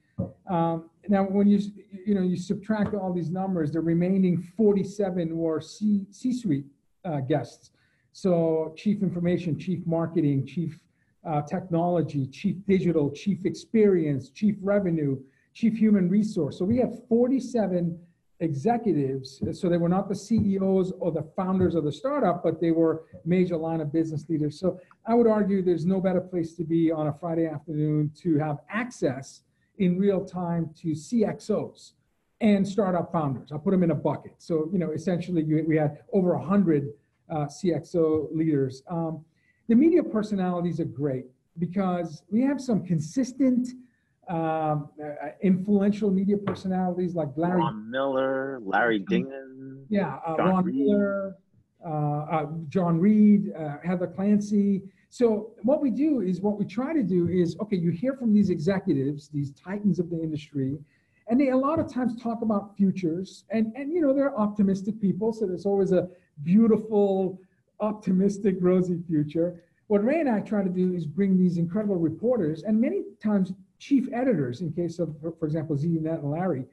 um, 0.50 0.90
now, 1.08 1.24
when 1.24 1.46
you 1.46 1.60
you 2.06 2.14
know 2.14 2.22
you 2.22 2.36
subtract 2.36 2.94
all 2.94 3.12
these 3.12 3.30
numbers, 3.30 3.70
the 3.72 3.80
remaining 3.80 4.42
47 4.56 5.36
were 5.36 5.60
C 5.60 6.06
C-suite 6.10 6.66
uh, 7.04 7.20
guests. 7.20 7.70
So, 8.12 8.74
chief 8.76 9.02
information, 9.02 9.58
chief 9.58 9.86
marketing, 9.86 10.46
chief 10.46 10.80
uh, 11.24 11.42
technology, 11.42 12.26
chief 12.26 12.56
digital, 12.66 13.10
chief 13.10 13.44
experience, 13.44 14.30
chief 14.30 14.56
revenue, 14.60 15.18
chief 15.58 15.76
human 15.76 16.08
resource. 16.08 16.56
So 16.56 16.64
we 16.64 16.76
have 16.78 16.92
47 17.08 17.98
executives. 18.38 19.42
So 19.52 19.68
they 19.68 19.76
were 19.76 19.88
not 19.88 20.08
the 20.08 20.14
CEOs 20.14 20.92
or 21.00 21.10
the 21.10 21.24
founders 21.34 21.74
of 21.74 21.82
the 21.82 21.90
startup, 21.90 22.44
but 22.44 22.60
they 22.60 22.70
were 22.70 23.06
major 23.24 23.56
line 23.56 23.80
of 23.80 23.92
business 23.92 24.28
leaders. 24.28 24.60
So 24.60 24.78
I 25.04 25.14
would 25.14 25.26
argue 25.26 25.60
there's 25.60 25.84
no 25.84 26.00
better 26.00 26.20
place 26.20 26.54
to 26.54 26.64
be 26.64 26.92
on 26.92 27.08
a 27.08 27.12
Friday 27.12 27.46
afternoon 27.46 28.12
to 28.22 28.38
have 28.38 28.58
access 28.70 29.42
in 29.78 29.98
real 29.98 30.24
time 30.24 30.70
to 30.82 30.90
CXOs 30.90 31.94
and 32.40 32.66
startup 32.66 33.10
founders. 33.10 33.50
I'll 33.50 33.58
put 33.58 33.72
them 33.72 33.82
in 33.82 33.90
a 33.90 33.96
bucket. 33.96 34.36
So, 34.38 34.68
you 34.72 34.78
know, 34.78 34.92
essentially 34.92 35.42
you, 35.42 35.64
we 35.66 35.76
had 35.76 35.98
over 36.12 36.38
100 36.38 36.90
uh, 37.30 37.34
CXO 37.46 38.28
leaders. 38.32 38.84
Um, 38.88 39.24
the 39.66 39.74
media 39.74 40.04
personalities 40.04 40.78
are 40.78 40.84
great 40.84 41.24
because 41.58 42.22
we 42.30 42.42
have 42.42 42.60
some 42.60 42.86
consistent, 42.86 43.66
um, 44.28 44.90
uh, 45.02 45.28
influential 45.42 46.10
media 46.10 46.36
personalities 46.36 47.14
like 47.14 47.28
Larry 47.36 47.60
Ron 47.60 47.90
Miller, 47.90 48.60
Larry 48.62 49.00
Dignan. 49.00 49.84
Yeah, 49.88 50.18
uh, 50.26 50.36
Ron 50.36 50.64
Reed. 50.64 50.74
Miller, 50.74 51.36
uh, 51.84 51.90
uh, 51.90 52.46
Jon 52.68 52.98
Reed, 52.98 53.52
uh, 53.58 53.76
Heather 53.82 54.06
Clancy. 54.06 54.82
So 55.10 55.54
what 55.62 55.80
we 55.80 55.90
do 55.90 56.20
is 56.20 56.40
what 56.42 56.58
we 56.58 56.66
try 56.66 56.92
to 56.92 57.02
do 57.02 57.28
is 57.28 57.56
okay, 57.60 57.76
you 57.76 57.90
hear 57.90 58.14
from 58.14 58.34
these 58.34 58.50
executives, 58.50 59.28
these 59.28 59.52
titans 59.52 59.98
of 59.98 60.10
the 60.10 60.20
industry, 60.20 60.78
and 61.28 61.40
they 61.40 61.48
a 61.48 61.56
lot 61.56 61.78
of 61.78 61.92
times 61.92 62.20
talk 62.20 62.42
about 62.42 62.76
futures, 62.76 63.44
and 63.50 63.72
and 63.76 63.92
you 63.92 64.02
know 64.02 64.12
they're 64.12 64.38
optimistic 64.38 65.00
people, 65.00 65.32
so 65.32 65.46
there's 65.46 65.64
always 65.64 65.92
a 65.92 66.08
beautiful, 66.42 67.40
optimistic, 67.80 68.56
rosy 68.60 68.98
future. 69.06 69.62
What 69.86 70.04
Ray 70.04 70.20
and 70.20 70.28
I 70.28 70.40
try 70.40 70.62
to 70.62 70.68
do 70.68 70.92
is 70.92 71.06
bring 71.06 71.38
these 71.38 71.56
incredible 71.56 71.96
reporters, 71.96 72.62
and 72.64 72.78
many 72.78 73.04
times 73.22 73.54
chief 73.78 74.08
editors, 74.12 74.60
in 74.60 74.72
case 74.72 74.98
of, 74.98 75.14
for 75.38 75.46
example, 75.46 75.76
ZDNet 75.76 76.20
and 76.20 76.30
Larry, 76.30 76.64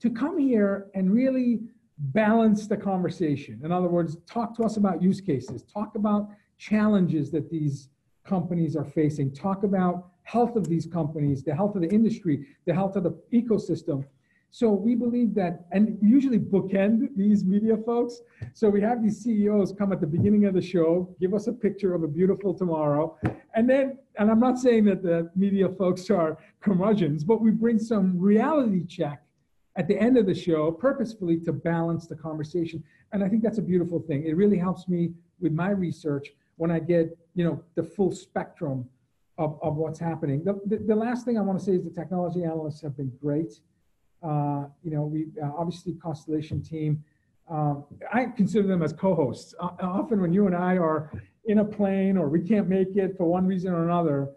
to 0.00 0.10
come 0.10 0.38
here 0.38 0.88
and 0.94 1.12
really 1.12 1.60
balance 1.98 2.66
the 2.66 2.76
conversation. 2.76 3.60
In 3.62 3.72
other 3.72 3.88
words, 3.88 4.16
talk 4.26 4.56
to 4.56 4.62
us 4.62 4.76
about 4.76 5.02
use 5.02 5.20
cases, 5.20 5.62
talk 5.62 5.94
about 5.94 6.28
challenges 6.58 7.30
that 7.32 7.50
these 7.50 7.88
companies 8.24 8.76
are 8.76 8.84
facing, 8.84 9.32
talk 9.32 9.64
about 9.64 10.08
health 10.22 10.56
of 10.56 10.68
these 10.68 10.86
companies, 10.86 11.42
the 11.42 11.54
health 11.54 11.74
of 11.74 11.82
the 11.82 11.90
industry, 11.90 12.46
the 12.66 12.74
health 12.74 12.96
of 12.96 13.02
the 13.02 13.18
ecosystem. 13.32 14.04
So 14.52 14.72
we 14.72 14.94
believe 14.96 15.34
that, 15.34 15.66
and 15.70 15.96
usually 16.02 16.38
bookend 16.38 17.14
these 17.16 17.44
media 17.44 17.76
folks. 17.76 18.20
So 18.52 18.68
we 18.68 18.80
have 18.80 19.02
these 19.02 19.20
CEOs 19.22 19.72
come 19.78 19.92
at 19.92 20.00
the 20.00 20.06
beginning 20.06 20.46
of 20.46 20.54
the 20.54 20.62
show, 20.62 21.14
give 21.20 21.34
us 21.34 21.46
a 21.46 21.52
picture 21.52 21.94
of 21.94 22.02
a 22.02 22.08
beautiful 22.08 22.52
tomorrow. 22.52 23.16
And 23.54 23.70
then, 23.70 23.98
and 24.18 24.30
I'm 24.30 24.40
not 24.40 24.58
saying 24.58 24.86
that 24.86 25.02
the 25.02 25.30
media 25.36 25.68
folks 25.68 26.10
are 26.10 26.38
curmudgeons, 26.60 27.22
but 27.22 27.40
we 27.40 27.52
bring 27.52 27.78
some 27.78 28.18
reality 28.18 28.84
check 28.84 29.22
at 29.76 29.86
the 29.86 29.96
end 29.96 30.18
of 30.18 30.26
the 30.26 30.34
show 30.34 30.72
purposefully 30.72 31.38
to 31.40 31.52
balance 31.52 32.08
the 32.08 32.16
conversation. 32.16 32.82
And 33.12 33.22
I 33.22 33.28
think 33.28 33.42
that's 33.42 33.58
a 33.58 33.62
beautiful 33.62 34.00
thing. 34.00 34.24
It 34.24 34.36
really 34.36 34.58
helps 34.58 34.88
me 34.88 35.12
with 35.40 35.52
my 35.52 35.70
research 35.70 36.28
when 36.56 36.72
I 36.72 36.80
get, 36.80 37.16
you 37.34 37.44
know, 37.44 37.62
the 37.76 37.84
full 37.84 38.10
spectrum 38.12 38.88
of, 39.38 39.58
of 39.62 39.76
what's 39.76 39.98
happening. 39.98 40.44
The, 40.44 40.60
the, 40.66 40.76
the 40.78 40.94
last 40.94 41.24
thing 41.24 41.38
I 41.38 41.40
want 41.40 41.58
to 41.58 41.64
say 41.64 41.72
is 41.72 41.84
the 41.84 41.90
technology 41.90 42.44
analysts 42.44 42.82
have 42.82 42.96
been 42.96 43.12
great. 43.22 43.60
Uh, 44.22 44.64
you 44.82 44.90
know, 44.90 45.02
we 45.02 45.28
uh, 45.42 45.50
obviously 45.56 45.94
Constellation 45.94 46.62
team. 46.62 47.02
Um, 47.48 47.84
I 48.12 48.26
consider 48.26 48.68
them 48.68 48.82
as 48.82 48.92
co-hosts. 48.92 49.54
Uh, 49.58 49.70
often 49.80 50.20
when 50.20 50.32
you 50.32 50.46
and 50.46 50.54
I 50.54 50.76
are 50.76 51.10
in 51.46 51.58
a 51.58 51.64
plane 51.64 52.16
or 52.16 52.28
we 52.28 52.40
can't 52.40 52.68
make 52.68 52.96
it 52.96 53.16
for 53.16 53.24
one 53.24 53.46
reason 53.46 53.72
or 53.72 53.84
another, 53.84 54.28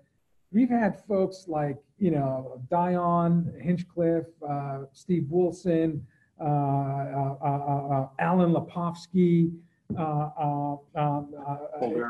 we've 0.52 0.70
had 0.70 1.04
folks 1.06 1.46
like 1.48 1.78
you 2.00 2.12
know 2.12 2.62
Dion 2.70 3.54
Hinchcliffe, 3.62 4.26
uh, 4.48 4.84
Steve 4.94 5.28
Wilson, 5.30 6.06
uh, 6.40 6.46
uh, 6.46 8.08
Alan 8.20 8.54
Lepofsky, 8.54 9.52
um, 9.98 10.80
Holger. 10.96 12.10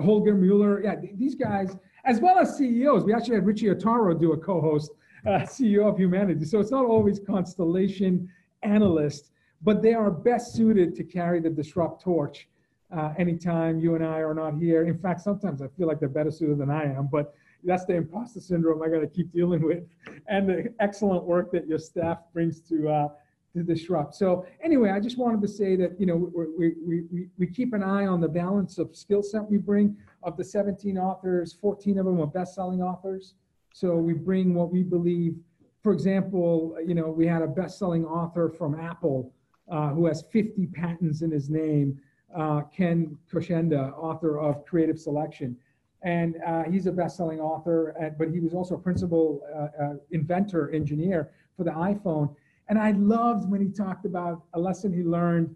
Holger 0.00 0.34
Mueller. 0.34 0.82
Yeah, 0.82 0.96
these 1.14 1.34
guys, 1.34 1.76
as 2.04 2.20
well 2.20 2.38
as 2.38 2.56
CEOs. 2.56 3.04
We 3.04 3.12
actually 3.12 3.36
had 3.36 3.46
Richie 3.46 3.66
Etwaru 3.66 4.18
do 4.18 4.32
a 4.32 4.36
co-host 4.36 4.92
uh, 5.26 5.40
CEO 5.40 5.88
of 5.88 5.98
humanity. 5.98 6.44
So 6.44 6.60
it's 6.60 6.70
not 6.70 6.84
always 6.84 7.18
constellation 7.18 8.30
analyst, 8.62 9.30
but 9.62 9.82
they 9.82 9.94
are 9.94 10.10
best 10.10 10.54
suited 10.54 10.94
to 10.96 11.04
carry 11.04 11.40
the 11.40 11.50
disrupt 11.50 12.02
torch 12.02 12.48
uh, 12.96 13.12
anytime 13.18 13.78
you 13.78 13.94
and 13.94 14.04
I 14.04 14.20
are 14.20 14.34
not 14.34 14.54
here. 14.54 14.84
In 14.84 14.98
fact, 14.98 15.20
sometimes 15.20 15.60
I 15.62 15.68
feel 15.76 15.86
like 15.86 16.00
they're 16.00 16.08
better 16.08 16.30
suited 16.30 16.58
than 16.58 16.70
I 16.70 16.84
am, 16.84 17.08
but 17.10 17.34
that's 17.64 17.84
the 17.84 17.94
imposter 17.94 18.40
syndrome 18.40 18.82
I 18.82 18.88
got 18.88 19.00
to 19.00 19.06
keep 19.06 19.32
dealing 19.32 19.62
with, 19.62 19.84
and 20.28 20.48
the 20.48 20.74
excellent 20.80 21.24
work 21.24 21.50
that 21.52 21.66
your 21.66 21.78
staff 21.78 22.18
brings 22.32 22.60
to 22.62 22.88
uh, 22.88 23.08
to 23.54 23.62
disrupt. 23.62 24.14
So 24.14 24.46
anyway, 24.62 24.90
I 24.90 25.00
just 25.00 25.18
wanted 25.18 25.40
to 25.42 25.48
say 25.48 25.74
that 25.76 25.98
you 25.98 26.06
know 26.06 26.30
we 26.56 26.74
we 26.86 27.02
we, 27.10 27.28
we 27.38 27.46
keep 27.46 27.72
an 27.72 27.82
eye 27.82 28.06
on 28.06 28.20
the 28.20 28.28
balance 28.28 28.78
of 28.78 28.94
skill 28.94 29.22
set 29.22 29.48
we 29.48 29.58
bring. 29.58 29.96
Of 30.22 30.36
the 30.36 30.44
17 30.44 30.98
authors, 30.98 31.52
14 31.52 31.98
of 31.98 32.04
them 32.04 32.20
are 32.20 32.26
best-selling 32.26 32.82
authors. 32.82 33.34
So 33.80 33.94
we 33.94 34.12
bring 34.12 34.54
what 34.54 34.72
we 34.72 34.82
believe, 34.82 35.36
for 35.84 35.92
example, 35.92 36.76
you 36.84 36.96
know, 36.96 37.10
we 37.10 37.28
had 37.28 37.42
a 37.42 37.46
best-selling 37.46 38.04
author 38.04 38.48
from 38.48 38.74
Apple 38.74 39.32
uh, 39.70 39.90
who 39.90 40.06
has 40.06 40.24
50 40.32 40.66
patents 40.66 41.22
in 41.22 41.30
his 41.30 41.48
name, 41.48 41.96
uh, 42.36 42.62
Ken 42.76 43.16
Kocienda, 43.32 43.96
author 43.96 44.40
of 44.40 44.64
Creative 44.64 44.98
Selection. 44.98 45.56
And 46.02 46.38
uh, 46.44 46.64
he's 46.64 46.86
a 46.86 46.92
best-selling 46.92 47.38
author, 47.38 47.94
but 48.18 48.30
he 48.30 48.40
was 48.40 48.52
also 48.52 48.74
a 48.74 48.78
principal 48.80 49.42
uh, 49.54 49.84
uh, 49.84 49.94
inventor, 50.10 50.72
engineer 50.72 51.30
for 51.56 51.62
the 51.62 51.70
iPhone. 51.70 52.34
And 52.68 52.80
I 52.80 52.90
loved 52.90 53.48
when 53.48 53.60
he 53.60 53.68
talked 53.68 54.06
about 54.06 54.42
a 54.54 54.58
lesson 54.58 54.92
he 54.92 55.04
learned 55.04 55.54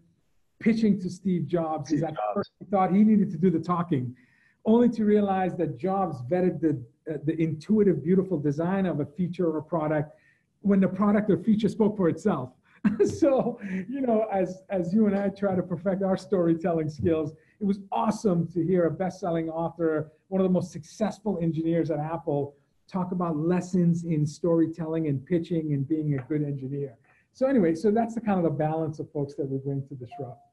pitching 0.61 1.01
to 1.01 1.11
Steve 1.11 1.49
Jobs. 1.49 1.89
Steve 1.89 1.97
is 1.97 2.03
that 2.03 2.15
Jobs. 2.15 2.51
he 2.61 2.67
thought 2.67 2.93
he 2.93 3.03
needed 3.03 3.33
to 3.33 3.37
do 3.37 3.51
the 3.51 3.59
talking, 3.59 4.15
only 4.65 4.89
to 4.91 5.05
realize 5.05 5.57
that 5.57 5.79
Jobs 5.79 6.23
vetted 6.31 6.61
the 6.61 6.83
uh, 7.11 7.19
the 7.25 7.41
intuitive, 7.43 8.03
beautiful 8.03 8.39
design 8.39 8.87
of 8.87 9.01
a 9.01 9.05
feature 9.05 9.51
or 9.51 9.61
product 9.61 10.15
when 10.61 10.79
the 10.79 10.87
product 10.87 11.29
or 11.31 11.37
feature 11.37 11.69
spoke 11.69 11.97
for 11.97 12.09
itself. 12.09 12.51
so, 13.19 13.61
you 13.89 14.01
know, 14.01 14.27
as 14.33 14.63
as 14.71 14.95
you 14.95 15.07
and 15.07 15.17
I 15.17 15.29
try 15.29 15.57
to 15.57 15.63
perfect 15.63 16.03
our 16.03 16.17
storytelling 16.17 16.89
skills, 16.89 17.33
it 17.61 17.65
was 17.65 17.81
awesome 17.91 18.47
to 18.53 18.65
hear 18.65 18.85
a 18.85 18.91
best-selling 18.91 19.49
author, 19.49 20.13
one 20.29 20.41
of 20.41 20.45
the 20.45 20.53
most 20.53 20.73
successful 20.73 21.39
engineers 21.41 21.91
at 21.91 21.99
Apple, 21.99 22.55
talk 22.89 23.13
about 23.13 23.37
lessons 23.37 24.05
in 24.05 24.27
storytelling 24.27 25.07
and 25.09 25.25
pitching 25.25 25.73
and 25.73 25.89
being 25.89 26.19
a 26.19 26.23
good 26.25 26.43
engineer. 26.43 26.97
So 27.33 27.47
anyway, 27.47 27.75
so 27.75 27.91
that's 27.91 28.15
the 28.15 28.21
kind 28.21 28.39
of 28.39 28.45
the 28.45 28.51
balance 28.51 28.99
of 28.99 29.11
folks 29.11 29.35
that 29.37 29.49
we 29.49 29.59
bring 29.59 29.87
to 29.89 29.95
Disrupt. 29.95 30.52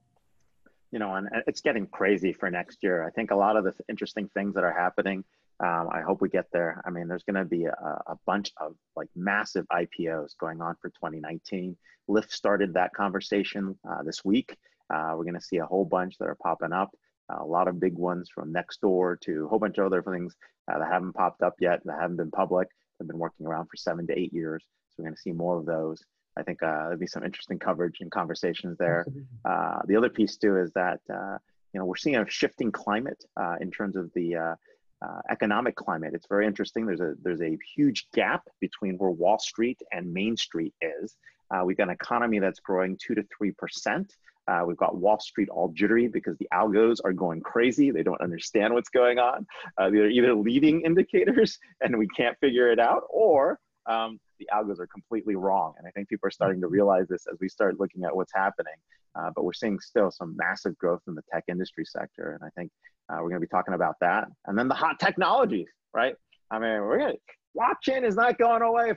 You 0.92 1.00
know, 1.00 1.14
and 1.14 1.28
it's 1.46 1.62
getting 1.62 1.86
crazy 1.86 2.34
for 2.34 2.50
next 2.50 2.80
year. 2.82 3.06
I 3.06 3.12
think 3.12 3.32
a 3.32 3.36
lot 3.36 3.56
of 3.56 3.64
the 3.64 3.74
interesting 3.90 4.30
things 4.34 4.56
that 4.56 4.64
are 4.64 4.74
happening 4.74 5.24
um, 5.62 5.90
I 5.92 6.02
hope 6.02 6.22
we 6.22 6.30
get 6.30 6.46
there. 6.54 6.82
I 6.86 6.90
mean, 6.90 7.08
there's 7.08 7.24
going 7.24 7.36
to 7.36 7.44
be 7.44 7.66
a, 7.66 8.02
a, 8.08 8.16
bunch 8.26 8.52
of 8.58 8.76
like 8.96 9.10
massive 9.14 9.66
IPOs 9.72 10.38
going 10.40 10.62
on 10.62 10.76
for 10.82 10.90
2019. 10.90 11.76
Lyft 12.10 12.32
started 12.32 12.74
that 12.74 12.94
conversation 12.94 13.78
uh, 13.90 14.02
this 14.04 14.24
week. 14.24 14.56
Uh, 14.90 15.14
we're 15.16 15.26
going 15.26 15.34
to 15.34 15.42
see 15.42 15.58
a 15.58 15.66
whole 15.66 15.84
bunch 15.84 16.18
that 16.18 16.30
are 16.30 16.38
popping 16.42 16.72
up. 16.72 16.92
A 17.30 17.44
lot 17.44 17.68
of 17.68 17.80
big 17.80 17.94
ones 17.96 18.30
from 18.34 18.54
Nextdoor 18.54 19.20
to 19.22 19.46
a 19.46 19.48
whole 19.50 19.60
bunch 19.60 19.78
of 19.78 19.86
other 19.86 20.02
things 20.02 20.34
uh, 20.72 20.80
that 20.80 20.92
haven't 20.92 21.14
popped 21.14 21.44
up 21.44 21.56
yet, 21.60 21.82
that 21.84 22.00
haven't 22.00 22.18
been 22.18 22.32
public. 22.32 22.70
They've 22.98 23.08
been 23.08 23.20
working 23.20 23.46
around 23.46 23.66
for 23.66 23.76
seven 23.76 24.08
to 24.08 24.18
eight 24.18 24.34
years. 24.34 24.64
So 24.90 24.96
we're 24.98 25.06
going 25.06 25.16
to 25.16 25.22
see 25.22 25.34
more 25.34 25.60
of 25.60 25.66
those. 25.66 26.02
I 26.38 26.44
think 26.44 26.64
uh, 26.64 26.84
there'll 26.84 26.98
be 26.98 27.08
some 27.08 27.24
interesting 27.24 27.60
coverage 27.60 27.98
and 28.02 28.12
conversations 28.12 28.78
there. 28.78 29.06
Uh, 29.44 29.80
the 29.86 29.96
other 29.96 30.10
piece 30.10 30.38
too 30.38 30.58
is 30.58 30.72
that 30.74 31.00
you 31.10 31.80
know 31.80 31.86
we're 31.86 31.96
seeing 31.96 32.16
a 32.16 32.30
shifting 32.30 32.72
climate 32.72 33.24
in 33.60 33.72
terms 33.72 33.96
of 33.96 34.12
the 34.14 34.56
uh, 35.02 35.22
economic 35.30 35.76
climate. 35.76 36.14
It's 36.14 36.28
very 36.28 36.46
interesting. 36.46 36.86
There's 36.86 37.00
a 37.00 37.14
there's 37.22 37.42
a 37.42 37.58
huge 37.76 38.08
gap 38.14 38.44
between 38.60 38.98
where 38.98 39.12
Wall 39.12 39.40
Street 39.40 39.80
and 39.92 40.14
Main 40.14 40.36
Street 40.36 40.74
is. 40.82 41.16
Uh, 41.52 41.64
we've 41.66 41.78
got 41.78 41.88
an 41.88 41.94
economy 41.94 42.40
that's 42.40 42.60
growing 42.60 42.98
two 42.98 43.16
to 43.16 43.24
three 43.36 43.52
percent. 43.52 44.14
Uh, 44.48 44.64
we've 44.66 44.78
got 44.78 44.98
Wall 44.98 45.20
Street 45.20 45.48
all 45.50 45.70
jittery 45.70 46.08
because 46.08 46.36
the 46.38 46.48
algos 46.54 46.98
are 47.06 47.14
going 47.14 47.40
crazy. 47.40 47.92
They 47.92 48.04
don't 48.04 48.20
understand 48.20 48.74
what's 48.74 48.90
going 48.90 49.20
on. 49.20 49.46
Uh, 49.78 49.90
they're 49.90 50.10
either 50.10 50.34
leading 50.34 50.82
indicators 50.82 51.60
and 51.82 51.98
we 51.98 52.08
can't 52.08 52.38
figure 52.40 52.72
it 52.72 52.80
out, 52.80 53.04
or 53.10 53.60
um, 53.90 54.20
the 54.38 54.48
algos 54.54 54.80
are 54.80 54.88
completely 54.88 55.36
wrong. 55.36 55.74
And 55.78 55.88
I 55.88 55.92
think 55.92 56.08
people 56.08 56.28
are 56.28 56.32
starting 56.32 56.62
to 56.62 56.68
realize 56.68 57.08
this 57.10 57.26
as 57.32 57.38
we 57.42 57.50
start 57.50 57.80
looking 57.80 58.04
at 58.06 58.16
what's 58.16 58.32
happening. 58.34 58.74
Uh, 59.16 59.32
but 59.36 59.44
we're 59.44 59.54
seeing 59.54 59.80
still 59.80 60.12
some 60.12 60.36
massive 60.38 60.78
growth 60.78 61.02
in 61.08 61.16
the 61.16 61.24
tech 61.34 61.44
industry 61.50 61.84
sector. 61.84 62.38
And 62.40 62.44
I 62.44 62.50
think 62.56 62.72
uh, 63.10 63.16
we're 63.16 63.30
going 63.30 63.42
to 63.42 63.46
be 63.46 63.48
talking 63.48 63.74
about 63.74 63.96
that. 64.02 64.28
And 64.46 64.58
then 64.58 64.68
the 64.68 64.76
hot 64.76 65.00
technologies, 65.00 65.68
right? 65.94 66.14
I 66.52 66.60
mean, 66.60 66.82
we're 66.82 67.00
going 67.00 67.14
to, 67.14 67.20
blockchain 67.58 68.04
is 68.04 68.16
not 68.16 68.38
going 68.38 68.62
away. 68.62 68.94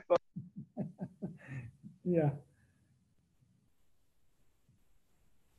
yeah. 2.05 2.29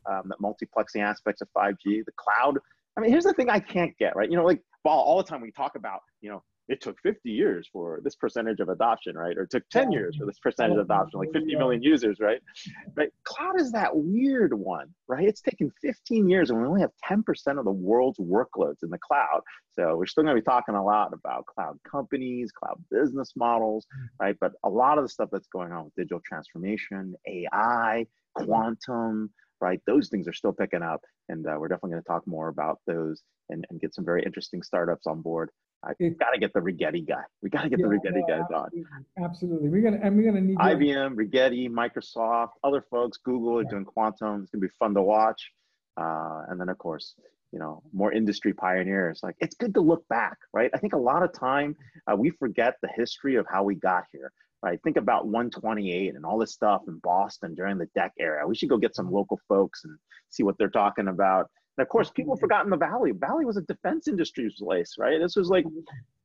Um, 0.06 0.22
the 0.26 0.36
multiplexing 0.40 1.02
aspects 1.02 1.40
of 1.40 1.48
5G, 1.56 2.04
the 2.04 2.12
cloud. 2.16 2.58
I 2.96 3.00
mean, 3.00 3.10
here's 3.10 3.24
the 3.24 3.32
thing 3.32 3.50
I 3.50 3.58
can't 3.58 3.96
get, 3.98 4.14
right? 4.14 4.30
You 4.30 4.36
know, 4.36 4.44
like 4.44 4.62
all 4.84 5.16
the 5.16 5.24
time 5.24 5.40
we 5.40 5.50
talk 5.50 5.74
about, 5.74 6.00
you 6.20 6.30
know, 6.30 6.42
it 6.68 6.80
took 6.80 6.96
50 7.02 7.30
years 7.30 7.68
for 7.72 8.00
this 8.02 8.14
percentage 8.14 8.60
of 8.60 8.68
adoption, 8.68 9.16
right? 9.16 9.36
Or 9.36 9.42
it 9.42 9.50
took 9.50 9.68
10 9.70 9.92
years 9.92 10.16
for 10.16 10.24
this 10.24 10.38
percentage 10.38 10.78
of 10.78 10.84
adoption, 10.84 11.20
like 11.20 11.32
50 11.32 11.56
million 11.56 11.82
users, 11.82 12.18
right? 12.20 12.40
But 12.96 13.08
cloud 13.24 13.60
is 13.60 13.70
that 13.72 13.90
weird 13.94 14.54
one, 14.54 14.88
right? 15.06 15.28
It's 15.28 15.42
taken 15.42 15.70
15 15.82 16.28
years 16.28 16.50
and 16.50 16.60
we 16.60 16.66
only 16.66 16.80
have 16.80 16.92
10% 17.08 17.22
of 17.58 17.64
the 17.64 17.70
world's 17.70 18.18
workloads 18.18 18.82
in 18.82 18.90
the 18.90 18.98
cloud. 18.98 19.40
So 19.72 19.96
we're 19.96 20.06
still 20.06 20.24
going 20.24 20.36
to 20.36 20.40
be 20.40 20.44
talking 20.44 20.74
a 20.74 20.84
lot 20.84 21.12
about 21.12 21.44
cloud 21.46 21.78
companies, 21.90 22.50
cloud 22.52 22.82
business 22.90 23.32
models, 23.36 23.86
mm-hmm. 23.86 24.24
right? 24.24 24.36
But 24.40 24.52
a 24.64 24.68
lot 24.68 24.96
of 24.96 25.04
the 25.04 25.08
stuff 25.08 25.28
that's 25.30 25.48
going 25.48 25.72
on 25.72 25.84
with 25.84 25.94
digital 25.96 26.20
transformation, 26.24 27.14
AI, 27.28 28.06
quantum, 28.34 29.30
right? 29.60 29.80
Those 29.86 30.08
things 30.08 30.28
are 30.28 30.32
still 30.32 30.52
picking 30.52 30.82
up. 30.82 31.00
And 31.28 31.46
uh, 31.46 31.56
we're 31.58 31.68
definitely 31.68 31.92
going 31.92 32.02
to 32.02 32.08
talk 32.08 32.26
more 32.26 32.48
about 32.48 32.78
those 32.86 33.22
and, 33.50 33.64
and 33.70 33.80
get 33.80 33.94
some 33.94 34.04
very 34.04 34.22
interesting 34.22 34.62
startups 34.62 35.06
on 35.06 35.20
board 35.22 35.50
I 35.84 35.92
got 36.18 36.30
to 36.32 36.40
get 36.40 36.52
the 36.52 36.60
Rigetti 36.60 37.06
guy. 37.06 37.22
We 37.42 37.50
got 37.50 37.62
to 37.62 37.68
get 37.68 37.78
yeah, 37.78 37.86
the 37.86 37.94
Rigetti 37.94 38.22
yeah, 38.28 38.38
guys 38.38 38.46
on. 38.54 38.70
Absolutely. 39.22 39.68
We're 39.68 39.82
gonna 39.82 40.00
and 40.02 40.16
we're 40.16 40.24
gonna 40.24 40.40
need 40.40 40.56
IBM, 40.56 41.14
Rigetti, 41.14 41.68
Microsoft, 41.68 42.50
other 42.62 42.84
folks. 42.90 43.18
Google 43.18 43.60
yeah. 43.60 43.66
are 43.66 43.70
doing 43.70 43.84
quantum. 43.84 44.42
It's 44.42 44.50
gonna 44.50 44.62
be 44.62 44.72
fun 44.78 44.94
to 44.94 45.02
watch. 45.02 45.50
Uh, 45.96 46.42
and 46.48 46.60
then 46.60 46.68
of 46.68 46.78
course, 46.78 47.14
you 47.52 47.58
know, 47.58 47.82
more 47.92 48.12
industry 48.12 48.52
pioneers. 48.52 49.20
Like 49.22 49.36
it's 49.40 49.54
good 49.54 49.74
to 49.74 49.80
look 49.80 50.06
back, 50.08 50.38
right? 50.52 50.70
I 50.74 50.78
think 50.78 50.94
a 50.94 50.98
lot 50.98 51.22
of 51.22 51.32
time 51.38 51.76
uh, 52.10 52.16
we 52.16 52.30
forget 52.30 52.74
the 52.82 52.88
history 52.96 53.36
of 53.36 53.46
how 53.50 53.62
we 53.62 53.74
got 53.74 54.04
here. 54.12 54.32
Right. 54.64 54.80
Think 54.82 54.96
about 54.96 55.26
128 55.26 56.14
and 56.14 56.24
all 56.24 56.38
this 56.38 56.54
stuff 56.54 56.80
in 56.88 56.98
Boston 57.02 57.54
during 57.54 57.76
the 57.76 57.86
DEC 57.94 58.12
era. 58.18 58.48
We 58.48 58.56
should 58.56 58.70
go 58.70 58.78
get 58.78 58.96
some 58.96 59.12
local 59.12 59.38
folks 59.46 59.84
and 59.84 59.94
see 60.30 60.42
what 60.42 60.56
they're 60.56 60.70
talking 60.70 61.08
about. 61.08 61.50
And 61.76 61.84
of 61.84 61.90
course, 61.90 62.08
people 62.08 62.32
mm-hmm. 62.32 62.38
have 62.38 62.40
forgotten 62.40 62.70
the 62.70 62.78
Valley. 62.78 63.10
Valley 63.10 63.44
was 63.44 63.58
a 63.58 63.62
defense 63.62 64.08
industries 64.08 64.54
place, 64.58 64.94
right? 64.98 65.20
This 65.20 65.36
was 65.36 65.50
like 65.50 65.66
mm-hmm. 65.66 65.80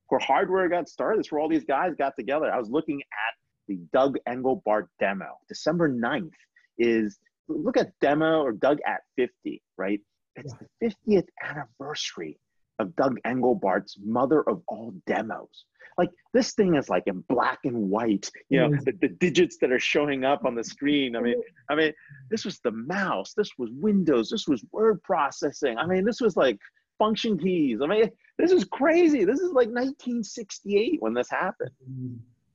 where 0.07 0.21
hardware 0.21 0.69
got 0.69 0.87
started. 0.87 1.19
This 1.19 1.27
is 1.27 1.31
where 1.33 1.41
all 1.41 1.49
these 1.49 1.65
guys 1.65 1.95
got 1.97 2.13
together. 2.17 2.49
I 2.49 2.57
was 2.57 2.69
looking 2.69 3.01
at 3.01 3.33
the 3.67 3.77
Doug 3.91 4.15
Engelbart 4.25 4.87
demo. 5.01 5.37
December 5.49 5.89
9th 5.89 6.31
is, 6.77 7.19
look 7.49 7.75
at 7.75 7.91
demo 7.99 8.41
or 8.41 8.53
Doug 8.53 8.77
at 8.87 9.01
50, 9.17 9.61
right? 9.77 9.99
It's 10.37 10.53
the 10.79 10.93
50th 11.11 11.27
anniversary 11.43 12.39
of 12.79 12.95
Doug 12.95 13.17
Engelbart's 13.25 13.97
mother 14.03 14.47
of 14.49 14.61
all 14.67 14.93
demos. 15.05 15.65
Like 15.97 16.09
this 16.33 16.53
thing 16.53 16.75
is 16.75 16.87
like 16.87 17.03
in 17.07 17.23
black 17.27 17.59
and 17.65 17.89
white, 17.89 18.31
you 18.47 18.59
know, 18.59 18.69
the, 18.85 18.93
the, 19.01 19.09
digits 19.09 19.57
that 19.59 19.71
are 19.71 19.79
showing 19.79 20.23
up 20.23 20.45
on 20.45 20.55
the 20.55 20.63
screen. 20.63 21.17
I 21.17 21.21
mean, 21.21 21.35
I 21.69 21.75
mean, 21.75 21.91
this 22.29 22.45
was 22.45 22.59
the 22.59 22.71
mouse, 22.71 23.33
this 23.35 23.49
was 23.57 23.69
Windows, 23.73 24.29
this 24.29 24.47
was 24.47 24.63
word 24.71 25.03
processing. 25.03 25.77
I 25.77 25.85
mean, 25.85 26.05
this 26.05 26.21
was 26.21 26.37
like 26.37 26.57
function 26.99 27.37
keys. 27.37 27.79
I 27.83 27.87
mean, 27.87 28.09
this 28.37 28.51
is 28.51 28.63
crazy. 28.63 29.25
This 29.25 29.39
is 29.39 29.49
like 29.49 29.67
1968 29.67 31.01
when 31.01 31.13
this 31.13 31.29
happened. 31.29 31.71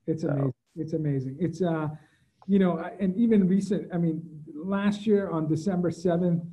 It's 0.07 0.23
so. 0.23 0.29
amazing. 0.29 0.55
It's 0.77 0.93
amazing. 0.95 1.37
It's 1.39 1.63
uh, 1.63 1.89
you 2.47 2.59
know, 2.59 2.83
and 2.99 3.17
even 3.17 3.47
recent. 3.47 3.91
I 3.93 3.99
mean, 3.99 4.23
last 4.55 5.07
year 5.07 5.31
on 5.31 5.49
December 5.49 5.91
7th, 5.91 6.47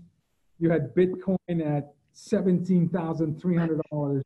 you 0.59 0.69
had 0.69 0.93
Bitcoin 0.95 1.37
at 1.65 1.93
$17,300. 2.15 4.23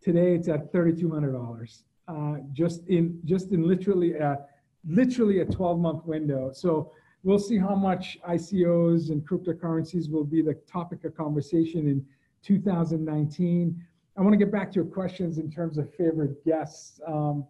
Today 0.00 0.34
it's 0.34 0.48
at 0.48 0.72
$3,200. 0.72 1.82
Uh, 2.08 2.36
just 2.52 2.86
in 2.86 3.20
just 3.24 3.50
in 3.50 3.66
literally 3.66 4.14
a, 4.14 4.38
literally 4.86 5.40
a 5.40 5.44
12 5.44 5.80
month 5.80 6.04
window. 6.04 6.52
So 6.52 6.92
we'll 7.24 7.40
see 7.40 7.58
how 7.58 7.74
much 7.74 8.16
ICOs 8.28 9.10
and 9.10 9.28
cryptocurrencies 9.28 10.08
will 10.08 10.22
be 10.24 10.40
the 10.40 10.54
topic 10.70 11.02
of 11.04 11.16
conversation 11.16 11.88
in 11.88 12.06
2019. 12.44 13.84
I 14.16 14.22
want 14.22 14.32
to 14.32 14.38
get 14.38 14.52
back 14.52 14.70
to 14.72 14.76
your 14.76 14.84
questions 14.84 15.38
in 15.38 15.50
terms 15.50 15.78
of 15.78 15.92
favorite 15.94 16.44
guests. 16.44 17.00
Um, 17.06 17.44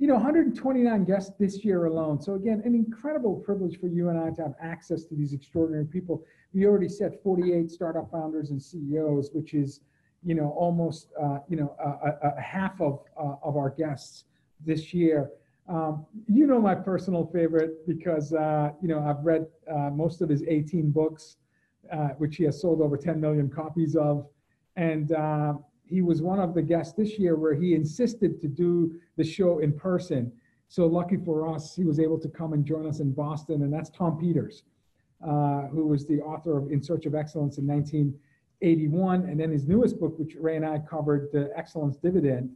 you 0.00 0.06
know, 0.06 0.14
129 0.14 1.04
guests 1.04 1.32
this 1.38 1.62
year 1.62 1.84
alone. 1.84 2.18
So 2.22 2.32
again, 2.34 2.62
an 2.64 2.74
incredible 2.74 3.36
privilege 3.36 3.78
for 3.78 3.86
you 3.86 4.08
and 4.08 4.18
I 4.18 4.30
to 4.30 4.42
have 4.42 4.54
access 4.58 5.04
to 5.04 5.14
these 5.14 5.34
extraordinary 5.34 5.84
people. 5.84 6.24
We 6.54 6.64
already 6.64 6.88
said 6.88 7.18
48 7.22 7.70
startup 7.70 8.10
founders 8.10 8.50
and 8.50 8.60
CEOs, 8.60 9.28
which 9.34 9.52
is, 9.52 9.80
you 10.24 10.34
know, 10.34 10.54
almost, 10.56 11.08
uh, 11.22 11.40
you 11.48 11.58
know, 11.58 11.76
a, 11.78 12.28
a 12.28 12.40
half 12.40 12.80
of, 12.80 13.00
uh, 13.20 13.34
of 13.42 13.58
our 13.58 13.68
guests 13.68 14.24
this 14.64 14.94
year. 14.94 15.32
Um, 15.68 16.06
you 16.26 16.46
know 16.46 16.60
my 16.60 16.74
personal 16.74 17.26
favorite 17.26 17.86
because, 17.86 18.32
uh, 18.32 18.70
you 18.80 18.88
know, 18.88 19.00
I've 19.06 19.22
read 19.22 19.46
uh, 19.70 19.90
most 19.90 20.22
of 20.22 20.30
his 20.30 20.42
18 20.48 20.90
books, 20.90 21.36
uh, 21.92 22.08
which 22.16 22.36
he 22.36 22.44
has 22.44 22.58
sold 22.58 22.80
over 22.80 22.96
10 22.96 23.20
million 23.20 23.50
copies 23.50 23.96
of. 23.96 24.26
And 24.76 25.12
uh, 25.12 25.54
he 25.90 26.02
was 26.02 26.22
one 26.22 26.38
of 26.38 26.54
the 26.54 26.62
guests 26.62 26.94
this 26.94 27.18
year 27.18 27.36
where 27.36 27.54
he 27.54 27.74
insisted 27.74 28.40
to 28.40 28.48
do 28.48 28.94
the 29.16 29.24
show 29.24 29.58
in 29.58 29.72
person. 29.72 30.32
So 30.68 30.86
lucky 30.86 31.16
for 31.16 31.52
us, 31.52 31.74
he 31.74 31.84
was 31.84 31.98
able 31.98 32.18
to 32.20 32.28
come 32.28 32.52
and 32.52 32.64
join 32.64 32.86
us 32.86 33.00
in 33.00 33.12
Boston, 33.12 33.62
and 33.62 33.72
that's 33.72 33.90
Tom 33.90 34.16
Peters, 34.18 34.62
uh, 35.26 35.62
who 35.62 35.88
was 35.88 36.06
the 36.06 36.20
author 36.20 36.56
of 36.56 36.70
In 36.70 36.80
Search 36.80 37.06
of 37.06 37.16
Excellence 37.16 37.58
in 37.58 37.66
1981, 37.66 39.28
and 39.28 39.40
then 39.40 39.50
his 39.50 39.66
newest 39.66 39.98
book, 39.98 40.16
which 40.16 40.36
Ray 40.38 40.56
and 40.56 40.64
I 40.64 40.78
covered, 40.78 41.30
The 41.32 41.50
Excellence 41.56 41.96
Dividend, 41.96 42.50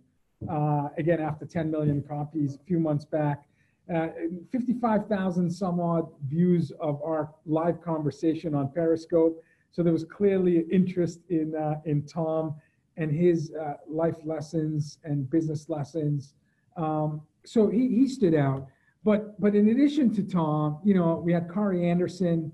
uh, 0.48 0.88
again 0.96 1.20
after 1.20 1.44
10 1.44 1.70
million 1.70 2.02
copies 2.02 2.54
a 2.54 2.64
few 2.64 2.78
months 2.78 3.04
back. 3.04 3.48
Uh, 3.92 4.08
55,000 4.50 5.50
some 5.50 5.80
odd 5.80 6.08
views 6.28 6.72
of 6.80 7.02
our 7.02 7.34
live 7.44 7.82
conversation 7.82 8.54
on 8.54 8.70
Periscope. 8.70 9.42
So 9.72 9.82
there 9.82 9.92
was 9.92 10.04
clearly 10.04 10.64
interest 10.70 11.20
in 11.28 11.54
uh, 11.54 11.80
in 11.84 12.06
Tom 12.06 12.54
and 12.96 13.10
his 13.10 13.52
uh, 13.54 13.74
life 13.88 14.16
lessons 14.24 14.98
and 15.04 15.28
business 15.28 15.68
lessons. 15.68 16.34
Um, 16.76 17.22
so 17.44 17.68
he, 17.68 17.88
he 17.88 18.08
stood 18.08 18.34
out. 18.34 18.66
But 19.04 19.38
but 19.40 19.54
in 19.54 19.68
addition 19.68 20.14
to 20.14 20.22
Tom, 20.22 20.78
you 20.82 20.94
know, 20.94 21.20
we 21.22 21.32
had 21.32 21.52
Kare 21.52 21.74
Anderson, 21.74 22.50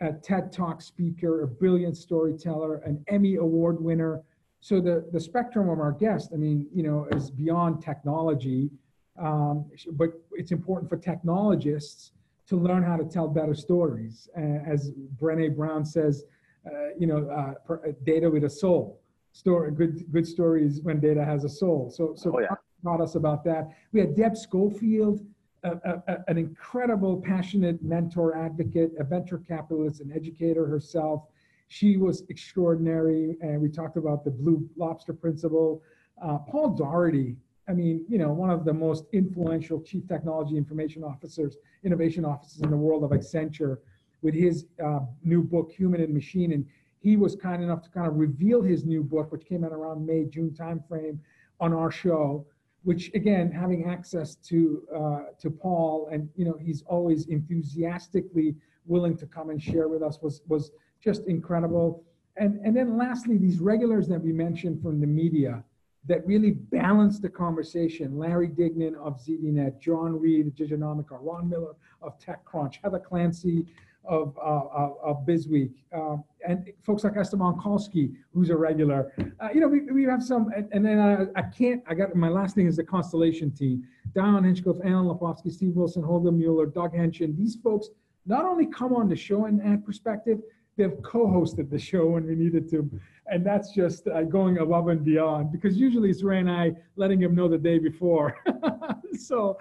a 0.00 0.12
TED 0.12 0.52
Talk 0.52 0.82
speaker, 0.82 1.42
a 1.42 1.46
brilliant 1.46 1.96
storyteller, 1.96 2.76
an 2.78 3.04
Emmy 3.06 3.36
Award 3.36 3.80
winner. 3.80 4.22
So 4.60 4.80
the 4.80 5.08
the 5.12 5.20
spectrum 5.20 5.68
of 5.68 5.78
our 5.78 5.92
guests, 5.92 6.32
I 6.32 6.36
mean, 6.36 6.66
you 6.74 6.82
know, 6.82 7.06
is 7.12 7.30
beyond 7.30 7.82
technology, 7.82 8.70
um, 9.18 9.70
but 9.92 10.10
it's 10.32 10.50
important 10.50 10.90
for 10.90 10.96
technologists 10.96 12.12
to 12.48 12.56
learn 12.56 12.82
how 12.82 12.96
to 12.96 13.04
tell 13.04 13.28
better 13.28 13.54
stories. 13.54 14.28
Uh, 14.36 14.58
as 14.66 14.90
Brené 15.20 15.54
Brown 15.54 15.84
says, 15.84 16.24
uh, 16.66 16.88
you 16.98 17.06
know, 17.06 17.28
uh, 17.30 17.76
data 18.04 18.28
with 18.28 18.42
a 18.42 18.50
soul 18.50 19.01
story, 19.32 19.72
good 19.72 20.10
good 20.12 20.26
stories 20.26 20.80
when 20.82 21.00
data 21.00 21.24
has 21.24 21.44
a 21.44 21.48
soul. 21.48 21.90
So 21.90 22.14
so 22.16 22.32
oh, 22.36 22.40
yeah. 22.40 22.48
taught 22.84 23.00
us 23.00 23.14
about 23.14 23.44
that. 23.44 23.70
We 23.92 24.00
had 24.00 24.14
Deb 24.14 24.36
Schofield, 24.36 25.24
a, 25.64 25.70
a, 25.70 26.24
an 26.28 26.38
incredible, 26.38 27.20
passionate 27.20 27.82
mentor, 27.82 28.36
advocate, 28.36 28.92
a 28.98 29.04
venture 29.04 29.38
capitalist, 29.38 30.00
an 30.00 30.12
educator 30.12 30.66
herself. 30.66 31.24
She 31.68 31.96
was 31.96 32.24
extraordinary, 32.28 33.38
and 33.40 33.60
we 33.60 33.68
talked 33.70 33.96
about 33.96 34.24
the 34.24 34.30
Blue 34.30 34.68
Lobster 34.76 35.14
principle. 35.14 35.82
Uh, 36.22 36.38
Paul 36.38 36.70
Daugherty, 36.70 37.36
I 37.66 37.72
mean, 37.72 38.04
you 38.08 38.18
know, 38.18 38.30
one 38.32 38.50
of 38.50 38.66
the 38.66 38.74
most 38.74 39.06
influential 39.12 39.80
chief 39.80 40.06
technology 40.06 40.58
information 40.58 41.02
officers, 41.02 41.56
innovation 41.82 42.26
officers 42.26 42.60
in 42.60 42.70
the 42.70 42.76
world 42.76 43.04
of 43.04 43.10
Accenture, 43.10 43.78
with 44.20 44.34
his 44.34 44.66
uh, 44.84 45.00
new 45.24 45.42
book, 45.42 45.72
Human 45.72 46.00
and 46.02 46.12
Machine, 46.12 46.52
and 46.52 46.66
he 47.02 47.16
was 47.16 47.34
kind 47.34 47.62
enough 47.62 47.82
to 47.82 47.90
kind 47.90 48.06
of 48.06 48.14
reveal 48.14 48.62
his 48.62 48.84
new 48.84 49.02
book, 49.02 49.32
which 49.32 49.44
came 49.44 49.64
out 49.64 49.72
around 49.72 50.06
May, 50.06 50.24
June 50.24 50.50
timeframe 50.50 51.18
on 51.58 51.72
our 51.72 51.90
show, 51.90 52.46
which 52.84 53.10
again, 53.14 53.50
having 53.50 53.86
access 53.86 54.36
to, 54.36 54.82
uh, 54.94 55.18
to 55.40 55.50
Paul 55.50 56.08
and, 56.12 56.28
you 56.36 56.44
know, 56.44 56.56
he's 56.60 56.82
always 56.86 57.26
enthusiastically 57.26 58.54
willing 58.86 59.16
to 59.16 59.26
come 59.26 59.50
and 59.50 59.60
share 59.60 59.88
with 59.88 60.02
us 60.02 60.20
was, 60.22 60.42
was 60.46 60.70
just 61.02 61.26
incredible. 61.26 62.04
And, 62.36 62.60
and 62.64 62.76
then 62.76 62.96
lastly, 62.96 63.36
these 63.36 63.58
regulars 63.58 64.06
that 64.08 64.22
we 64.22 64.32
mentioned 64.32 64.80
from 64.80 65.00
the 65.00 65.06
media 65.06 65.64
that 66.06 66.24
really 66.26 66.52
balance 66.52 67.18
the 67.18 67.28
conversation. 67.28 68.18
Larry 68.18 68.48
Dignan 68.48 68.94
of 68.96 69.20
ZDNet, 69.20 69.80
Jon 69.80 70.18
Reed 70.20 70.48
of 70.48 70.54
Diginomica, 70.54 71.18
Ron 71.20 71.48
Miller 71.48 71.74
of 72.00 72.18
TechCrunch, 72.18 72.78
Heather 72.82 72.98
Clancy 72.98 73.66
of, 74.04 74.36
uh, 74.38 74.90
of 75.02 75.24
BizWeek, 75.26 75.72
um, 75.92 76.24
and 76.46 76.70
folks 76.82 77.04
like 77.04 77.16
Esteban 77.16 77.54
Kolsky, 77.54 78.14
who's 78.34 78.50
a 78.50 78.56
regular. 78.56 79.12
Uh, 79.40 79.48
you 79.54 79.60
know, 79.60 79.68
we, 79.68 79.80
we 79.92 80.04
have 80.04 80.22
some, 80.22 80.50
and, 80.56 80.68
and 80.72 80.84
then 80.84 80.98
I, 80.98 81.38
I 81.38 81.42
can't, 81.42 81.82
I 81.86 81.94
got, 81.94 82.14
my 82.16 82.28
last 82.28 82.54
thing 82.54 82.66
is 82.66 82.76
the 82.76 82.84
Constellation 82.84 83.50
team. 83.50 83.84
Dion 84.14 84.44
Hinchcliffe, 84.44 84.78
Alan 84.84 85.06
Lepofsky, 85.06 85.52
Steve 85.52 85.74
Wilson, 85.74 86.02
Holger 86.02 86.32
Mueller, 86.32 86.66
Doug 86.66 86.92
Henschen. 86.94 87.36
These 87.36 87.56
folks 87.62 87.88
not 88.26 88.44
only 88.44 88.66
come 88.66 88.94
on 88.94 89.08
the 89.08 89.16
show 89.16 89.46
and 89.46 89.62
add 89.62 89.84
perspective, 89.84 90.40
they've 90.76 91.00
co-hosted 91.02 91.70
the 91.70 91.78
show 91.78 92.06
when 92.06 92.26
we 92.26 92.34
needed 92.34 92.68
to. 92.70 92.90
And 93.26 93.46
that's 93.46 93.72
just 93.72 94.08
uh, 94.08 94.22
going 94.22 94.58
above 94.58 94.88
and 94.88 95.04
beyond 95.04 95.52
because 95.52 95.76
usually 95.76 96.10
it's 96.10 96.22
Ray 96.22 96.40
and 96.40 96.50
I 96.50 96.72
letting 96.96 97.20
him 97.20 97.34
know 97.34 97.48
the 97.48 97.58
day 97.58 97.78
before. 97.78 98.36
so 99.18 99.58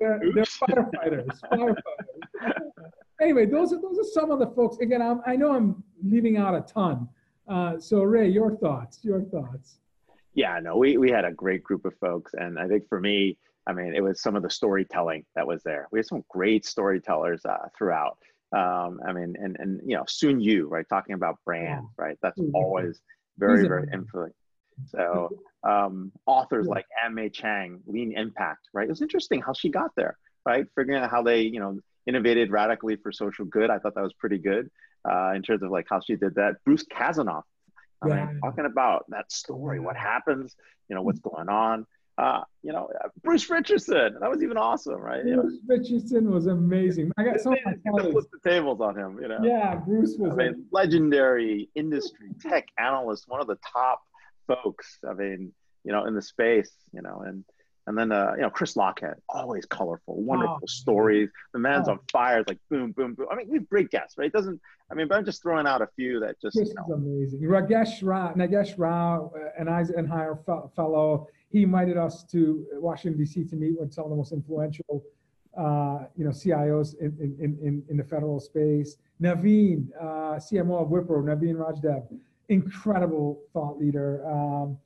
they're, 0.00 0.20
they're 0.34 0.44
firefighters, 0.44 1.40
firefighters 1.52 2.51
anyway, 3.22 3.46
those 3.46 3.72
are 3.72 3.80
those 3.80 3.98
are 3.98 4.10
some 4.12 4.30
of 4.30 4.38
the 4.38 4.48
folks. 4.48 4.78
Again, 4.78 5.00
I'm, 5.00 5.20
i 5.26 5.36
know 5.36 5.54
I'm 5.54 5.82
leaving 6.02 6.36
out 6.36 6.54
a 6.54 6.60
ton. 6.60 7.08
Uh, 7.48 7.78
so 7.78 8.02
Ray, 8.02 8.28
your 8.28 8.56
thoughts? 8.56 9.00
Your 9.02 9.22
thoughts? 9.22 9.78
Yeah, 10.34 10.58
no, 10.62 10.76
we, 10.76 10.96
we 10.96 11.10
had 11.10 11.24
a 11.24 11.32
great 11.32 11.62
group 11.62 11.84
of 11.84 11.94
folks. 11.98 12.32
And 12.34 12.58
I 12.58 12.66
think 12.66 12.88
for 12.88 13.00
me, 13.00 13.36
I 13.66 13.72
mean, 13.72 13.94
it 13.94 14.02
was 14.02 14.22
some 14.22 14.34
of 14.34 14.42
the 14.42 14.50
storytelling 14.50 15.24
that 15.34 15.46
was 15.46 15.62
there. 15.62 15.88
We 15.92 15.98
had 15.98 16.06
some 16.06 16.24
great 16.28 16.64
storytellers 16.64 17.44
uh, 17.44 17.68
throughout. 17.76 18.18
Um, 18.56 19.00
I 19.06 19.12
mean, 19.12 19.34
and, 19.38 19.56
and, 19.58 19.80
you 19.84 19.96
know, 19.96 20.04
Sun 20.08 20.40
Yu, 20.40 20.68
right? 20.68 20.86
Talking 20.88 21.14
about 21.14 21.38
brand, 21.44 21.86
right? 21.96 22.18
That's 22.22 22.40
always 22.54 23.00
very, 23.38 23.66
very 23.66 23.88
influential. 23.92 24.36
So 24.86 25.30
um, 25.64 26.12
authors 26.26 26.66
like 26.66 26.86
Ann 27.04 27.30
Chang, 27.32 27.80
Lean 27.86 28.16
Impact, 28.16 28.68
right? 28.72 28.86
It 28.86 28.90
was 28.90 29.02
interesting 29.02 29.40
how 29.40 29.52
she 29.52 29.68
got 29.68 29.90
there, 29.96 30.18
right? 30.46 30.66
Figuring 30.74 31.02
out 31.02 31.10
how 31.10 31.22
they, 31.22 31.42
you 31.42 31.60
know, 31.60 31.78
innovated 32.06 32.50
radically 32.50 32.96
for 32.96 33.12
social 33.12 33.44
good. 33.44 33.70
I 33.70 33.78
thought 33.78 33.94
that 33.94 34.02
was 34.02 34.14
pretty 34.14 34.38
good 34.38 34.70
uh, 35.08 35.32
in 35.34 35.42
terms 35.42 35.62
of 35.62 35.70
like 35.70 35.86
how 35.88 36.00
she 36.00 36.16
did 36.16 36.34
that. 36.36 36.56
Bruce 36.64 36.84
Kasanoff, 36.84 37.42
I 38.02 38.08
yeah. 38.08 38.26
mean, 38.26 38.40
talking 38.40 38.66
about 38.66 39.04
that 39.08 39.30
story, 39.30 39.80
what 39.80 39.96
happens, 39.96 40.54
you 40.88 40.96
know, 40.96 41.02
what's 41.02 41.20
going 41.20 41.48
on. 41.48 41.86
Uh, 42.18 42.42
you 42.62 42.72
know, 42.72 42.90
Bruce 43.22 43.48
Richardson, 43.48 44.18
that 44.20 44.30
was 44.30 44.42
even 44.42 44.58
awesome, 44.58 45.00
right? 45.00 45.22
Bruce 45.22 45.58
Richardson 45.66 46.30
was 46.30 46.46
amazing. 46.46 47.10
I 47.16 47.24
got 47.24 47.40
some 47.40 47.54
flip 47.64 48.26
the 48.30 48.50
tables 48.50 48.80
on 48.82 48.98
him, 48.98 49.18
you 49.20 49.28
know. 49.28 49.38
Yeah, 49.42 49.76
Bruce 49.76 50.16
was. 50.18 50.34
I 50.34 50.36
mean, 50.36 50.66
legendary 50.70 51.70
industry 51.74 52.28
tech 52.40 52.68
analyst, 52.78 53.24
one 53.28 53.40
of 53.40 53.46
the 53.46 53.58
top 53.72 54.02
folks. 54.46 54.98
I 55.08 55.14
mean, 55.14 55.52
you 55.84 55.92
know, 55.92 56.04
in 56.04 56.14
the 56.14 56.22
space, 56.22 56.70
you 56.92 57.00
know, 57.00 57.22
and 57.26 57.44
and 57.86 57.98
then 57.98 58.12
uh, 58.12 58.32
you 58.36 58.42
know, 58.42 58.50
Chris 58.50 58.74
Lochhead, 58.74 59.14
always 59.28 59.66
colorful, 59.66 60.20
wonderful 60.20 60.60
oh, 60.62 60.66
stories. 60.66 61.30
The 61.52 61.58
man's 61.58 61.88
oh. 61.88 61.92
on 61.92 62.00
fire. 62.10 62.40
It's 62.40 62.48
like 62.48 62.58
boom, 62.70 62.92
boom, 62.92 63.14
boom. 63.14 63.26
I 63.30 63.36
mean, 63.36 63.48
we 63.48 63.58
have 63.58 63.68
great 63.68 63.90
guests, 63.90 64.16
right? 64.18 64.26
It 64.26 64.32
doesn't. 64.32 64.60
I 64.90 64.94
mean, 64.94 65.08
but 65.08 65.18
I'm 65.18 65.24
just 65.24 65.42
throwing 65.42 65.66
out 65.66 65.82
a 65.82 65.88
few 65.96 66.20
that 66.20 66.40
just. 66.40 66.56
This 66.56 66.68
you 66.68 66.74
know. 66.74 66.84
is 66.84 66.90
amazing. 66.90 67.40
Ragesh 67.40 67.98
Rao, 68.02 68.32
Nagesh 68.34 68.74
Rao, 68.78 69.32
uh, 69.34 69.60
an 69.60 69.68
Eisenhower 69.68 70.38
fellow. 70.76 71.28
He 71.50 71.64
invited 71.64 71.96
us 71.96 72.24
to 72.24 72.66
Washington 72.74 73.18
D.C. 73.18 73.44
to 73.44 73.56
meet 73.56 73.78
with 73.78 73.92
some 73.92 74.04
of 74.04 74.10
the 74.10 74.16
most 74.16 74.32
influential, 74.32 75.04
uh, 75.58 76.04
you 76.16 76.24
know, 76.24 76.30
CIOs 76.30 76.98
in, 76.98 77.16
in, 77.20 77.58
in, 77.62 77.82
in 77.90 77.96
the 77.96 78.04
federal 78.04 78.40
space. 78.40 78.96
Naveen, 79.20 79.88
uh, 80.00 80.36
CMO 80.36 80.82
of 80.82 80.88
Wipro, 80.88 81.22
Naveen 81.22 81.56
Rajdev 81.56 82.06
incredible 82.52 83.40
thought 83.52 83.78
leader. 83.78 84.26
Um, 84.26 84.78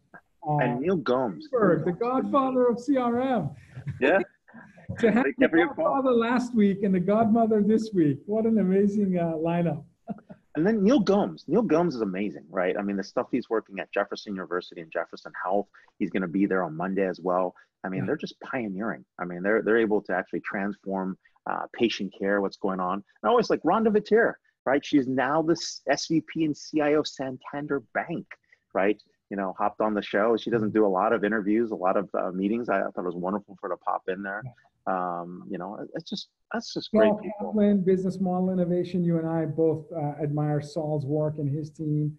uh, 0.49 0.59
and 0.59 0.81
Neil 0.81 0.97
Gomes, 0.97 1.49
the 1.51 1.97
godfather 1.99 2.67
of 2.67 2.77
CRM. 2.77 3.55
Yeah. 4.01 4.21
to 5.01 5.11
have 5.11 5.27
the 5.39 5.49
godfather 5.49 6.13
last 6.13 6.55
week 6.55 6.83
and 6.85 6.95
the 6.95 7.01
godmother 7.01 7.63
this 7.63 7.91
week. 7.93 8.19
What 8.27 8.47
an 8.47 8.59
amazing 8.59 9.19
uh, 9.19 9.33
lineup. 9.33 9.83
and 10.57 10.65
then 10.67 10.83
Neil 10.85 11.01
Gomes. 11.01 11.45
Neil 11.49 11.63
Gomes 11.63 11.97
is 11.97 12.03
amazing, 12.03 12.45
right? 12.51 12.77
I 12.79 12.83
mean, 12.83 12.97
the 12.97 13.05
stuff 13.05 13.27
he's 13.33 13.51
working 13.51 13.81
at 13.81 13.93
Jefferson 13.93 14.35
University 14.35 14.81
and 14.81 14.93
Jefferson 14.93 15.33
Health, 15.43 15.67
he's 15.99 16.11
going 16.11 16.23
to 16.23 16.29
be 16.29 16.47
there 16.47 16.63
on 16.63 16.77
Monday 16.77 17.07
as 17.07 17.21
well. 17.21 17.55
I 17.83 17.89
mean, 17.89 18.01
yeah. 18.01 18.07
they're 18.07 18.17
just 18.17 18.41
pioneering. 18.41 19.05
I 19.19 19.25
mean, 19.25 19.43
they're 19.43 19.63
they're 19.63 19.79
able 19.79 20.03
to 20.03 20.13
actually 20.15 20.41
transform 20.41 21.19
uh, 21.51 21.67
patient 21.73 22.13
care, 22.19 22.41
what's 22.41 22.57
going 22.57 22.81
on. 22.81 22.95
And 22.95 23.05
I 23.25 23.29
always 23.29 23.51
like 23.51 23.63
Rhonda 23.63 23.89
Vetere 23.89 24.35
right? 24.67 24.85
She's 24.85 25.07
now 25.07 25.41
the 25.41 25.55
SVP 25.89 26.45
and 26.45 26.57
CIO 26.57 27.05
Santander 27.05 27.81
Bank, 27.95 28.27
right? 28.75 29.01
You 29.31 29.37
know, 29.37 29.55
hopped 29.59 29.81
on 29.81 29.95
the 29.95 30.03
show. 30.03 30.37
She 30.37 30.51
doesn't 30.51 30.73
do 30.73 30.87
a 30.87 30.89
lot 30.89 31.13
of 31.13 31.25
interviews, 31.25 31.71
a 31.71 31.75
lot 31.75 31.97
of 31.97 32.09
uh, 32.15 32.31
meetings. 32.31 32.69
I, 32.69 32.81
thought 32.81 32.99
it 32.99 33.03
was 33.03 33.17
wonderful 33.17 33.57
for 33.61 33.69
her 33.69 33.75
to 33.75 33.79
pop 33.79 34.03
in 34.09 34.23
there. 34.23 34.43
Um, 34.87 35.45
you 35.51 35.59
know, 35.59 35.85
it's 35.95 36.09
just 36.09 36.29
that's 36.53 36.73
just 36.73 36.93
great 36.93 37.09
Saul 37.09 37.19
people. 37.19 37.49
Kaplan, 37.49 37.83
business 37.83 38.21
model 38.21 38.53
innovation. 38.53 39.05
You 39.05 39.19
and 39.19 39.29
I 39.29 39.45
both 39.45 39.87
uh, 39.93 40.23
admire 40.23 40.61
Saul's 40.61 41.05
work 41.05 41.39
and 41.39 41.49
his 41.49 41.71
team. 41.71 42.17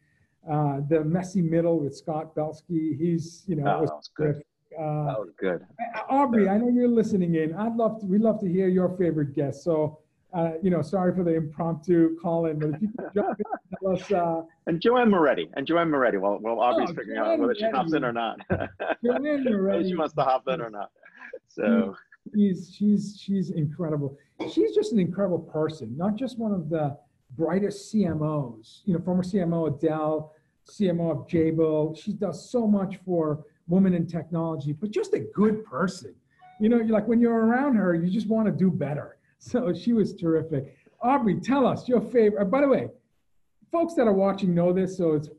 Uh, 0.49 0.81
the 0.89 1.03
messy 1.03 1.41
middle 1.41 1.79
with 1.79 1.95
Scott 1.95 2.35
Belsky. 2.35 2.95
He's 2.97 3.43
you 3.47 3.55
know 3.55 3.77
oh, 3.77 3.81
was, 3.81 3.89
was 3.89 4.09
good. 4.15 4.43
Uh, 4.77 5.05
that 5.05 5.19
was 5.19 5.29
good. 5.39 5.65
Aubrey, 6.09 6.49
I 6.49 6.57
know 6.57 6.69
you're 6.69 6.87
listening 6.87 7.35
in. 7.35 7.55
I'd 7.55 7.75
love 7.75 8.01
to. 8.01 8.05
We'd 8.05 8.21
love 8.21 8.39
to 8.41 8.49
hear 8.49 8.67
your 8.67 8.89
favorite 8.97 9.33
guest. 9.33 9.63
So 9.63 9.99
uh, 10.37 10.51
you 10.61 10.69
know, 10.69 10.83
sorry 10.83 11.15
for 11.15 11.23
the 11.23 11.33
impromptu 11.33 12.15
call 12.21 12.45
in, 12.45 12.59
but 12.59 12.69
if 12.69 12.81
you 12.81 12.89
could 12.97 13.09
jump 13.15 13.39
in 13.39 13.45
tell 13.81 13.93
us. 13.93 14.11
Uh, 14.11 14.43
and 14.67 14.79
Joanne 14.79 15.09
Moretti, 15.09 15.49
and 15.55 15.65
Joanne 15.65 15.89
Moretti, 15.89 16.17
while, 16.17 16.37
while 16.37 16.59
Aubrey's 16.59 16.91
oh, 16.91 16.93
figuring 16.93 17.17
Joanne 17.17 17.31
out 17.31 17.39
whether 17.39 17.53
Moretti. 17.53 17.59
she 17.59 17.69
hops 17.71 17.93
in 17.93 18.05
or 18.05 18.13
not. 18.13 18.39
Joanne 19.03 19.43
Moretti. 19.43 19.89
she 19.89 19.95
wants 19.95 20.13
to 20.13 20.21
hop 20.21 20.47
in 20.47 20.61
or 20.61 20.69
not. 20.69 20.91
So. 21.47 21.95
She's, 22.35 22.71
she's, 22.77 23.17
she's 23.19 23.49
incredible. 23.51 24.17
She's 24.51 24.75
just 24.75 24.91
an 24.91 24.99
incredible 24.99 25.39
person, 25.39 25.95
not 25.97 26.17
just 26.17 26.37
one 26.37 26.51
of 26.51 26.69
the 26.69 26.97
brightest 27.37 27.93
CMOs, 27.93 28.81
you 28.83 28.93
know, 28.93 28.99
former 28.99 29.23
CMO 29.23 29.67
of 29.67 29.79
Dell, 29.79 30.33
CMO 30.69 31.11
of 31.11 31.27
Jabil. 31.27 31.97
She 31.97 32.11
does 32.11 32.51
so 32.51 32.67
much 32.67 32.97
for 33.05 33.45
women 33.67 33.93
in 33.93 34.05
technology, 34.05 34.73
but 34.73 34.91
just 34.91 35.13
a 35.13 35.19
good 35.19 35.63
person. 35.63 36.13
You 36.59 36.67
know, 36.67 36.77
you're 36.77 36.87
like 36.89 37.07
when 37.07 37.21
you're 37.21 37.45
around 37.45 37.75
her, 37.75 37.95
you 37.95 38.11
just 38.11 38.27
want 38.27 38.47
to 38.47 38.51
do 38.51 38.69
better 38.69 39.16
So 39.39 39.71
she 39.71 39.93
was 39.93 40.15
terrific. 40.15 40.75
Aubrey, 41.01 41.39
tell 41.39 41.67
us 41.67 41.87
your 41.87 42.01
favorite. 42.01 42.45
By 42.45 42.61
the 42.61 42.67
way, 42.67 42.87
folks 43.71 43.93
that 43.93 44.07
are 44.07 44.13
watching 44.13 44.55
know 44.55 44.73
this, 44.73 44.97
so 44.97 45.13
it's, 45.13 45.29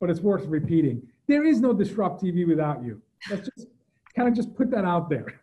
but 0.00 0.08
it's 0.08 0.20
worth 0.20 0.46
repeating. 0.46 1.02
There 1.28 1.44
is 1.44 1.60
no 1.60 1.72
Disrupt 1.72 2.22
TV 2.22 2.46
without 2.46 2.82
you. 2.82 3.02
Let's 3.30 3.48
just 3.54 3.68
kind 4.16 4.28
of 4.28 4.34
just 4.34 4.54
put 4.54 4.70
that 4.70 4.84
out 4.84 5.10
there. 5.10 5.40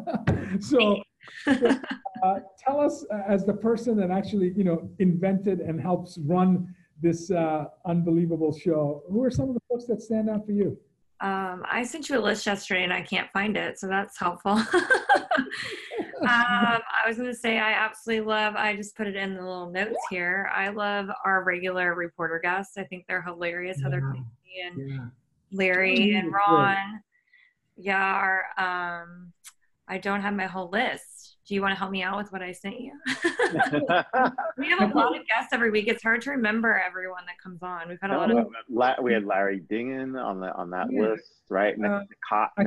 so, 0.60 1.02
uh, 1.46 2.40
tell 2.58 2.80
us, 2.80 3.04
uh, 3.12 3.22
as 3.26 3.44
the 3.44 3.54
person 3.54 3.96
that 3.96 4.10
actually, 4.10 4.52
you 4.56 4.64
know, 4.64 4.88
invented 4.98 5.60
and 5.60 5.80
helps 5.80 6.18
run 6.18 6.74
this 7.00 7.30
uh, 7.30 7.64
unbelievable 7.86 8.56
show, 8.56 9.02
who 9.10 9.24
are 9.24 9.30
some 9.30 9.48
of 9.48 9.54
the 9.54 9.60
folks 9.68 9.86
that 9.86 10.00
stand 10.00 10.30
out 10.30 10.46
for 10.46 10.52
you? 10.52 10.78
Um, 11.20 11.64
I 11.70 11.84
sent 11.84 12.08
you 12.08 12.18
a 12.18 12.20
list 12.20 12.46
yesterday 12.46 12.82
and 12.82 12.92
I 12.92 13.02
can't 13.02 13.30
find 13.30 13.56
it, 13.56 13.78
so 13.78 13.86
that's 13.86 14.18
helpful. 14.18 14.52
um, 16.22 16.78
I 17.04 17.08
was 17.08 17.16
going 17.16 17.30
to 17.30 17.36
say 17.36 17.58
I 17.58 17.72
absolutely 17.72 18.26
love. 18.26 18.54
I 18.56 18.76
just 18.76 18.96
put 18.96 19.06
it 19.06 19.16
in 19.16 19.34
the 19.34 19.42
little 19.42 19.70
notes 19.70 19.98
here. 20.10 20.50
I 20.54 20.68
love 20.68 21.08
our 21.24 21.44
regular 21.44 21.94
reporter 21.94 22.40
guests. 22.42 22.76
I 22.76 22.84
think 22.84 23.06
they're 23.08 23.22
hilarious. 23.22 23.78
Yeah. 23.78 23.84
Heather 23.84 24.14
and 24.64 24.90
yeah. 24.90 25.06
Larry 25.50 26.14
and 26.14 26.32
Ron. 26.32 27.00
Yeah, 27.76 28.02
our, 28.02 28.44
um, 28.58 29.32
I 29.88 29.98
don't 29.98 30.20
have 30.20 30.34
my 30.34 30.46
whole 30.46 30.70
list 30.70 31.21
do 31.46 31.54
you 31.54 31.60
want 31.60 31.72
to 31.72 31.76
help 31.76 31.90
me 31.90 32.02
out 32.02 32.16
with 32.16 32.30
what 32.30 32.40
I 32.40 32.52
sent 32.52 32.80
you? 32.80 32.92
we 34.58 34.68
have 34.70 34.92
a 34.92 34.96
lot 34.96 35.18
of 35.18 35.26
guests 35.26 35.52
every 35.52 35.70
week. 35.70 35.88
It's 35.88 36.02
hard 36.02 36.22
to 36.22 36.30
remember 36.30 36.80
everyone 36.80 37.24
that 37.26 37.38
comes 37.42 37.62
on. 37.62 37.88
We've 37.88 37.98
had 38.00 38.10
a 38.10 38.16
lot 38.16 38.30
of. 38.30 38.46
We 39.02 39.12
had 39.12 39.24
Larry 39.24 39.60
Dignan 39.68 40.22
on 40.22 40.40
the 40.40 40.54
on 40.54 40.70
that 40.70 40.86
yeah. 40.90 41.02
list, 41.02 41.42
right? 41.48 41.74
Uh, 41.84 42.02
I 42.30 42.64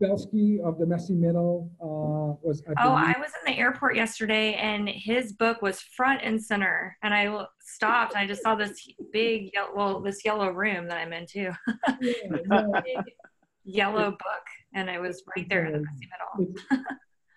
Belsky 0.00 0.60
of 0.64 0.78
the 0.78 0.86
Messy 0.86 1.12
Middle 1.14 1.70
uh, 1.80 2.40
was. 2.46 2.62
I 2.66 2.86
oh, 2.86 2.92
I 2.92 3.14
was 3.18 3.30
in 3.44 3.52
the 3.52 3.58
airport 3.58 3.96
yesterday, 3.96 4.54
and 4.54 4.88
his 4.88 5.32
book 5.32 5.60
was 5.60 5.80
front 5.80 6.22
and 6.22 6.42
center, 6.42 6.96
and 7.02 7.12
I 7.12 7.44
stopped. 7.60 8.14
And 8.14 8.22
I 8.22 8.26
just 8.26 8.42
saw 8.42 8.54
this 8.54 8.88
big, 9.12 9.50
well, 9.74 10.00
this 10.00 10.24
yellow 10.24 10.50
room 10.50 10.88
that 10.88 10.96
I'm 10.96 11.12
in 11.12 11.26
too. 11.26 11.50
yeah, 12.00 12.22
yeah. 12.86 13.02
yellow 13.64 14.12
book, 14.12 14.46
and 14.74 14.90
I 14.90 14.98
was 14.98 15.22
right 15.36 15.46
there 15.48 15.66
in 15.66 15.72
the 15.72 15.78
Messy 15.80 16.08
Middle. 16.38 16.54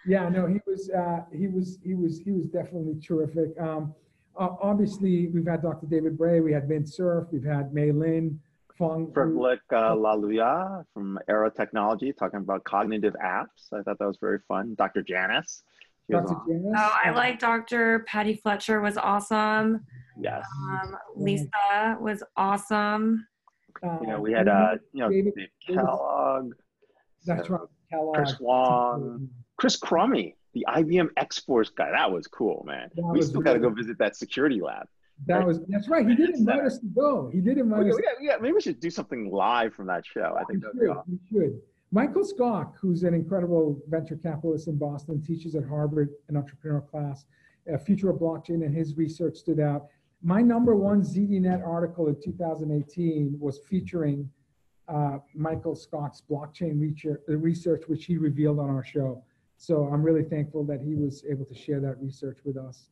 Yeah, 0.05 0.29
no, 0.29 0.47
he 0.47 0.59
was 0.65 0.89
uh, 0.89 1.21
he 1.33 1.47
was 1.47 1.79
he 1.83 1.93
was 1.93 2.19
he 2.19 2.31
was 2.31 2.47
definitely 2.47 2.99
terrific. 3.01 3.59
Um, 3.59 3.93
uh, 4.37 4.55
obviously, 4.61 5.27
we've 5.27 5.47
had 5.47 5.61
Dr. 5.61 5.85
David 5.87 6.17
Bray, 6.17 6.39
we 6.39 6.53
had 6.53 6.67
Vint 6.67 6.87
Cerf, 6.87 7.27
we've 7.31 7.43
had 7.43 7.73
Mei 7.73 7.91
Lin, 7.91 8.39
Fung. 8.77 9.11
Frederic 9.13 9.59
uh, 9.71 9.93
Laluyaux 9.93 10.85
from 10.93 11.19
Aera 11.29 11.51
Technology 11.51 12.13
talking 12.13 12.39
about 12.39 12.63
cognitive 12.63 13.15
apps. 13.23 13.73
I 13.73 13.81
thought 13.81 13.99
that 13.99 14.07
was 14.07 14.17
very 14.21 14.39
fun. 14.47 14.75
Dr. 14.77 15.01
Janice. 15.01 15.63
Dr. 16.09 16.35
Janice. 16.47 16.73
Oh, 16.77 16.91
I 17.05 17.11
like 17.11 17.39
Dr. 17.39 17.99
Patty 18.07 18.35
Fletcher 18.35 18.79
was 18.79 18.97
awesome. 18.97 19.85
Yes. 20.19 20.45
Um, 20.71 20.95
Lisa 21.15 21.97
was 21.99 22.23
awesome. 22.37 23.27
you 23.83 24.07
know, 24.07 24.21
we 24.21 24.31
had 24.31 24.47
uh, 24.47 24.75
you 24.93 25.01
know, 25.01 25.09
David, 25.09 25.33
Kellogg. 25.67 26.53
That's 27.25 27.47
so, 27.47 27.53
right. 27.53 27.67
Kellogg. 27.91 28.15
Chris 28.15 28.39
Wong. 28.39 29.29
Chris 29.59 29.77
Crummey, 29.77 30.35
the 30.53 30.65
IBM 30.69 31.09
X 31.17 31.39
Force 31.39 31.69
guy. 31.69 31.91
That 31.91 32.09
was 32.09 32.27
cool, 32.27 32.63
man. 32.65 32.89
That 32.95 33.03
we 33.03 33.21
still 33.21 33.41
got 33.41 33.53
to 33.53 33.59
go 33.59 33.69
visit 33.69 33.97
that 33.99 34.15
security 34.15 34.61
lab. 34.61 34.87
That 35.27 35.39
right? 35.39 35.47
was 35.47 35.59
that's 35.67 35.89
right. 35.89 36.07
He 36.07 36.15
didn't 36.15 36.35
invite 36.35 36.61
us 36.61 36.79
to 36.79 36.85
go. 36.85 37.29
He 37.31 37.41
did 37.41 37.57
invite 37.57 37.87
us. 37.87 37.99
Yeah, 38.01 38.11
yeah, 38.21 38.37
maybe 38.39 38.53
we 38.53 38.61
should 38.61 38.79
do 38.79 38.89
something 38.89 39.29
live 39.29 39.73
from 39.73 39.87
that 39.87 40.05
show. 40.05 40.37
I 40.39 40.45
think 40.45 40.63
we 40.73 40.79
should. 40.79 40.89
Awesome. 40.89 41.19
We 41.31 41.39
should. 41.39 41.61
Michael 41.91 42.23
Skok, 42.23 42.73
who's 42.79 43.03
an 43.03 43.13
incredible 43.13 43.81
venture 43.89 44.15
capitalist 44.15 44.67
in 44.67 44.77
Boston, 44.77 45.21
teaches 45.21 45.55
at 45.55 45.65
Harvard 45.65 46.11
an 46.29 46.35
entrepreneurial 46.35 46.87
class, 46.87 47.25
a 47.67 47.77
future 47.77 48.09
of 48.11 48.17
blockchain, 48.17 48.63
and 48.63 48.73
his 48.73 48.95
research 48.95 49.37
stood 49.37 49.59
out. 49.59 49.87
My 50.21 50.41
number 50.41 50.75
one 50.75 51.01
ZDNet 51.01 51.67
article 51.67 52.07
in 52.07 52.21
2018 52.21 53.35
was 53.39 53.59
featuring 53.67 54.29
uh, 54.87 55.17
Michael 55.33 55.75
Skok's 55.75 56.21
blockchain 56.29 56.79
research, 57.27 57.83
which 57.87 58.05
he 58.05 58.17
revealed 58.17 58.59
on 58.59 58.69
our 58.69 58.83
show. 58.83 59.23
So 59.59 59.89
I'm 59.93 60.01
really 60.01 60.23
thankful 60.23 60.63
that 60.63 60.79
he 60.81 60.95
was 60.95 61.25
able 61.29 61.43
to 61.43 61.53
share 61.53 61.81
that 61.81 61.99
research 62.01 62.39
with 62.45 62.55
us. 62.55 62.87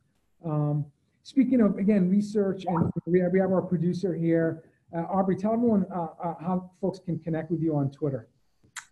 Um, 0.45 0.85
speaking 1.23 1.61
of, 1.61 1.77
again, 1.77 2.09
research, 2.09 2.65
and 2.67 2.91
we 3.05 3.21
have, 3.21 3.31
we 3.31 3.39
have 3.39 3.51
our 3.51 3.61
producer 3.61 4.13
here, 4.13 4.63
Uh, 4.93 5.03
Aubrey, 5.09 5.35
tell 5.35 5.53
everyone 5.53 5.85
uh, 5.93 6.07
uh, 6.23 6.33
how 6.39 6.71
folks 6.81 6.99
can 6.99 7.19
connect 7.19 7.51
with 7.51 7.61
you 7.61 7.75
on 7.75 7.89
Twitter. 7.89 8.27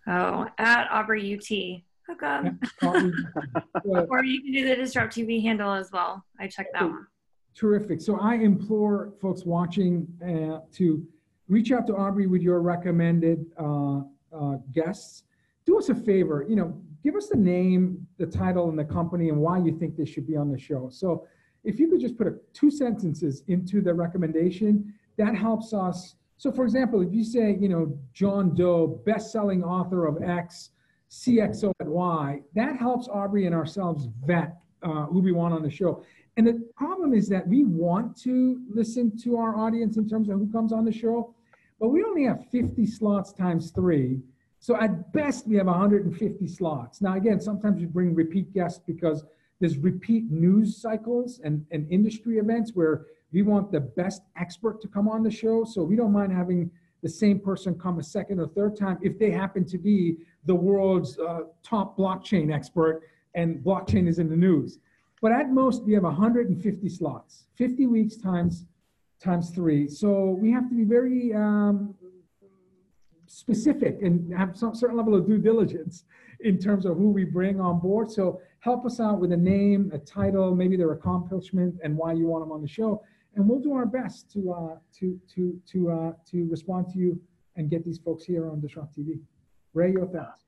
Oh, 0.08 0.46
at 0.58 0.90
Aubrey 0.90 1.34
UT. 1.34 1.84
Hook 2.08 2.24
uh, 2.24 2.44
Or 4.10 4.24
you 4.24 4.42
can 4.42 4.52
do 4.54 4.68
the 4.70 4.76
Disrupt 4.76 5.14
TV 5.16 5.42
handle 5.42 5.74
as 5.74 5.92
well. 5.92 6.24
I 6.40 6.48
checked 6.48 6.74
that 6.74 6.84
one. 6.84 7.08
Terrific. 7.56 8.00
So 8.02 8.20
I 8.20 8.36
implore 8.36 9.14
folks 9.22 9.46
watching 9.46 10.08
uh, 10.22 10.60
to 10.74 11.06
reach 11.50 11.72
out 11.72 11.88
to 11.88 11.96
Aubrey 11.96 12.28
with 12.28 12.42
your 12.42 12.62
recommended 12.62 13.46
uh, 13.58 14.02
uh, 14.34 14.58
guests. 14.72 15.24
Do 15.66 15.78
us 15.80 15.90
a 15.90 15.96
favor, 15.96 16.46
you 16.48 16.56
know, 16.56 16.80
give 17.06 17.16
us 17.16 17.28
the 17.28 17.38
name, 17.38 18.06
the 18.18 18.26
title, 18.26 18.68
and 18.68 18.78
the 18.78 18.84
company, 18.84 19.30
and 19.30 19.38
why 19.38 19.60
you 19.60 19.78
think 19.78 19.96
they 19.96 20.06
should 20.06 20.26
be 20.26 20.36
on 20.36 20.52
the 20.52 20.58
show. 20.58 20.90
So 20.92 21.28
if 21.64 21.80
you 21.80 21.88
could 21.88 22.02
just 22.02 22.18
put 22.18 22.26
a, 22.26 22.34
two 22.52 22.72
sentences 22.72 23.44
into 23.48 23.80
the 23.80 23.94
recommendation, 23.94 24.92
that 25.18 25.36
helps 25.36 25.72
us. 25.72 26.16
So, 26.38 26.52
for 26.52 26.64
example, 26.64 27.02
if 27.02 27.14
you 27.14 27.24
say, 27.24 27.58
you 27.62 27.70
know, 27.70 27.98
John 28.14 28.56
Doe, 28.56 28.88
best-selling 29.06 29.64
author 29.64 30.08
of 30.08 30.24
X, 30.24 30.72
CXO 31.12 31.72
at 31.80 31.88
Y, 31.88 32.42
that 32.56 32.76
helps 32.76 33.08
Aubrey 33.08 33.46
and 33.46 33.54
ourselves 33.54 34.08
vet 34.26 34.58
uh, 34.82 35.06
who 35.06 35.20
we 35.20 35.32
want 35.32 35.54
on 35.54 35.62
the 35.62 35.70
show. 35.70 36.04
And 36.38 36.48
the 36.48 36.68
problem 36.76 37.14
is 37.14 37.30
that 37.30 37.48
we 37.48 37.64
want 37.64 38.20
to 38.24 38.60
listen 38.68 39.16
to 39.20 39.38
our 39.38 39.56
audience 39.56 39.98
in 39.98 40.10
terms 40.10 40.28
of 40.28 40.40
who 40.40 40.52
comes 40.52 40.74
on 40.74 40.84
the 40.84 40.92
show, 40.92 41.36
but 41.80 41.90
we 41.90 42.04
only 42.04 42.26
have 42.26 42.50
50 42.52 42.86
slots 42.88 43.32
times 43.32 43.70
three. 43.70 44.20
So 44.66 44.76
at 44.78 45.14
best, 45.14 45.48
we 45.48 45.58
have 45.58 45.68
150 45.68 46.48
slots. 46.48 47.00
Now, 47.00 47.14
again, 47.14 47.40
sometimes 47.40 47.80
we 47.80 47.86
bring 47.86 48.16
repeat 48.16 48.52
guests 48.52 48.82
because 48.84 49.24
there's 49.60 49.78
repeat 49.78 50.32
news 50.32 50.82
cycles 50.82 51.40
and, 51.44 51.64
and 51.70 51.88
industry 51.92 52.40
events 52.40 52.72
where 52.74 53.06
we 53.32 53.44
want 53.44 53.72
the 53.72 53.82
best 53.82 54.24
expert 54.36 54.82
to 54.82 54.88
come 54.88 55.08
on 55.08 55.22
the 55.22 55.30
show. 55.30 55.66
So 55.66 55.84
we 55.84 55.96
don't 55.96 56.12
mind 56.12 56.34
having 56.34 56.72
the 57.04 57.10
same 57.10 57.40
person 57.40 57.78
come 57.78 58.00
a 58.00 58.04
second 58.04 58.40
or 58.40 58.48
third 58.48 58.76
time 58.76 58.98
if 59.04 59.20
they 59.20 59.30
happen 59.30 59.66
to 59.66 59.78
be 59.78 60.18
the 60.46 60.56
world's 60.56 61.20
uh, 61.20 61.42
top 61.62 61.96
blockchain 61.96 62.52
expert 62.52 63.04
and 63.36 63.64
blockchain 63.64 64.08
is 64.08 64.18
in 64.18 64.28
the 64.28 64.36
news. 64.36 64.80
But 65.22 65.32
at 65.32 65.52
most, 65.52 65.84
we 65.84 65.94
have 65.94 66.02
150 66.02 66.90
slots, 66.90 67.46
50 67.54 67.86
weeks 67.86 68.18
times 68.18 68.66
times 69.20 69.52
three. 69.52 69.88
So 69.88 70.32
we 70.42 70.52
have 70.52 70.68
to 70.70 70.76
be 70.76 70.84
very 70.84 71.34
um, 71.34 71.94
specific 73.28 74.02
and 74.02 74.34
have 74.34 74.58
some 74.58 74.76
certain 74.76 74.98
level 74.98 75.16
of 75.16 75.26
due 75.26 75.38
diligence 75.38 76.06
in 76.42 76.58
terms 76.58 76.86
of 76.86 76.98
who 76.98 77.10
we 77.10 77.24
bring 77.24 77.60
on 77.60 77.80
board. 77.80 78.12
So 78.12 78.42
help 78.60 78.86
us 78.86 79.00
out 79.00 79.20
with 79.20 79.32
a 79.32 79.38
name, 79.38 79.92
a 79.94 79.98
title, 79.98 80.56
maybe 80.56 80.78
their 80.78 80.92
accomplishment, 80.92 81.76
and 81.84 81.98
why 81.98 82.14
you 82.14 82.28
want 82.28 82.44
them 82.44 82.52
on 82.52 82.62
the 82.62 82.68
show. 82.68 83.04
And 83.36 83.48
we'll 83.48 83.60
do 83.60 83.74
our 83.74 83.86
best 83.86 84.32
to 84.34 84.54
uh, 84.54 84.76
to 85.00 85.20
to 85.36 85.60
to 85.72 85.92
uh, 85.92 86.12
to 86.32 86.48
respond 86.50 86.88
to 86.94 87.00
you 87.00 87.20
and 87.58 87.70
get 87.70 87.84
these 87.84 88.00
folks 88.00 88.24
here 88.24 88.50
on 88.50 88.62
Disrupt 88.62 88.98
TV. 88.98 89.20
Ray, 89.74 89.92
your 89.92 90.08
thoughts. 90.08 90.46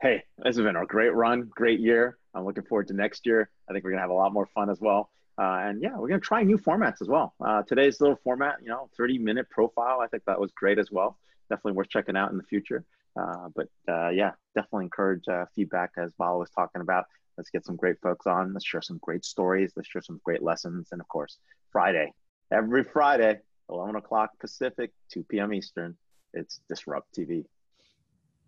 Hey, 0.00 0.24
this 0.38 0.56
has 0.56 0.64
been 0.64 0.76
a 0.76 0.84
great 0.86 1.14
run, 1.14 1.48
great 1.54 1.78
year. 1.78 2.18
I'm 2.34 2.44
looking 2.44 2.64
forward 2.64 2.88
to 2.88 2.94
next 2.94 3.24
year. 3.24 3.50
I 3.68 3.72
think 3.72 3.84
we're 3.84 3.90
gonna 3.90 4.02
have 4.02 4.10
a 4.10 4.14
lot 4.14 4.32
more 4.32 4.46
fun 4.46 4.68
as 4.68 4.80
well. 4.80 5.10
Uh, 5.38 5.60
and 5.62 5.80
yeah, 5.80 5.96
we're 5.96 6.08
gonna 6.08 6.20
try 6.20 6.42
new 6.42 6.58
formats 6.58 7.00
as 7.00 7.08
well. 7.08 7.34
Uh, 7.44 7.62
today's 7.62 8.00
little 8.00 8.16
format, 8.16 8.56
you 8.62 8.68
know, 8.68 8.90
30 8.96 9.18
minute 9.18 9.48
profile. 9.50 10.00
I 10.00 10.08
think 10.08 10.24
that 10.26 10.40
was 10.40 10.50
great 10.52 10.78
as 10.78 10.90
well. 10.90 11.18
Definitely 11.52 11.72
worth 11.72 11.90
checking 11.90 12.16
out 12.16 12.30
in 12.30 12.38
the 12.38 12.44
future. 12.44 12.82
Uh, 13.14 13.48
but 13.54 13.66
uh, 13.86 14.08
yeah, 14.08 14.30
definitely 14.54 14.84
encourage 14.84 15.28
uh, 15.28 15.44
feedback 15.54 15.90
as 15.98 16.14
Vala 16.16 16.38
was 16.38 16.48
talking 16.48 16.80
about. 16.80 17.04
Let's 17.36 17.50
get 17.50 17.66
some 17.66 17.76
great 17.76 17.96
folks 18.02 18.26
on. 18.26 18.54
Let's 18.54 18.64
share 18.64 18.80
some 18.80 18.98
great 19.02 19.22
stories. 19.22 19.74
Let's 19.76 19.90
share 19.90 20.00
some 20.00 20.18
great 20.24 20.42
lessons. 20.42 20.88
And 20.92 21.00
of 21.02 21.08
course, 21.08 21.36
Friday, 21.70 22.10
every 22.50 22.84
Friday, 22.84 23.40
11 23.68 23.96
o'clock 23.96 24.30
Pacific, 24.40 24.92
2 25.12 25.24
p.m. 25.24 25.52
Eastern, 25.52 25.94
it's 26.32 26.60
Disrupt 26.70 27.14
TV. 27.14 27.44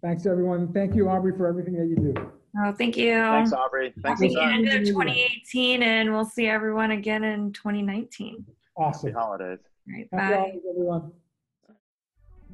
Thanks, 0.00 0.24
everyone. 0.24 0.72
Thank 0.72 0.94
you, 0.94 1.10
Aubrey, 1.10 1.36
for 1.36 1.46
everything 1.46 1.74
that 1.74 1.86
you 1.86 1.96
do. 1.96 2.30
Oh, 2.58 2.72
thank 2.72 2.96
you. 2.96 3.12
Thanks, 3.18 3.52
Aubrey. 3.52 3.92
Thanks, 4.02 4.22
Happy 4.22 4.34
end 4.40 4.68
of 4.68 4.86
2018, 4.86 5.82
and 5.82 6.10
we'll 6.10 6.24
see 6.24 6.46
everyone 6.46 6.92
again 6.92 7.24
in 7.24 7.52
2019. 7.52 8.46
Awesome. 8.76 9.10
Happy 9.10 9.18
holidays. 9.18 9.58
All 9.88 9.94
right, 9.94 10.08
Happy 10.12 10.32
bye. 10.32 10.36
holidays, 10.38 10.62
everyone. 10.70 11.12